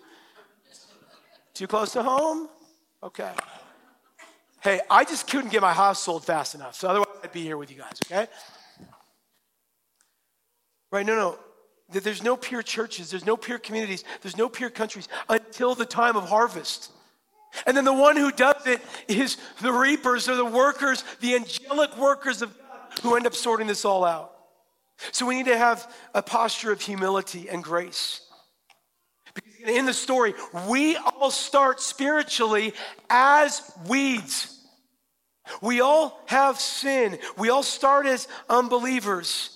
Too 1.53 1.67
close 1.67 1.93
to 1.93 2.03
home? 2.03 2.49
Okay. 3.03 3.31
Hey, 4.61 4.81
I 4.89 5.03
just 5.03 5.29
couldn't 5.29 5.51
get 5.51 5.61
my 5.61 5.73
house 5.73 6.01
sold 6.01 6.25
fast 6.25 6.55
enough. 6.55 6.75
So 6.75 6.87
otherwise, 6.87 7.07
I'd 7.23 7.31
be 7.31 7.43
here 7.43 7.57
with 7.57 7.69
you 7.69 7.77
guys, 7.77 7.99
okay? 8.05 8.27
Right? 10.91 11.05
No, 11.05 11.15
no. 11.15 11.39
There's 11.89 12.23
no 12.23 12.35
pure 12.35 12.63
churches, 12.63 13.11
there's 13.11 13.25
no 13.25 13.37
pure 13.37 13.59
communities, 13.59 14.03
there's 14.21 14.37
no 14.37 14.49
pure 14.49 14.69
countries 14.69 15.07
until 15.29 15.75
the 15.75 15.85
time 15.85 16.15
of 16.15 16.27
harvest. 16.27 16.91
And 17.65 17.77
then 17.77 17.85
the 17.85 17.93
one 17.93 18.17
who 18.17 18.31
does 18.31 18.65
it 18.65 18.81
is 19.07 19.37
the 19.61 19.71
reapers 19.71 20.27
or 20.27 20.35
the 20.35 20.45
workers, 20.45 21.03
the 21.21 21.35
angelic 21.35 21.95
workers 21.97 22.41
of 22.41 22.57
God 22.57 22.99
who 23.01 23.15
end 23.15 23.27
up 23.27 23.35
sorting 23.35 23.67
this 23.67 23.85
all 23.85 24.03
out. 24.03 24.33
So 25.11 25.25
we 25.25 25.35
need 25.35 25.45
to 25.45 25.57
have 25.57 25.93
a 26.13 26.21
posture 26.21 26.71
of 26.71 26.81
humility 26.81 27.47
and 27.49 27.63
grace. 27.63 28.21
Because 29.33 29.75
in 29.75 29.85
the 29.85 29.93
story, 29.93 30.33
we 30.67 30.95
all 30.95 31.31
start 31.31 31.81
spiritually 31.81 32.73
as 33.09 33.61
weeds. 33.87 34.51
We 35.61 35.81
all 35.81 36.19
have 36.25 36.59
sin. 36.59 37.19
We 37.37 37.49
all 37.49 37.63
start 37.63 38.05
as 38.05 38.27
unbelievers. 38.49 39.54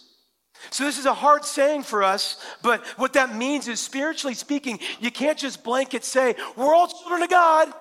So, 0.72 0.84
this 0.84 1.00
is 1.00 1.06
a 1.06 1.14
hard 1.14 1.46
saying 1.46 1.84
for 1.84 2.04
us, 2.04 2.38
but 2.62 2.86
what 2.98 3.14
that 3.14 3.36
means 3.36 3.68
is 3.68 3.80
spiritually 3.80 4.34
speaking, 4.34 4.80
you 5.00 5.10
can't 5.10 5.38
just 5.38 5.64
blanket 5.64 6.04
say, 6.04 6.36
we're 6.56 6.74
all 6.74 6.88
children 6.88 7.24
of 7.24 7.30
God. 7.30 7.74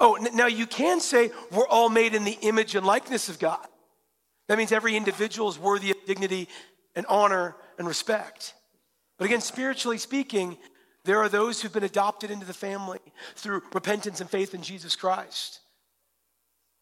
Oh, 0.00 0.18
now 0.34 0.46
you 0.46 0.66
can 0.66 1.00
say, 1.00 1.30
we're 1.52 1.68
all 1.68 1.88
made 1.88 2.14
in 2.14 2.24
the 2.24 2.38
image 2.42 2.74
and 2.74 2.84
likeness 2.84 3.28
of 3.28 3.38
God. 3.38 3.66
That 4.48 4.58
means 4.58 4.72
every 4.72 4.96
individual 4.96 5.48
is 5.48 5.58
worthy 5.58 5.90
of 5.90 5.96
dignity 6.06 6.48
and 6.96 7.06
honor 7.06 7.54
and 7.78 7.86
respect. 7.86 8.54
But 9.18 9.26
again, 9.26 9.40
spiritually 9.40 9.98
speaking, 9.98 10.56
there 11.04 11.18
are 11.18 11.28
those 11.28 11.60
who've 11.60 11.72
been 11.72 11.84
adopted 11.84 12.30
into 12.30 12.46
the 12.46 12.54
family 12.54 13.00
through 13.36 13.62
repentance 13.72 14.20
and 14.20 14.28
faith 14.28 14.54
in 14.54 14.62
Jesus 14.62 14.96
Christ. 14.96 15.60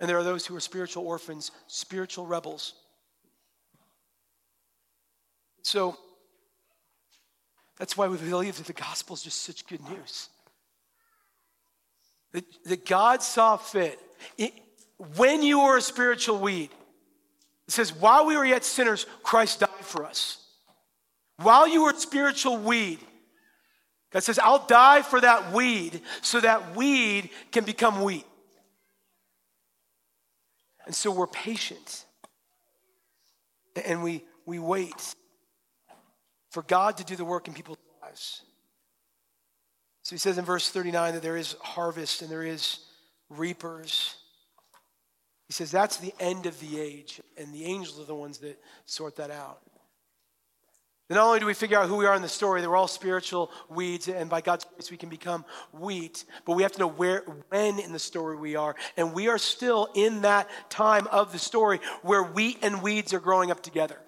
And 0.00 0.08
there 0.08 0.18
are 0.18 0.24
those 0.24 0.46
who 0.46 0.56
are 0.56 0.60
spiritual 0.60 1.06
orphans, 1.06 1.50
spiritual 1.66 2.26
rebels. 2.26 2.74
So 5.66 5.96
that's 7.76 7.96
why 7.96 8.06
we 8.06 8.18
believe 8.18 8.56
that 8.58 8.68
the 8.68 8.72
gospel 8.72 9.14
is 9.14 9.22
just 9.24 9.42
such 9.42 9.66
good 9.66 9.82
news. 9.90 10.28
That, 12.30 12.44
that 12.66 12.86
God 12.86 13.20
saw 13.20 13.56
fit. 13.56 13.98
It, 14.38 14.52
when 15.16 15.42
you 15.42 15.64
were 15.64 15.76
a 15.76 15.82
spiritual 15.82 16.38
weed, 16.38 16.70
it 17.66 17.72
says, 17.72 17.92
while 17.92 18.26
we 18.26 18.36
were 18.36 18.44
yet 18.44 18.62
sinners, 18.62 19.06
Christ 19.24 19.58
died 19.58 19.70
for 19.80 20.04
us. 20.04 20.38
While 21.38 21.66
you 21.66 21.82
were 21.82 21.90
a 21.90 21.96
spiritual 21.96 22.58
weed, 22.58 23.00
God 24.12 24.22
says, 24.22 24.38
I'll 24.38 24.64
die 24.68 25.02
for 25.02 25.20
that 25.20 25.52
weed 25.52 26.00
so 26.22 26.40
that 26.42 26.76
weed 26.76 27.30
can 27.50 27.64
become 27.64 28.02
wheat. 28.02 28.24
And 30.86 30.94
so 30.94 31.10
we're 31.10 31.26
patient. 31.26 32.04
And 33.84 34.04
we, 34.04 34.22
we 34.46 34.60
wait 34.60 35.16
for 36.56 36.62
God 36.62 36.96
to 36.96 37.04
do 37.04 37.16
the 37.16 37.24
work 37.24 37.48
in 37.48 37.52
people's 37.52 37.76
lives. 38.00 38.40
So 40.02 40.14
he 40.14 40.18
says 40.18 40.38
in 40.38 40.44
verse 40.46 40.70
39 40.70 41.12
that 41.12 41.22
there 41.22 41.36
is 41.36 41.54
harvest 41.60 42.22
and 42.22 42.30
there 42.30 42.44
is 42.44 42.78
reapers. 43.28 44.14
He 45.48 45.52
says 45.52 45.70
that's 45.70 45.98
the 45.98 46.14
end 46.18 46.46
of 46.46 46.58
the 46.60 46.80
age, 46.80 47.20
and 47.36 47.52
the 47.52 47.66
angels 47.66 48.00
are 48.00 48.06
the 48.06 48.14
ones 48.14 48.38
that 48.38 48.58
sort 48.86 49.16
that 49.16 49.30
out. 49.30 49.60
Not 51.10 51.18
only 51.18 51.40
do 51.40 51.44
we 51.44 51.52
figure 51.52 51.78
out 51.78 51.90
who 51.90 51.96
we 51.96 52.06
are 52.06 52.14
in 52.14 52.22
the 52.22 52.26
story, 52.26 52.62
that 52.62 52.70
we're 52.70 52.74
all 52.74 52.88
spiritual 52.88 53.50
weeds, 53.68 54.08
and 54.08 54.30
by 54.30 54.40
God's 54.40 54.64
grace 54.64 54.90
we 54.90 54.96
can 54.96 55.10
become 55.10 55.44
wheat, 55.74 56.24
but 56.46 56.54
we 56.54 56.62
have 56.62 56.72
to 56.72 56.78
know 56.78 56.88
where, 56.88 57.20
when 57.50 57.78
in 57.80 57.92
the 57.92 57.98
story 57.98 58.34
we 58.34 58.56
are. 58.56 58.74
And 58.96 59.12
we 59.12 59.28
are 59.28 59.36
still 59.36 59.90
in 59.94 60.22
that 60.22 60.48
time 60.70 61.06
of 61.08 61.32
the 61.32 61.38
story 61.38 61.80
where 62.00 62.22
wheat 62.22 62.60
and 62.62 62.80
weeds 62.82 63.12
are 63.12 63.20
growing 63.20 63.50
up 63.50 63.62
together. 63.62 63.98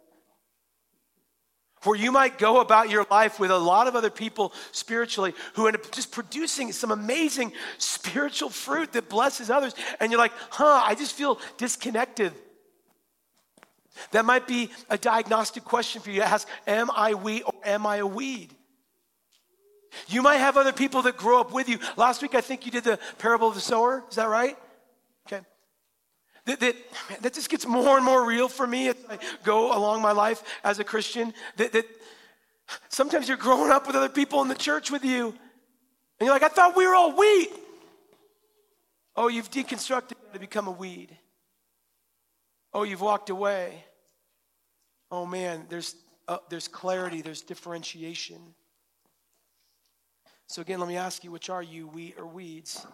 Where 1.85 1.97
you 1.97 2.11
might 2.11 2.39
go 2.39 2.61
about 2.61 2.91
your 2.91 3.07
life 3.11 3.39
with 3.39 3.51
a 3.51 3.59
lot 3.59 3.87
of 3.87 3.95
other 3.95 4.11
people 4.11 4.53
spiritually 4.73 5.35
who 5.55 5.67
end 5.67 5.77
up 5.77 5.91
just 5.93 6.11
producing 6.11 6.73
some 6.73 6.91
amazing 6.91 7.53
spiritual 7.79 8.51
fruit 8.51 8.93
that 8.95 9.09
blesses 9.09 9.49
others. 9.49 9.75
And 10.01 10.11
you're 10.11 10.21
like, 10.21 10.33
huh, 10.51 10.83
I 10.85 10.95
just 10.95 11.13
feel 11.13 11.39
disconnected 11.57 12.33
that 14.11 14.25
might 14.25 14.47
be 14.47 14.71
a 14.89 14.99
diagnostic 14.99 15.65
question 15.65 16.01
for 16.01 16.11
you 16.11 16.21
to 16.21 16.27
ask 16.27 16.49
Am 16.67 16.91
I 16.91 17.15
wheat 17.15 17.43
or 17.45 17.55
am 17.65 17.87
I 17.87 17.97
a 17.97 18.07
weed? 18.07 18.55
You 20.07 20.23
might 20.23 20.37
have 20.37 20.57
other 20.57 20.73
people 20.73 21.03
that 21.03 21.17
grow 21.17 21.41
up 21.41 21.53
with 21.53 21.69
you. 21.69 21.79
Last 21.97 22.21
week, 22.21 22.35
I 22.35 22.41
think 22.41 22.67
you 22.67 22.73
did 22.73 22.85
the 22.85 22.99
parable 23.19 23.49
of 23.49 23.55
the 23.55 23.61
sower. 23.61 24.05
Is 24.11 24.17
that 24.17 24.29
right? 24.29 24.57
That, 26.49 26.61
that, 26.61 26.77
that 27.23 27.35
just 27.35 27.49
gets 27.49 27.67
more 27.67 27.97
and 27.97 28.05
more 28.05 28.27
real 28.27 28.49
for 28.49 28.67
me 28.67 28.89
as 28.89 28.97
I 29.09 29.19
go 29.45 29.77
along 29.77 30.03
my 30.03 30.13
life 30.13 30.43
as 30.65 30.81
a 30.81 30.85
Christian. 30.85 31.33
That, 31.57 31.73
that 31.73 31.87
sometimes 32.89 33.29
you're 33.29 33.37
growing 33.37 33.71
up 33.71 33.87
with 33.87 33.95
other 33.95 34.09
people 34.09 34.43
in 34.43 34.49
the 34.49 34.57
church 34.57 34.91
with 34.91 35.05
you, 35.05 35.29
and 35.29 36.27
you're 36.27 36.35
like, 36.35 36.43
I 36.43 36.49
thought 36.49 36.77
we 36.77 36.87
were 36.87 36.95
all 36.95 37.17
wheat. 37.17 37.51
Oh, 39.15 39.29
you've 39.29 39.51
deconstructed 39.51 40.15
to 40.33 40.41
become 40.41 40.67
a 40.67 40.73
weed. 40.73 41.17
Oh, 42.75 42.83
you've 42.83 43.01
walked 43.01 43.31
away 43.31 43.85
oh 45.11 45.27
man, 45.27 45.67
there's, 45.69 45.95
uh, 46.27 46.39
there's 46.49 46.69
clarity, 46.69 47.23
there's 47.23 47.43
differentiation. 47.43 48.41
So, 50.47 50.63
again, 50.63 50.81
let 50.81 50.89
me 50.89 50.97
ask 50.97 51.25
you 51.25 51.31
which 51.31 51.51
are 51.51 51.63
you, 51.63 51.89
wheat 51.89 52.17
or 52.19 52.27
weeds? 52.27 52.87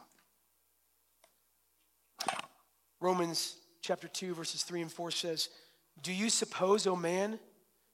Romans 3.05 3.59
chapter 3.82 4.09
2, 4.09 4.32
verses 4.32 4.62
3 4.62 4.80
and 4.80 4.90
4 4.90 5.11
says, 5.11 5.50
Do 6.00 6.11
you 6.11 6.30
suppose, 6.30 6.86
O 6.86 6.96
man, 6.96 7.38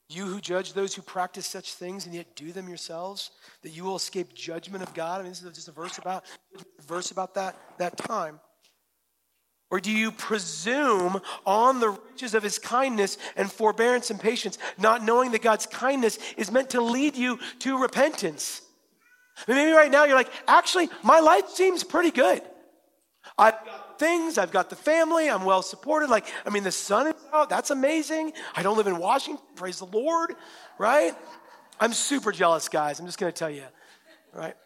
you 0.08 0.24
who 0.24 0.40
judge 0.40 0.72
those 0.72 0.94
who 0.94 1.02
practice 1.02 1.48
such 1.48 1.74
things 1.74 2.06
and 2.06 2.14
yet 2.14 2.36
do 2.36 2.52
them 2.52 2.68
yourselves, 2.68 3.32
that 3.62 3.70
you 3.70 3.82
will 3.82 3.96
escape 3.96 4.32
judgment 4.34 4.84
of 4.84 4.94
God? 4.94 5.18
I 5.18 5.24
mean, 5.24 5.32
this 5.32 5.42
is 5.42 5.52
just 5.52 5.66
a 5.66 5.72
verse 5.72 5.98
about, 5.98 6.24
verse 6.86 7.10
about 7.10 7.34
that, 7.34 7.56
that 7.78 7.96
time. 7.96 8.38
Or 9.68 9.80
do 9.80 9.90
you 9.90 10.12
presume 10.12 11.20
on 11.44 11.80
the 11.80 11.90
riches 11.90 12.34
of 12.34 12.44
his 12.44 12.60
kindness 12.60 13.18
and 13.34 13.50
forbearance 13.50 14.10
and 14.10 14.20
patience, 14.20 14.58
not 14.78 15.04
knowing 15.04 15.32
that 15.32 15.42
God's 15.42 15.66
kindness 15.66 16.20
is 16.36 16.52
meant 16.52 16.70
to 16.70 16.80
lead 16.80 17.16
you 17.16 17.40
to 17.60 17.82
repentance? 17.82 18.62
I 19.48 19.54
maybe 19.54 19.72
right 19.72 19.90
now 19.90 20.04
you're 20.04 20.16
like, 20.16 20.30
actually, 20.46 20.88
my 21.02 21.18
life 21.18 21.48
seems 21.48 21.82
pretty 21.82 22.12
good. 22.12 22.42
Got 23.38 23.59
things, 24.00 24.38
I've 24.38 24.50
got 24.50 24.70
the 24.70 24.76
family, 24.76 25.30
I'm 25.30 25.44
well 25.44 25.62
supported. 25.62 26.10
Like, 26.10 26.26
I 26.44 26.50
mean, 26.50 26.64
the 26.64 26.72
sun 26.72 27.06
is 27.06 27.14
out, 27.32 27.48
that's 27.48 27.70
amazing. 27.70 28.32
I 28.56 28.64
don't 28.64 28.76
live 28.76 28.88
in 28.88 28.98
Washington, 28.98 29.44
praise 29.54 29.78
the 29.78 29.86
Lord, 29.86 30.34
right? 30.78 31.14
I'm 31.78 31.92
super 31.92 32.32
jealous, 32.32 32.68
guys. 32.68 32.98
I'm 32.98 33.06
just 33.06 33.18
gonna 33.18 33.30
tell 33.30 33.50
you, 33.50 33.64
right? 34.32 34.56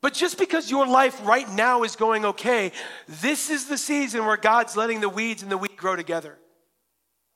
But 0.00 0.14
just 0.14 0.38
because 0.38 0.70
your 0.70 0.86
life 0.86 1.20
right 1.24 1.48
now 1.52 1.82
is 1.82 1.96
going 1.96 2.24
okay, 2.24 2.72
this 3.08 3.50
is 3.50 3.66
the 3.66 3.78
season 3.78 4.24
where 4.24 4.36
God's 4.36 4.76
letting 4.76 5.00
the 5.00 5.08
weeds 5.08 5.42
and 5.42 5.50
the 5.50 5.58
wheat 5.58 5.76
grow 5.76 5.96
together. 5.96 6.38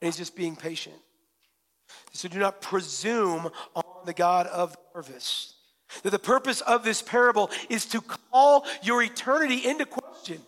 And 0.00 0.06
He's 0.06 0.16
just 0.16 0.36
being 0.36 0.56
patient. 0.56 0.96
So 2.12 2.28
do 2.28 2.38
not 2.38 2.60
presume 2.60 3.50
on 3.74 3.84
the 4.04 4.14
God 4.14 4.46
of 4.46 4.72
the 4.72 4.78
harvest. 4.92 5.54
That 6.02 6.10
the 6.10 6.18
purpose 6.18 6.60
of 6.60 6.84
this 6.84 7.02
parable 7.02 7.50
is 7.68 7.86
to 7.86 8.00
call 8.00 8.64
your 8.82 9.02
eternity 9.02 9.66
into 9.66 9.86
question. 9.86 10.40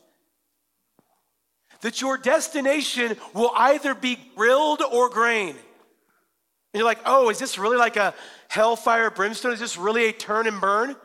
That 1.80 2.00
your 2.00 2.16
destination 2.16 3.16
will 3.34 3.52
either 3.56 3.94
be 3.94 4.18
grilled 4.36 4.82
or 4.82 5.08
grain. 5.08 5.50
And 5.50 6.78
you're 6.78 6.84
like, 6.84 7.00
oh, 7.04 7.28
is 7.28 7.38
this 7.38 7.58
really 7.58 7.76
like 7.76 7.96
a 7.96 8.14
hellfire 8.48 9.10
brimstone? 9.10 9.52
Is 9.52 9.60
this 9.60 9.76
really 9.76 10.06
a 10.06 10.12
turn 10.12 10.46
and 10.46 10.60
burn? 10.60 10.96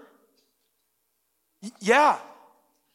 Y- 1.62 1.72
yeah. 1.80 2.18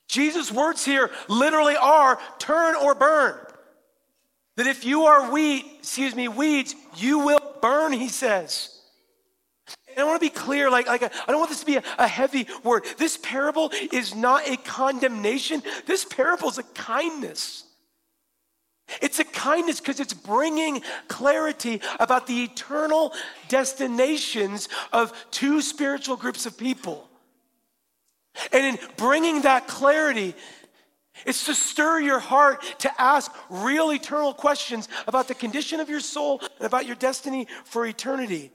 Jesus' 0.08 0.52
words 0.52 0.84
here 0.84 1.10
literally 1.28 1.76
are 1.76 2.18
turn 2.38 2.76
or 2.76 2.94
burn. 2.94 3.34
That 4.56 4.66
if 4.66 4.84
you 4.84 5.04
are 5.04 5.30
wheat, 5.30 5.64
excuse 5.78 6.14
me, 6.14 6.28
weeds, 6.28 6.74
you 6.96 7.20
will 7.20 7.40
burn, 7.60 7.92
he 7.92 8.08
says. 8.08 8.71
And 9.96 10.00
I 10.00 10.04
want 10.04 10.20
to 10.20 10.26
be 10.26 10.30
clear, 10.30 10.70
like, 10.70 10.86
like 10.86 11.02
I 11.02 11.10
don't 11.28 11.38
want 11.38 11.50
this 11.50 11.60
to 11.60 11.66
be 11.66 11.76
a, 11.76 11.82
a 11.98 12.08
heavy 12.08 12.46
word. 12.62 12.84
This 12.98 13.16
parable 13.16 13.70
is 13.92 14.14
not 14.14 14.48
a 14.48 14.56
condemnation. 14.56 15.62
This 15.86 16.04
parable 16.04 16.48
is 16.48 16.58
a 16.58 16.62
kindness. 16.62 17.64
It's 19.00 19.20
a 19.20 19.24
kindness 19.24 19.80
because 19.80 20.00
it's 20.00 20.12
bringing 20.12 20.82
clarity 21.08 21.80
about 21.98 22.26
the 22.26 22.44
eternal 22.44 23.12
destinations 23.48 24.68
of 24.92 25.12
two 25.30 25.62
spiritual 25.62 26.16
groups 26.16 26.46
of 26.46 26.58
people. 26.58 27.08
And 28.52 28.64
in 28.64 28.78
bringing 28.96 29.42
that 29.42 29.66
clarity, 29.66 30.34
it's 31.26 31.46
to 31.46 31.54
stir 31.54 32.00
your 32.00 32.18
heart 32.18 32.62
to 32.80 33.00
ask 33.00 33.30
real 33.50 33.92
eternal 33.92 34.32
questions 34.32 34.88
about 35.06 35.28
the 35.28 35.34
condition 35.34 35.80
of 35.80 35.88
your 35.88 36.00
soul 36.00 36.40
and 36.58 36.66
about 36.66 36.86
your 36.86 36.96
destiny 36.96 37.46
for 37.64 37.86
eternity. 37.86 38.50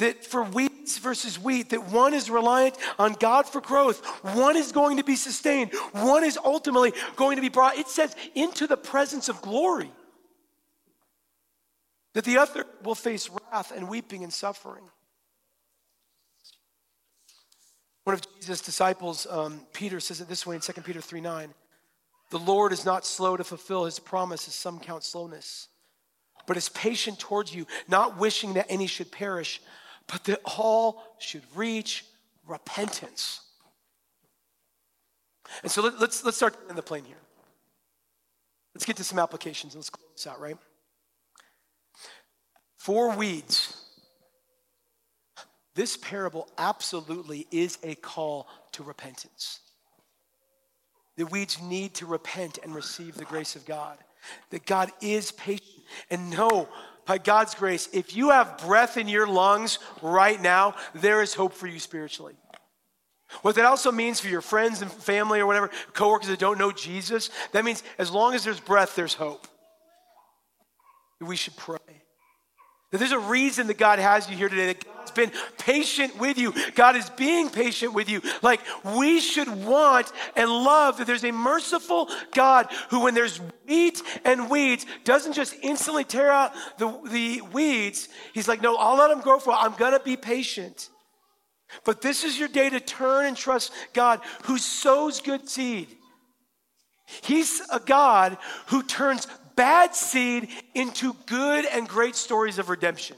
That 0.00 0.24
for 0.24 0.42
weeds 0.42 0.98
versus 0.98 1.38
wheat, 1.38 1.70
that 1.70 1.84
one 1.88 2.14
is 2.14 2.30
reliant 2.30 2.76
on 2.98 3.12
God 3.12 3.46
for 3.46 3.60
growth, 3.60 4.04
one 4.34 4.56
is 4.56 4.72
going 4.72 4.96
to 4.96 5.04
be 5.04 5.14
sustained, 5.14 5.72
one 5.92 6.24
is 6.24 6.38
ultimately 6.42 6.92
going 7.16 7.36
to 7.36 7.42
be 7.42 7.48
brought, 7.48 7.76
it 7.76 7.88
says, 7.88 8.16
into 8.34 8.66
the 8.66 8.76
presence 8.76 9.28
of 9.28 9.40
glory. 9.42 9.92
That 12.14 12.24
the 12.24 12.38
other 12.38 12.64
will 12.82 12.94
face 12.94 13.28
wrath 13.28 13.72
and 13.76 13.88
weeping 13.88 14.24
and 14.24 14.32
suffering. 14.32 14.84
One 18.04 18.14
of 18.14 18.22
Jesus' 18.40 18.62
disciples, 18.62 19.26
um, 19.28 19.60
Peter, 19.74 20.00
says 20.00 20.20
it 20.20 20.28
this 20.28 20.46
way 20.46 20.56
in 20.56 20.62
2 20.62 20.72
Peter 20.80 21.00
3 21.00 21.20
9. 21.20 21.54
The 22.30 22.38
Lord 22.38 22.72
is 22.72 22.84
not 22.84 23.04
slow 23.04 23.36
to 23.36 23.44
fulfill 23.44 23.84
his 23.84 23.98
promise, 23.98 24.48
as 24.48 24.54
some 24.54 24.80
count 24.80 25.04
slowness, 25.04 25.68
but 26.46 26.56
is 26.56 26.68
patient 26.70 27.18
towards 27.18 27.54
you, 27.54 27.66
not 27.86 28.18
wishing 28.18 28.54
that 28.54 28.66
any 28.68 28.86
should 28.86 29.12
perish, 29.12 29.60
but 30.10 30.24
that 30.24 30.40
all 30.44 31.02
should 31.18 31.42
reach 31.54 32.04
repentance. 32.46 33.40
And 35.62 35.70
so 35.70 35.82
let, 35.82 35.94
us 35.94 36.00
let's, 36.00 36.24
let's 36.24 36.36
start 36.36 36.56
in 36.68 36.76
the 36.76 36.82
plane 36.82 37.04
here. 37.04 37.16
Let's 38.74 38.84
get 38.84 38.96
to 38.96 39.04
some 39.04 39.18
applications 39.18 39.74
and 39.74 39.80
let's 39.80 39.90
close 39.90 40.08
this 40.16 40.26
out, 40.26 40.40
right? 40.40 40.56
For 42.76 43.14
weeds, 43.16 43.76
this 45.74 45.96
parable 45.96 46.48
absolutely 46.58 47.46
is 47.50 47.78
a 47.82 47.94
call 47.94 48.48
to 48.72 48.82
repentance. 48.82 49.60
The 51.16 51.26
weeds 51.26 51.60
need 51.60 51.94
to 51.94 52.06
repent 52.06 52.58
and 52.62 52.74
receive 52.74 53.14
the 53.14 53.24
grace 53.24 53.54
of 53.54 53.66
God. 53.66 53.98
That 54.50 54.66
God 54.66 54.90
is 55.00 55.32
patient. 55.32 55.84
And 56.10 56.30
know, 56.30 56.68
by 57.10 57.18
God's 57.18 57.56
grace, 57.56 57.88
if 57.92 58.14
you 58.14 58.30
have 58.30 58.58
breath 58.58 58.96
in 58.96 59.08
your 59.08 59.26
lungs 59.26 59.80
right 60.00 60.40
now, 60.40 60.76
there 60.94 61.22
is 61.22 61.34
hope 61.34 61.52
for 61.52 61.66
you 61.66 61.80
spiritually. 61.80 62.34
What 63.42 63.56
that 63.56 63.64
also 63.64 63.90
means 63.90 64.20
for 64.20 64.28
your 64.28 64.40
friends 64.40 64.80
and 64.80 64.92
family 64.92 65.40
or 65.40 65.46
whatever, 65.46 65.70
coworkers 65.92 66.28
that 66.28 66.38
don't 66.38 66.56
know 66.56 66.70
Jesus, 66.70 67.30
that 67.50 67.64
means 67.64 67.82
as 67.98 68.12
long 68.12 68.34
as 68.34 68.44
there's 68.44 68.60
breath, 68.60 68.94
there's 68.94 69.14
hope. 69.14 69.48
We 71.20 71.34
should 71.34 71.56
pray. 71.56 71.78
That 72.90 72.98
there's 72.98 73.12
a 73.12 73.18
reason 73.18 73.68
that 73.68 73.78
God 73.78 74.00
has 74.00 74.28
you 74.28 74.36
here 74.36 74.48
today, 74.48 74.66
that 74.66 74.84
God's 74.84 75.10
been 75.12 75.30
patient 75.58 76.18
with 76.18 76.38
you. 76.38 76.52
God 76.74 76.96
is 76.96 77.08
being 77.10 77.48
patient 77.48 77.94
with 77.94 78.08
you. 78.08 78.20
Like 78.42 78.60
we 78.84 79.20
should 79.20 79.48
want 79.64 80.10
and 80.34 80.50
love 80.50 80.98
that 80.98 81.06
there's 81.06 81.24
a 81.24 81.30
merciful 81.30 82.08
God 82.34 82.66
who, 82.88 83.04
when 83.04 83.14
there's 83.14 83.40
wheat 83.68 84.02
and 84.24 84.50
weeds, 84.50 84.86
doesn't 85.04 85.34
just 85.34 85.54
instantly 85.62 86.02
tear 86.02 86.30
out 86.30 86.52
the, 86.78 87.00
the 87.10 87.42
weeds. 87.52 88.08
He's 88.34 88.48
like, 88.48 88.60
no, 88.60 88.76
I'll 88.76 88.96
let 88.96 89.08
them 89.08 89.20
grow 89.20 89.38
for 89.38 89.52
I'm 89.52 89.74
going 89.76 89.92
to 89.92 90.04
be 90.04 90.16
patient. 90.16 90.88
But 91.84 92.02
this 92.02 92.24
is 92.24 92.38
your 92.38 92.48
day 92.48 92.70
to 92.70 92.80
turn 92.80 93.26
and 93.26 93.36
trust 93.36 93.72
God 93.92 94.20
who 94.44 94.58
sows 94.58 95.20
good 95.20 95.48
seed. 95.48 95.96
He's 97.22 97.60
a 97.72 97.80
God 97.80 98.38
who 98.66 98.82
turns 98.82 99.26
bad 99.60 99.94
seed 99.94 100.48
into 100.74 101.14
good 101.26 101.66
and 101.66 101.86
great 101.86 102.16
stories 102.16 102.58
of 102.58 102.70
redemption. 102.70 103.14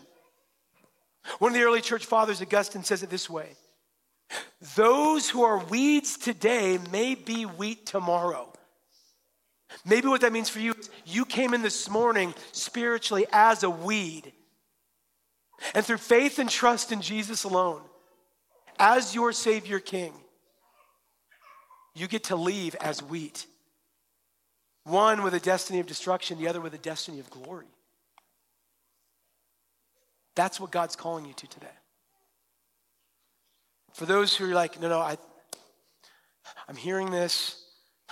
One 1.39 1.53
of 1.53 1.55
the 1.55 1.63
early 1.63 1.81
church 1.81 2.05
fathers, 2.05 2.43
Augustine, 2.43 2.83
says 2.83 3.05
it 3.05 3.11
this 3.11 3.31
way 3.31 3.51
Those 4.75 5.31
who 5.31 5.45
are 5.45 5.65
weeds 5.67 6.17
today 6.17 6.81
may 6.91 7.15
be 7.15 7.45
wheat 7.45 7.87
tomorrow. 7.87 8.53
Maybe 9.85 10.09
what 10.09 10.23
that 10.23 10.33
means 10.33 10.49
for 10.49 10.59
you 10.59 10.75
is 10.75 10.91
you 11.07 11.25
came 11.25 11.55
in 11.55 11.63
this 11.63 11.89
morning 11.89 12.35
spiritually 12.51 13.25
as 13.33 13.63
a 13.63 13.71
weed. 13.71 14.33
And 15.77 15.87
through 15.87 15.99
faith 15.99 16.41
and 16.41 16.51
trust 16.51 16.91
in 16.91 17.03
Jesus 17.03 17.45
alone, 17.45 17.83
as 18.81 19.15
your 19.15 19.31
Savior 19.31 19.79
King, 19.79 20.13
you 21.95 22.09
get 22.09 22.25
to 22.25 22.37
leave 22.37 22.75
as 22.81 23.01
wheat. 23.01 23.47
One 24.85 25.23
with 25.23 25.35
a 25.35 25.41
destiny 25.41 25.81
of 25.81 25.87
destruction, 25.87 26.39
the 26.39 26.49
other 26.49 26.61
with 26.61 26.75
a 26.75 26.79
destiny 26.79 27.21
of 27.21 27.31
glory. 27.31 27.67
That's 30.35 30.59
what 30.59 30.71
God's 30.71 30.97
calling 30.97 31.25
you 31.25 31.35
to 31.35 31.47
today. 31.47 31.67
For 33.93 34.07
those 34.07 34.35
who 34.35 34.51
are 34.51 34.55
like, 34.55 34.81
no, 34.81 34.89
no, 34.89 34.99
I, 34.99 35.19
I'm 36.69 36.77
hearing 36.77 37.11
this, 37.11 37.63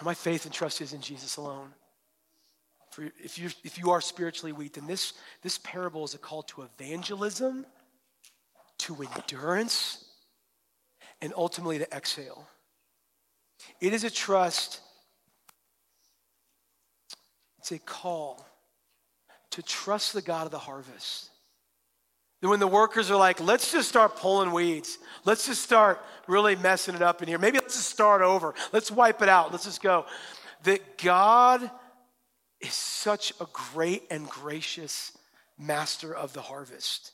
my 0.02 0.14
faith 0.14 0.44
and 0.44 0.54
trust 0.54 0.80
is 0.80 0.92
in 0.92 1.00
Jesus 1.00 1.36
alone. 1.36 1.70
For 2.90 3.04
if 3.22 3.38
you 3.38 3.50
if 3.62 3.78
you 3.78 3.90
are 3.90 4.00
spiritually 4.00 4.52
weak, 4.52 4.74
then 4.74 4.86
this 4.86 5.12
this 5.42 5.58
parable 5.58 6.04
is 6.04 6.14
a 6.14 6.18
call 6.18 6.42
to 6.44 6.62
evangelism, 6.62 7.64
to 8.78 8.96
endurance, 9.16 10.04
and 11.22 11.32
ultimately 11.36 11.78
to 11.78 11.96
exhale. 11.96 12.48
It 13.80 13.92
is 13.92 14.04
a 14.04 14.10
trust 14.10 14.80
it's 17.60 17.72
a 17.72 17.78
call 17.78 18.42
to 19.50 19.62
trust 19.62 20.14
the 20.14 20.22
God 20.22 20.46
of 20.46 20.50
the 20.50 20.58
harvest. 20.58 21.28
That 22.40 22.48
when 22.48 22.58
the 22.58 22.66
workers 22.66 23.10
are 23.10 23.18
like, 23.18 23.38
let's 23.38 23.70
just 23.70 23.86
start 23.86 24.16
pulling 24.16 24.52
weeds, 24.52 24.96
let's 25.26 25.46
just 25.46 25.60
start 25.60 26.02
really 26.26 26.56
messing 26.56 26.94
it 26.94 27.02
up 27.02 27.20
in 27.20 27.28
here. 27.28 27.36
Maybe 27.36 27.58
let's 27.58 27.76
just 27.76 27.90
start 27.90 28.22
over. 28.22 28.54
Let's 28.72 28.90
wipe 28.90 29.20
it 29.20 29.28
out. 29.28 29.52
Let's 29.52 29.64
just 29.64 29.82
go. 29.82 30.06
That 30.62 30.96
God 30.96 31.70
is 32.60 32.72
such 32.72 33.34
a 33.40 33.46
great 33.52 34.04
and 34.10 34.26
gracious 34.26 35.12
master 35.58 36.14
of 36.14 36.32
the 36.32 36.40
harvest. 36.40 37.12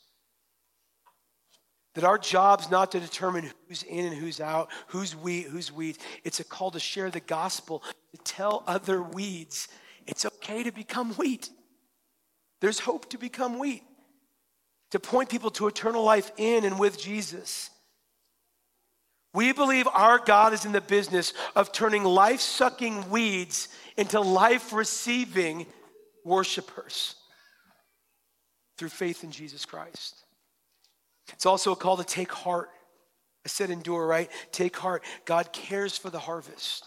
That 1.94 2.04
our 2.04 2.18
job's 2.18 2.70
not 2.70 2.92
to 2.92 3.00
determine 3.00 3.50
who's 3.66 3.82
in 3.82 4.06
and 4.06 4.14
who's 4.14 4.40
out, 4.40 4.70
who's 4.88 5.16
wheat, 5.16 5.46
who's 5.46 5.72
weeds. 5.72 5.98
It's 6.22 6.38
a 6.38 6.44
call 6.44 6.70
to 6.70 6.78
share 6.78 7.10
the 7.10 7.18
gospel, 7.18 7.82
to 8.12 8.18
tell 8.22 8.62
other 8.68 9.02
weeds 9.02 9.66
it's 10.06 10.24
okay 10.26 10.62
to 10.62 10.72
become 10.72 11.12
wheat. 11.14 11.50
There's 12.60 12.80
hope 12.80 13.10
to 13.10 13.18
become 13.18 13.58
wheat, 13.58 13.82
to 14.90 15.00
point 15.00 15.28
people 15.28 15.50
to 15.52 15.66
eternal 15.66 16.02
life 16.02 16.30
in 16.36 16.64
and 16.64 16.78
with 16.78 16.98
Jesus. 16.98 17.70
We 19.34 19.52
believe 19.52 19.86
our 19.92 20.18
God 20.18 20.54
is 20.54 20.64
in 20.64 20.72
the 20.72 20.80
business 20.80 21.34
of 21.54 21.70
turning 21.70 22.04
life 22.04 22.40
sucking 22.40 23.10
weeds 23.10 23.68
into 23.98 24.20
life 24.20 24.72
receiving 24.72 25.66
worshipers 26.24 27.14
through 28.78 28.88
faith 28.88 29.24
in 29.24 29.30
Jesus 29.30 29.66
Christ. 29.66 30.24
It's 31.32 31.46
also 31.46 31.72
a 31.72 31.76
call 31.76 31.96
to 31.98 32.04
take 32.04 32.32
heart. 32.32 32.70
I 33.44 33.48
said 33.48 33.70
endure, 33.70 34.06
right? 34.06 34.30
Take 34.52 34.76
heart. 34.76 35.04
God 35.24 35.52
cares 35.52 35.98
for 35.98 36.10
the 36.10 36.18
harvest. 36.18 36.86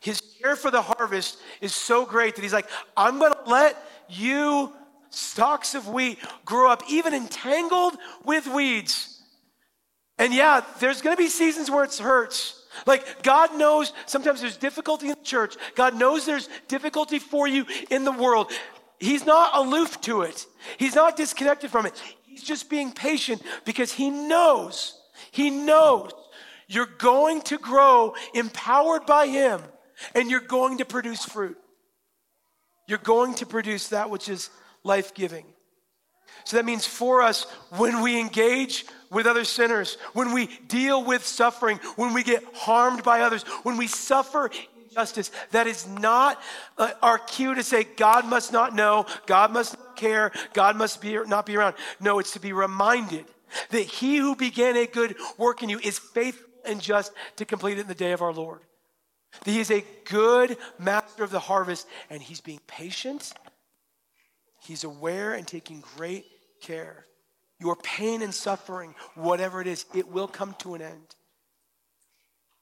His 0.00 0.20
care 0.40 0.56
for 0.56 0.70
the 0.70 0.82
harvest 0.82 1.38
is 1.60 1.74
so 1.74 2.06
great 2.06 2.36
that 2.36 2.42
he's 2.42 2.52
like, 2.52 2.68
I'm 2.96 3.18
going 3.18 3.32
to 3.32 3.50
let 3.50 3.76
you, 4.08 4.72
stalks 5.10 5.74
of 5.74 5.88
wheat, 5.88 6.18
grow 6.44 6.70
up 6.70 6.82
even 6.88 7.14
entangled 7.14 7.96
with 8.24 8.46
weeds. 8.46 9.20
And 10.18 10.32
yeah, 10.32 10.62
there's 10.80 11.02
going 11.02 11.16
to 11.16 11.22
be 11.22 11.28
seasons 11.28 11.70
where 11.70 11.84
it 11.84 11.96
hurts. 11.96 12.64
Like, 12.86 13.22
God 13.22 13.56
knows 13.56 13.92
sometimes 14.06 14.40
there's 14.40 14.56
difficulty 14.56 15.08
in 15.08 15.14
the 15.14 15.24
church. 15.24 15.56
God 15.74 15.96
knows 15.96 16.26
there's 16.26 16.48
difficulty 16.68 17.18
for 17.18 17.48
you 17.48 17.66
in 17.90 18.04
the 18.04 18.12
world. 18.12 18.52
He's 19.00 19.26
not 19.26 19.56
aloof 19.56 20.00
to 20.02 20.22
it. 20.22 20.46
He's 20.76 20.94
not 20.94 21.16
disconnected 21.16 21.70
from 21.70 21.86
it. 21.86 22.00
He's 22.24 22.42
just 22.42 22.70
being 22.70 22.92
patient 22.92 23.42
because 23.64 23.92
he 23.92 24.10
knows, 24.10 25.00
he 25.30 25.50
knows 25.50 26.12
you're 26.68 26.86
going 26.86 27.40
to 27.42 27.58
grow 27.58 28.14
empowered 28.34 29.06
by 29.06 29.26
him 29.26 29.60
and 30.14 30.30
you're 30.30 30.40
going 30.40 30.78
to 30.78 30.84
produce 30.84 31.24
fruit. 31.24 31.58
You're 32.86 32.98
going 32.98 33.34
to 33.34 33.46
produce 33.46 33.88
that 33.88 34.10
which 34.10 34.28
is 34.28 34.50
life 34.82 35.14
giving. 35.14 35.44
So 36.44 36.56
that 36.56 36.64
means 36.64 36.86
for 36.86 37.22
us, 37.22 37.44
when 37.76 38.00
we 38.02 38.18
engage 38.18 38.86
with 39.10 39.26
other 39.26 39.44
sinners, 39.44 39.98
when 40.14 40.32
we 40.32 40.46
deal 40.68 41.04
with 41.04 41.24
suffering, 41.24 41.78
when 41.96 42.14
we 42.14 42.22
get 42.22 42.42
harmed 42.54 43.02
by 43.02 43.20
others, 43.20 43.42
when 43.64 43.76
we 43.76 43.86
suffer 43.86 44.50
injustice, 44.84 45.30
that 45.50 45.66
is 45.66 45.86
not 45.86 46.40
uh, 46.78 46.92
our 47.02 47.18
cue 47.18 47.54
to 47.54 47.62
say, 47.62 47.84
God 47.84 48.26
must 48.26 48.52
not 48.52 48.74
know, 48.74 49.06
God 49.26 49.52
must 49.52 49.78
not 49.78 49.96
care, 49.96 50.32
God 50.54 50.76
must 50.76 51.00
be, 51.00 51.18
not 51.26 51.44
be 51.44 51.56
around. 51.56 51.74
No, 52.00 52.18
it's 52.18 52.32
to 52.32 52.40
be 52.40 52.52
reminded 52.52 53.26
that 53.70 53.82
he 53.82 54.16
who 54.16 54.34
began 54.34 54.76
a 54.76 54.86
good 54.86 55.16
work 55.36 55.62
in 55.62 55.68
you 55.68 55.78
is 55.78 55.98
faithful 55.98 56.48
and 56.64 56.80
just 56.80 57.12
to 57.36 57.44
complete 57.44 57.78
it 57.78 57.82
in 57.82 57.88
the 57.88 57.94
day 57.94 58.12
of 58.12 58.22
our 58.22 58.32
Lord. 58.32 58.60
That 59.44 59.50
he 59.50 59.60
is 59.60 59.70
a 59.70 59.84
good 60.04 60.56
master 60.78 61.24
of 61.24 61.30
the 61.30 61.38
harvest 61.38 61.86
and 62.10 62.22
he's 62.22 62.40
being 62.40 62.60
patient. 62.66 63.32
He's 64.62 64.84
aware 64.84 65.34
and 65.34 65.46
taking 65.46 65.82
great 65.96 66.26
care. 66.60 67.04
Your 67.60 67.76
pain 67.76 68.22
and 68.22 68.34
suffering, 68.34 68.94
whatever 69.14 69.60
it 69.60 69.66
is, 69.66 69.84
it 69.94 70.08
will 70.08 70.28
come 70.28 70.54
to 70.60 70.74
an 70.74 70.82
end. 70.82 71.14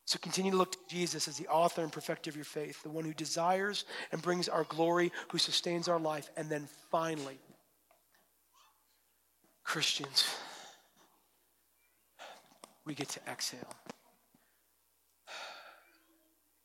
So 0.07 0.19
continue 0.21 0.53
to 0.53 0.57
look 0.57 0.73
to 0.73 0.79
Jesus 0.89 1.27
as 1.27 1.37
the 1.37 1.49
author 1.49 1.83
and 1.83 1.91
perfecter 1.91 2.31
of 2.31 2.37
your 2.37 2.45
faith, 2.45 2.81
the 2.83 2.91
one 2.91 3.05
who 3.05 3.13
desires 3.13 3.85
and 4.13 4.23
brings 4.23 4.49
our 4.49 4.63
glory, 4.65 5.11
who 5.33 5.39
sustains 5.39 5.89
our 5.89 5.99
life. 5.99 6.31
And 6.37 6.49
then 6.49 6.69
finally, 6.93 7.39
Christians, 9.65 10.25
we 12.85 12.95
get 12.95 13.09
to 13.11 13.21
exhale. 13.29 13.69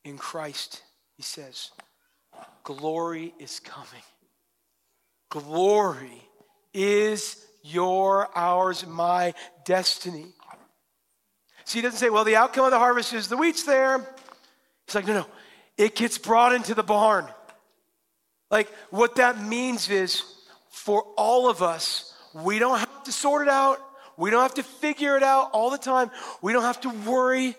In 0.04 0.18
Christ, 0.18 0.82
he 1.16 1.22
says, 1.22 1.70
glory 2.64 3.32
is 3.38 3.60
coming. 3.60 4.02
Glory 5.30 6.28
is 6.74 7.44
your, 7.62 8.28
ours, 8.36 8.86
my 8.86 9.34
destiny. 9.64 10.26
See, 11.64 11.78
he 11.78 11.82
doesn't 11.82 11.98
say, 11.98 12.10
well, 12.10 12.24
the 12.24 12.36
outcome 12.36 12.64
of 12.64 12.70
the 12.70 12.78
harvest 12.78 13.12
is 13.12 13.28
the 13.28 13.36
wheat's 13.36 13.62
there. 13.64 13.98
He's 14.86 14.94
like, 14.94 15.06
no, 15.06 15.14
no, 15.14 15.26
it 15.78 15.94
gets 15.94 16.18
brought 16.18 16.52
into 16.52 16.74
the 16.74 16.82
barn. 16.82 17.26
Like, 18.50 18.68
what 18.90 19.16
that 19.16 19.42
means 19.42 19.88
is 19.88 20.22
for 20.70 21.02
all 21.16 21.48
of 21.48 21.62
us, 21.62 22.14
we 22.34 22.58
don't 22.58 22.78
have 22.78 23.04
to 23.04 23.12
sort 23.12 23.42
it 23.42 23.48
out. 23.48 23.78
We 24.16 24.30
don't 24.30 24.42
have 24.42 24.54
to 24.54 24.62
figure 24.62 25.16
it 25.16 25.22
out 25.22 25.50
all 25.52 25.70
the 25.70 25.78
time. 25.78 26.10
We 26.42 26.52
don't 26.52 26.64
have 26.64 26.80
to 26.82 26.90
worry. 27.08 27.56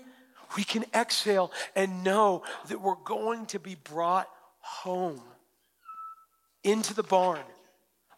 We 0.56 0.64
can 0.64 0.86
exhale 0.94 1.52
and 1.76 2.04
know 2.04 2.44
that 2.68 2.82
we're 2.82 2.96
going 2.96 3.46
to 3.48 3.60
be 3.60 3.76
brought 3.76 4.30
home 4.60 5.22
into 6.64 6.94
the 6.94 7.04
barn, 7.04 7.42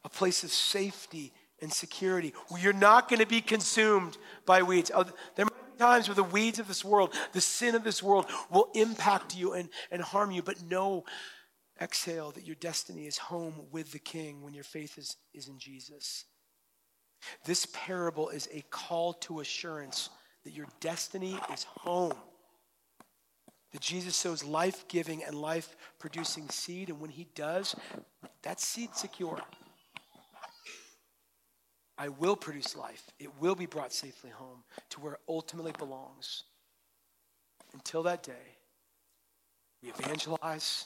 a 0.03 0.09
place 0.09 0.43
of 0.43 0.51
safety 0.51 1.33
and 1.61 1.71
security. 1.71 2.33
You're 2.59 2.73
not 2.73 3.09
going 3.09 3.19
to 3.19 3.25
be 3.25 3.41
consumed 3.41 4.17
by 4.45 4.61
weeds. 4.61 4.91
There 5.35 5.45
might 5.45 5.73
be 5.73 5.79
times 5.79 6.07
where 6.07 6.15
the 6.15 6.23
weeds 6.23 6.59
of 6.59 6.67
this 6.67 6.85
world, 6.85 7.13
the 7.33 7.41
sin 7.41 7.75
of 7.75 7.83
this 7.83 8.03
world, 8.03 8.27
will 8.51 8.69
impact 8.75 9.35
you 9.35 9.53
and, 9.53 9.69
and 9.91 10.01
harm 10.01 10.31
you, 10.31 10.41
but 10.41 10.61
know, 10.63 11.03
exhale 11.81 12.31
that 12.31 12.45
your 12.45 12.55
destiny 12.55 13.05
is 13.05 13.17
home 13.17 13.53
with 13.71 13.91
the 13.91 13.99
King 13.99 14.41
when 14.41 14.53
your 14.53 14.63
faith 14.63 14.97
is, 14.97 15.17
is 15.33 15.47
in 15.47 15.59
Jesus. 15.59 16.25
This 17.45 17.67
parable 17.73 18.29
is 18.29 18.47
a 18.53 18.63
call 18.69 19.13
to 19.13 19.39
assurance 19.39 20.09
that 20.45 20.53
your 20.53 20.67
destiny 20.79 21.37
is 21.51 21.63
home. 21.63 22.13
That 23.73 23.81
Jesus 23.81 24.15
sows 24.15 24.43
life 24.43 24.87
giving 24.87 25.23
and 25.23 25.35
life 25.35 25.75
producing 25.99 26.47
seed, 26.49 26.89
and 26.89 27.01
when 27.01 27.09
he 27.09 27.27
does, 27.35 27.75
that 28.43 28.61
seed 28.61 28.95
secure. 28.95 29.41
I 31.97 32.09
will 32.09 32.35
produce 32.35 32.75
life. 32.75 33.09
It 33.19 33.29
will 33.41 33.55
be 33.55 33.65
brought 33.65 33.91
safely 33.91 34.29
home 34.29 34.63
to 34.91 34.99
where 35.01 35.13
it 35.13 35.19
ultimately 35.27 35.73
belongs. 35.77 36.43
Until 37.73 38.03
that 38.03 38.23
day, 38.23 38.57
we 39.81 39.89
evangelize, 39.89 40.85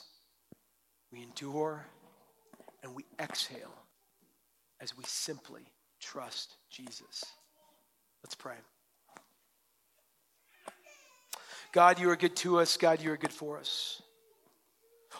we 1.12 1.22
endure, 1.22 1.84
and 2.82 2.94
we 2.94 3.04
exhale 3.20 3.74
as 4.80 4.96
we 4.96 5.04
simply 5.06 5.62
trust 6.00 6.56
Jesus. 6.70 7.24
Let's 8.22 8.34
pray. 8.34 8.56
God, 11.72 11.98
you 11.98 12.10
are 12.10 12.16
good 12.16 12.36
to 12.36 12.58
us. 12.58 12.76
God, 12.76 13.00
you 13.00 13.12
are 13.12 13.16
good 13.16 13.32
for 13.32 13.58
us. 13.58 14.02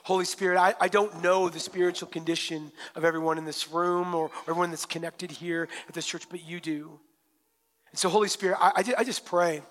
Holy 0.02 0.24
Spirit, 0.24 0.58
I, 0.58 0.74
I 0.80 0.88
don't 0.88 1.22
know 1.22 1.48
the 1.48 1.60
spiritual 1.60 2.08
condition 2.08 2.72
of 2.94 3.04
everyone 3.04 3.38
in 3.38 3.44
this 3.44 3.70
room 3.70 4.14
or, 4.14 4.30
everyone 4.42 4.70
that's 4.70 4.86
connected 4.86 5.30
here 5.30 5.68
at 5.88 5.94
this 5.94 6.06
church, 6.06 6.24
but 6.30 6.44
you 6.44 6.60
do. 6.60 6.98
And 7.90 7.98
so, 7.98 8.08
Holy 8.08 8.28
Spirit, 8.28 8.58
I, 8.60 8.72
I, 8.76 8.94
I 8.98 9.04
just 9.04 9.24
pray 9.24 9.62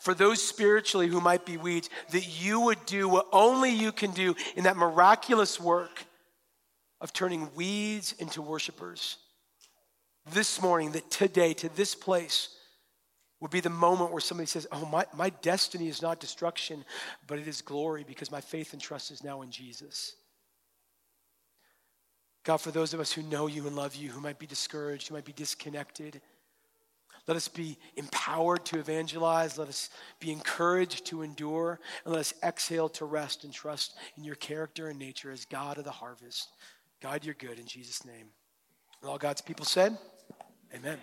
for 0.00 0.14
those 0.14 0.42
spiritually 0.42 1.08
who 1.08 1.20
might 1.20 1.46
be 1.46 1.56
weeds 1.56 1.90
that 2.10 2.42
you 2.42 2.60
would 2.60 2.84
do 2.86 3.08
what 3.08 3.26
only 3.32 3.70
you 3.70 3.92
can 3.92 4.10
do 4.12 4.34
in 4.56 4.64
that 4.64 4.76
miraculous 4.76 5.60
work 5.60 6.04
of 7.00 7.12
turning 7.12 7.48
weeds 7.54 8.14
into 8.18 8.42
worshipers. 8.42 9.18
This 10.32 10.62
morning, 10.62 10.92
that 10.92 11.10
today, 11.10 11.54
to 11.54 11.68
this 11.76 11.94
place, 11.94 12.48
would 13.44 13.50
be 13.50 13.60
the 13.60 13.68
moment 13.68 14.10
where 14.10 14.22
somebody 14.22 14.46
says, 14.46 14.66
Oh, 14.72 14.86
my, 14.86 15.04
my 15.14 15.28
destiny 15.28 15.86
is 15.88 16.00
not 16.00 16.18
destruction, 16.18 16.82
but 17.26 17.38
it 17.38 17.46
is 17.46 17.60
glory 17.60 18.02
because 18.02 18.32
my 18.32 18.40
faith 18.40 18.72
and 18.72 18.80
trust 18.80 19.10
is 19.10 19.22
now 19.22 19.42
in 19.42 19.50
Jesus. 19.50 20.16
God, 22.42 22.56
for 22.56 22.70
those 22.70 22.94
of 22.94 23.00
us 23.00 23.12
who 23.12 23.20
know 23.20 23.46
you 23.46 23.66
and 23.66 23.76
love 23.76 23.96
you, 23.96 24.08
who 24.08 24.22
might 24.22 24.38
be 24.38 24.46
discouraged, 24.46 25.08
who 25.08 25.14
might 25.14 25.26
be 25.26 25.34
disconnected, 25.34 26.22
let 27.26 27.36
us 27.36 27.46
be 27.48 27.76
empowered 27.96 28.64
to 28.64 28.78
evangelize. 28.78 29.58
Let 29.58 29.68
us 29.68 29.90
be 30.20 30.32
encouraged 30.32 31.04
to 31.08 31.20
endure. 31.20 31.80
And 32.06 32.14
let 32.14 32.20
us 32.20 32.32
exhale 32.42 32.88
to 32.88 33.04
rest 33.04 33.44
and 33.44 33.52
trust 33.52 33.94
in 34.16 34.24
your 34.24 34.36
character 34.36 34.88
and 34.88 34.98
nature 34.98 35.30
as 35.30 35.44
God 35.44 35.76
of 35.76 35.84
the 35.84 35.90
harvest. 35.90 36.48
God, 37.02 37.26
you're 37.26 37.34
good 37.34 37.58
in 37.58 37.66
Jesus' 37.66 38.06
name. 38.06 38.28
And 39.02 39.10
all 39.10 39.18
God's 39.18 39.42
people 39.42 39.66
said, 39.66 39.98
Amen. 40.74 40.98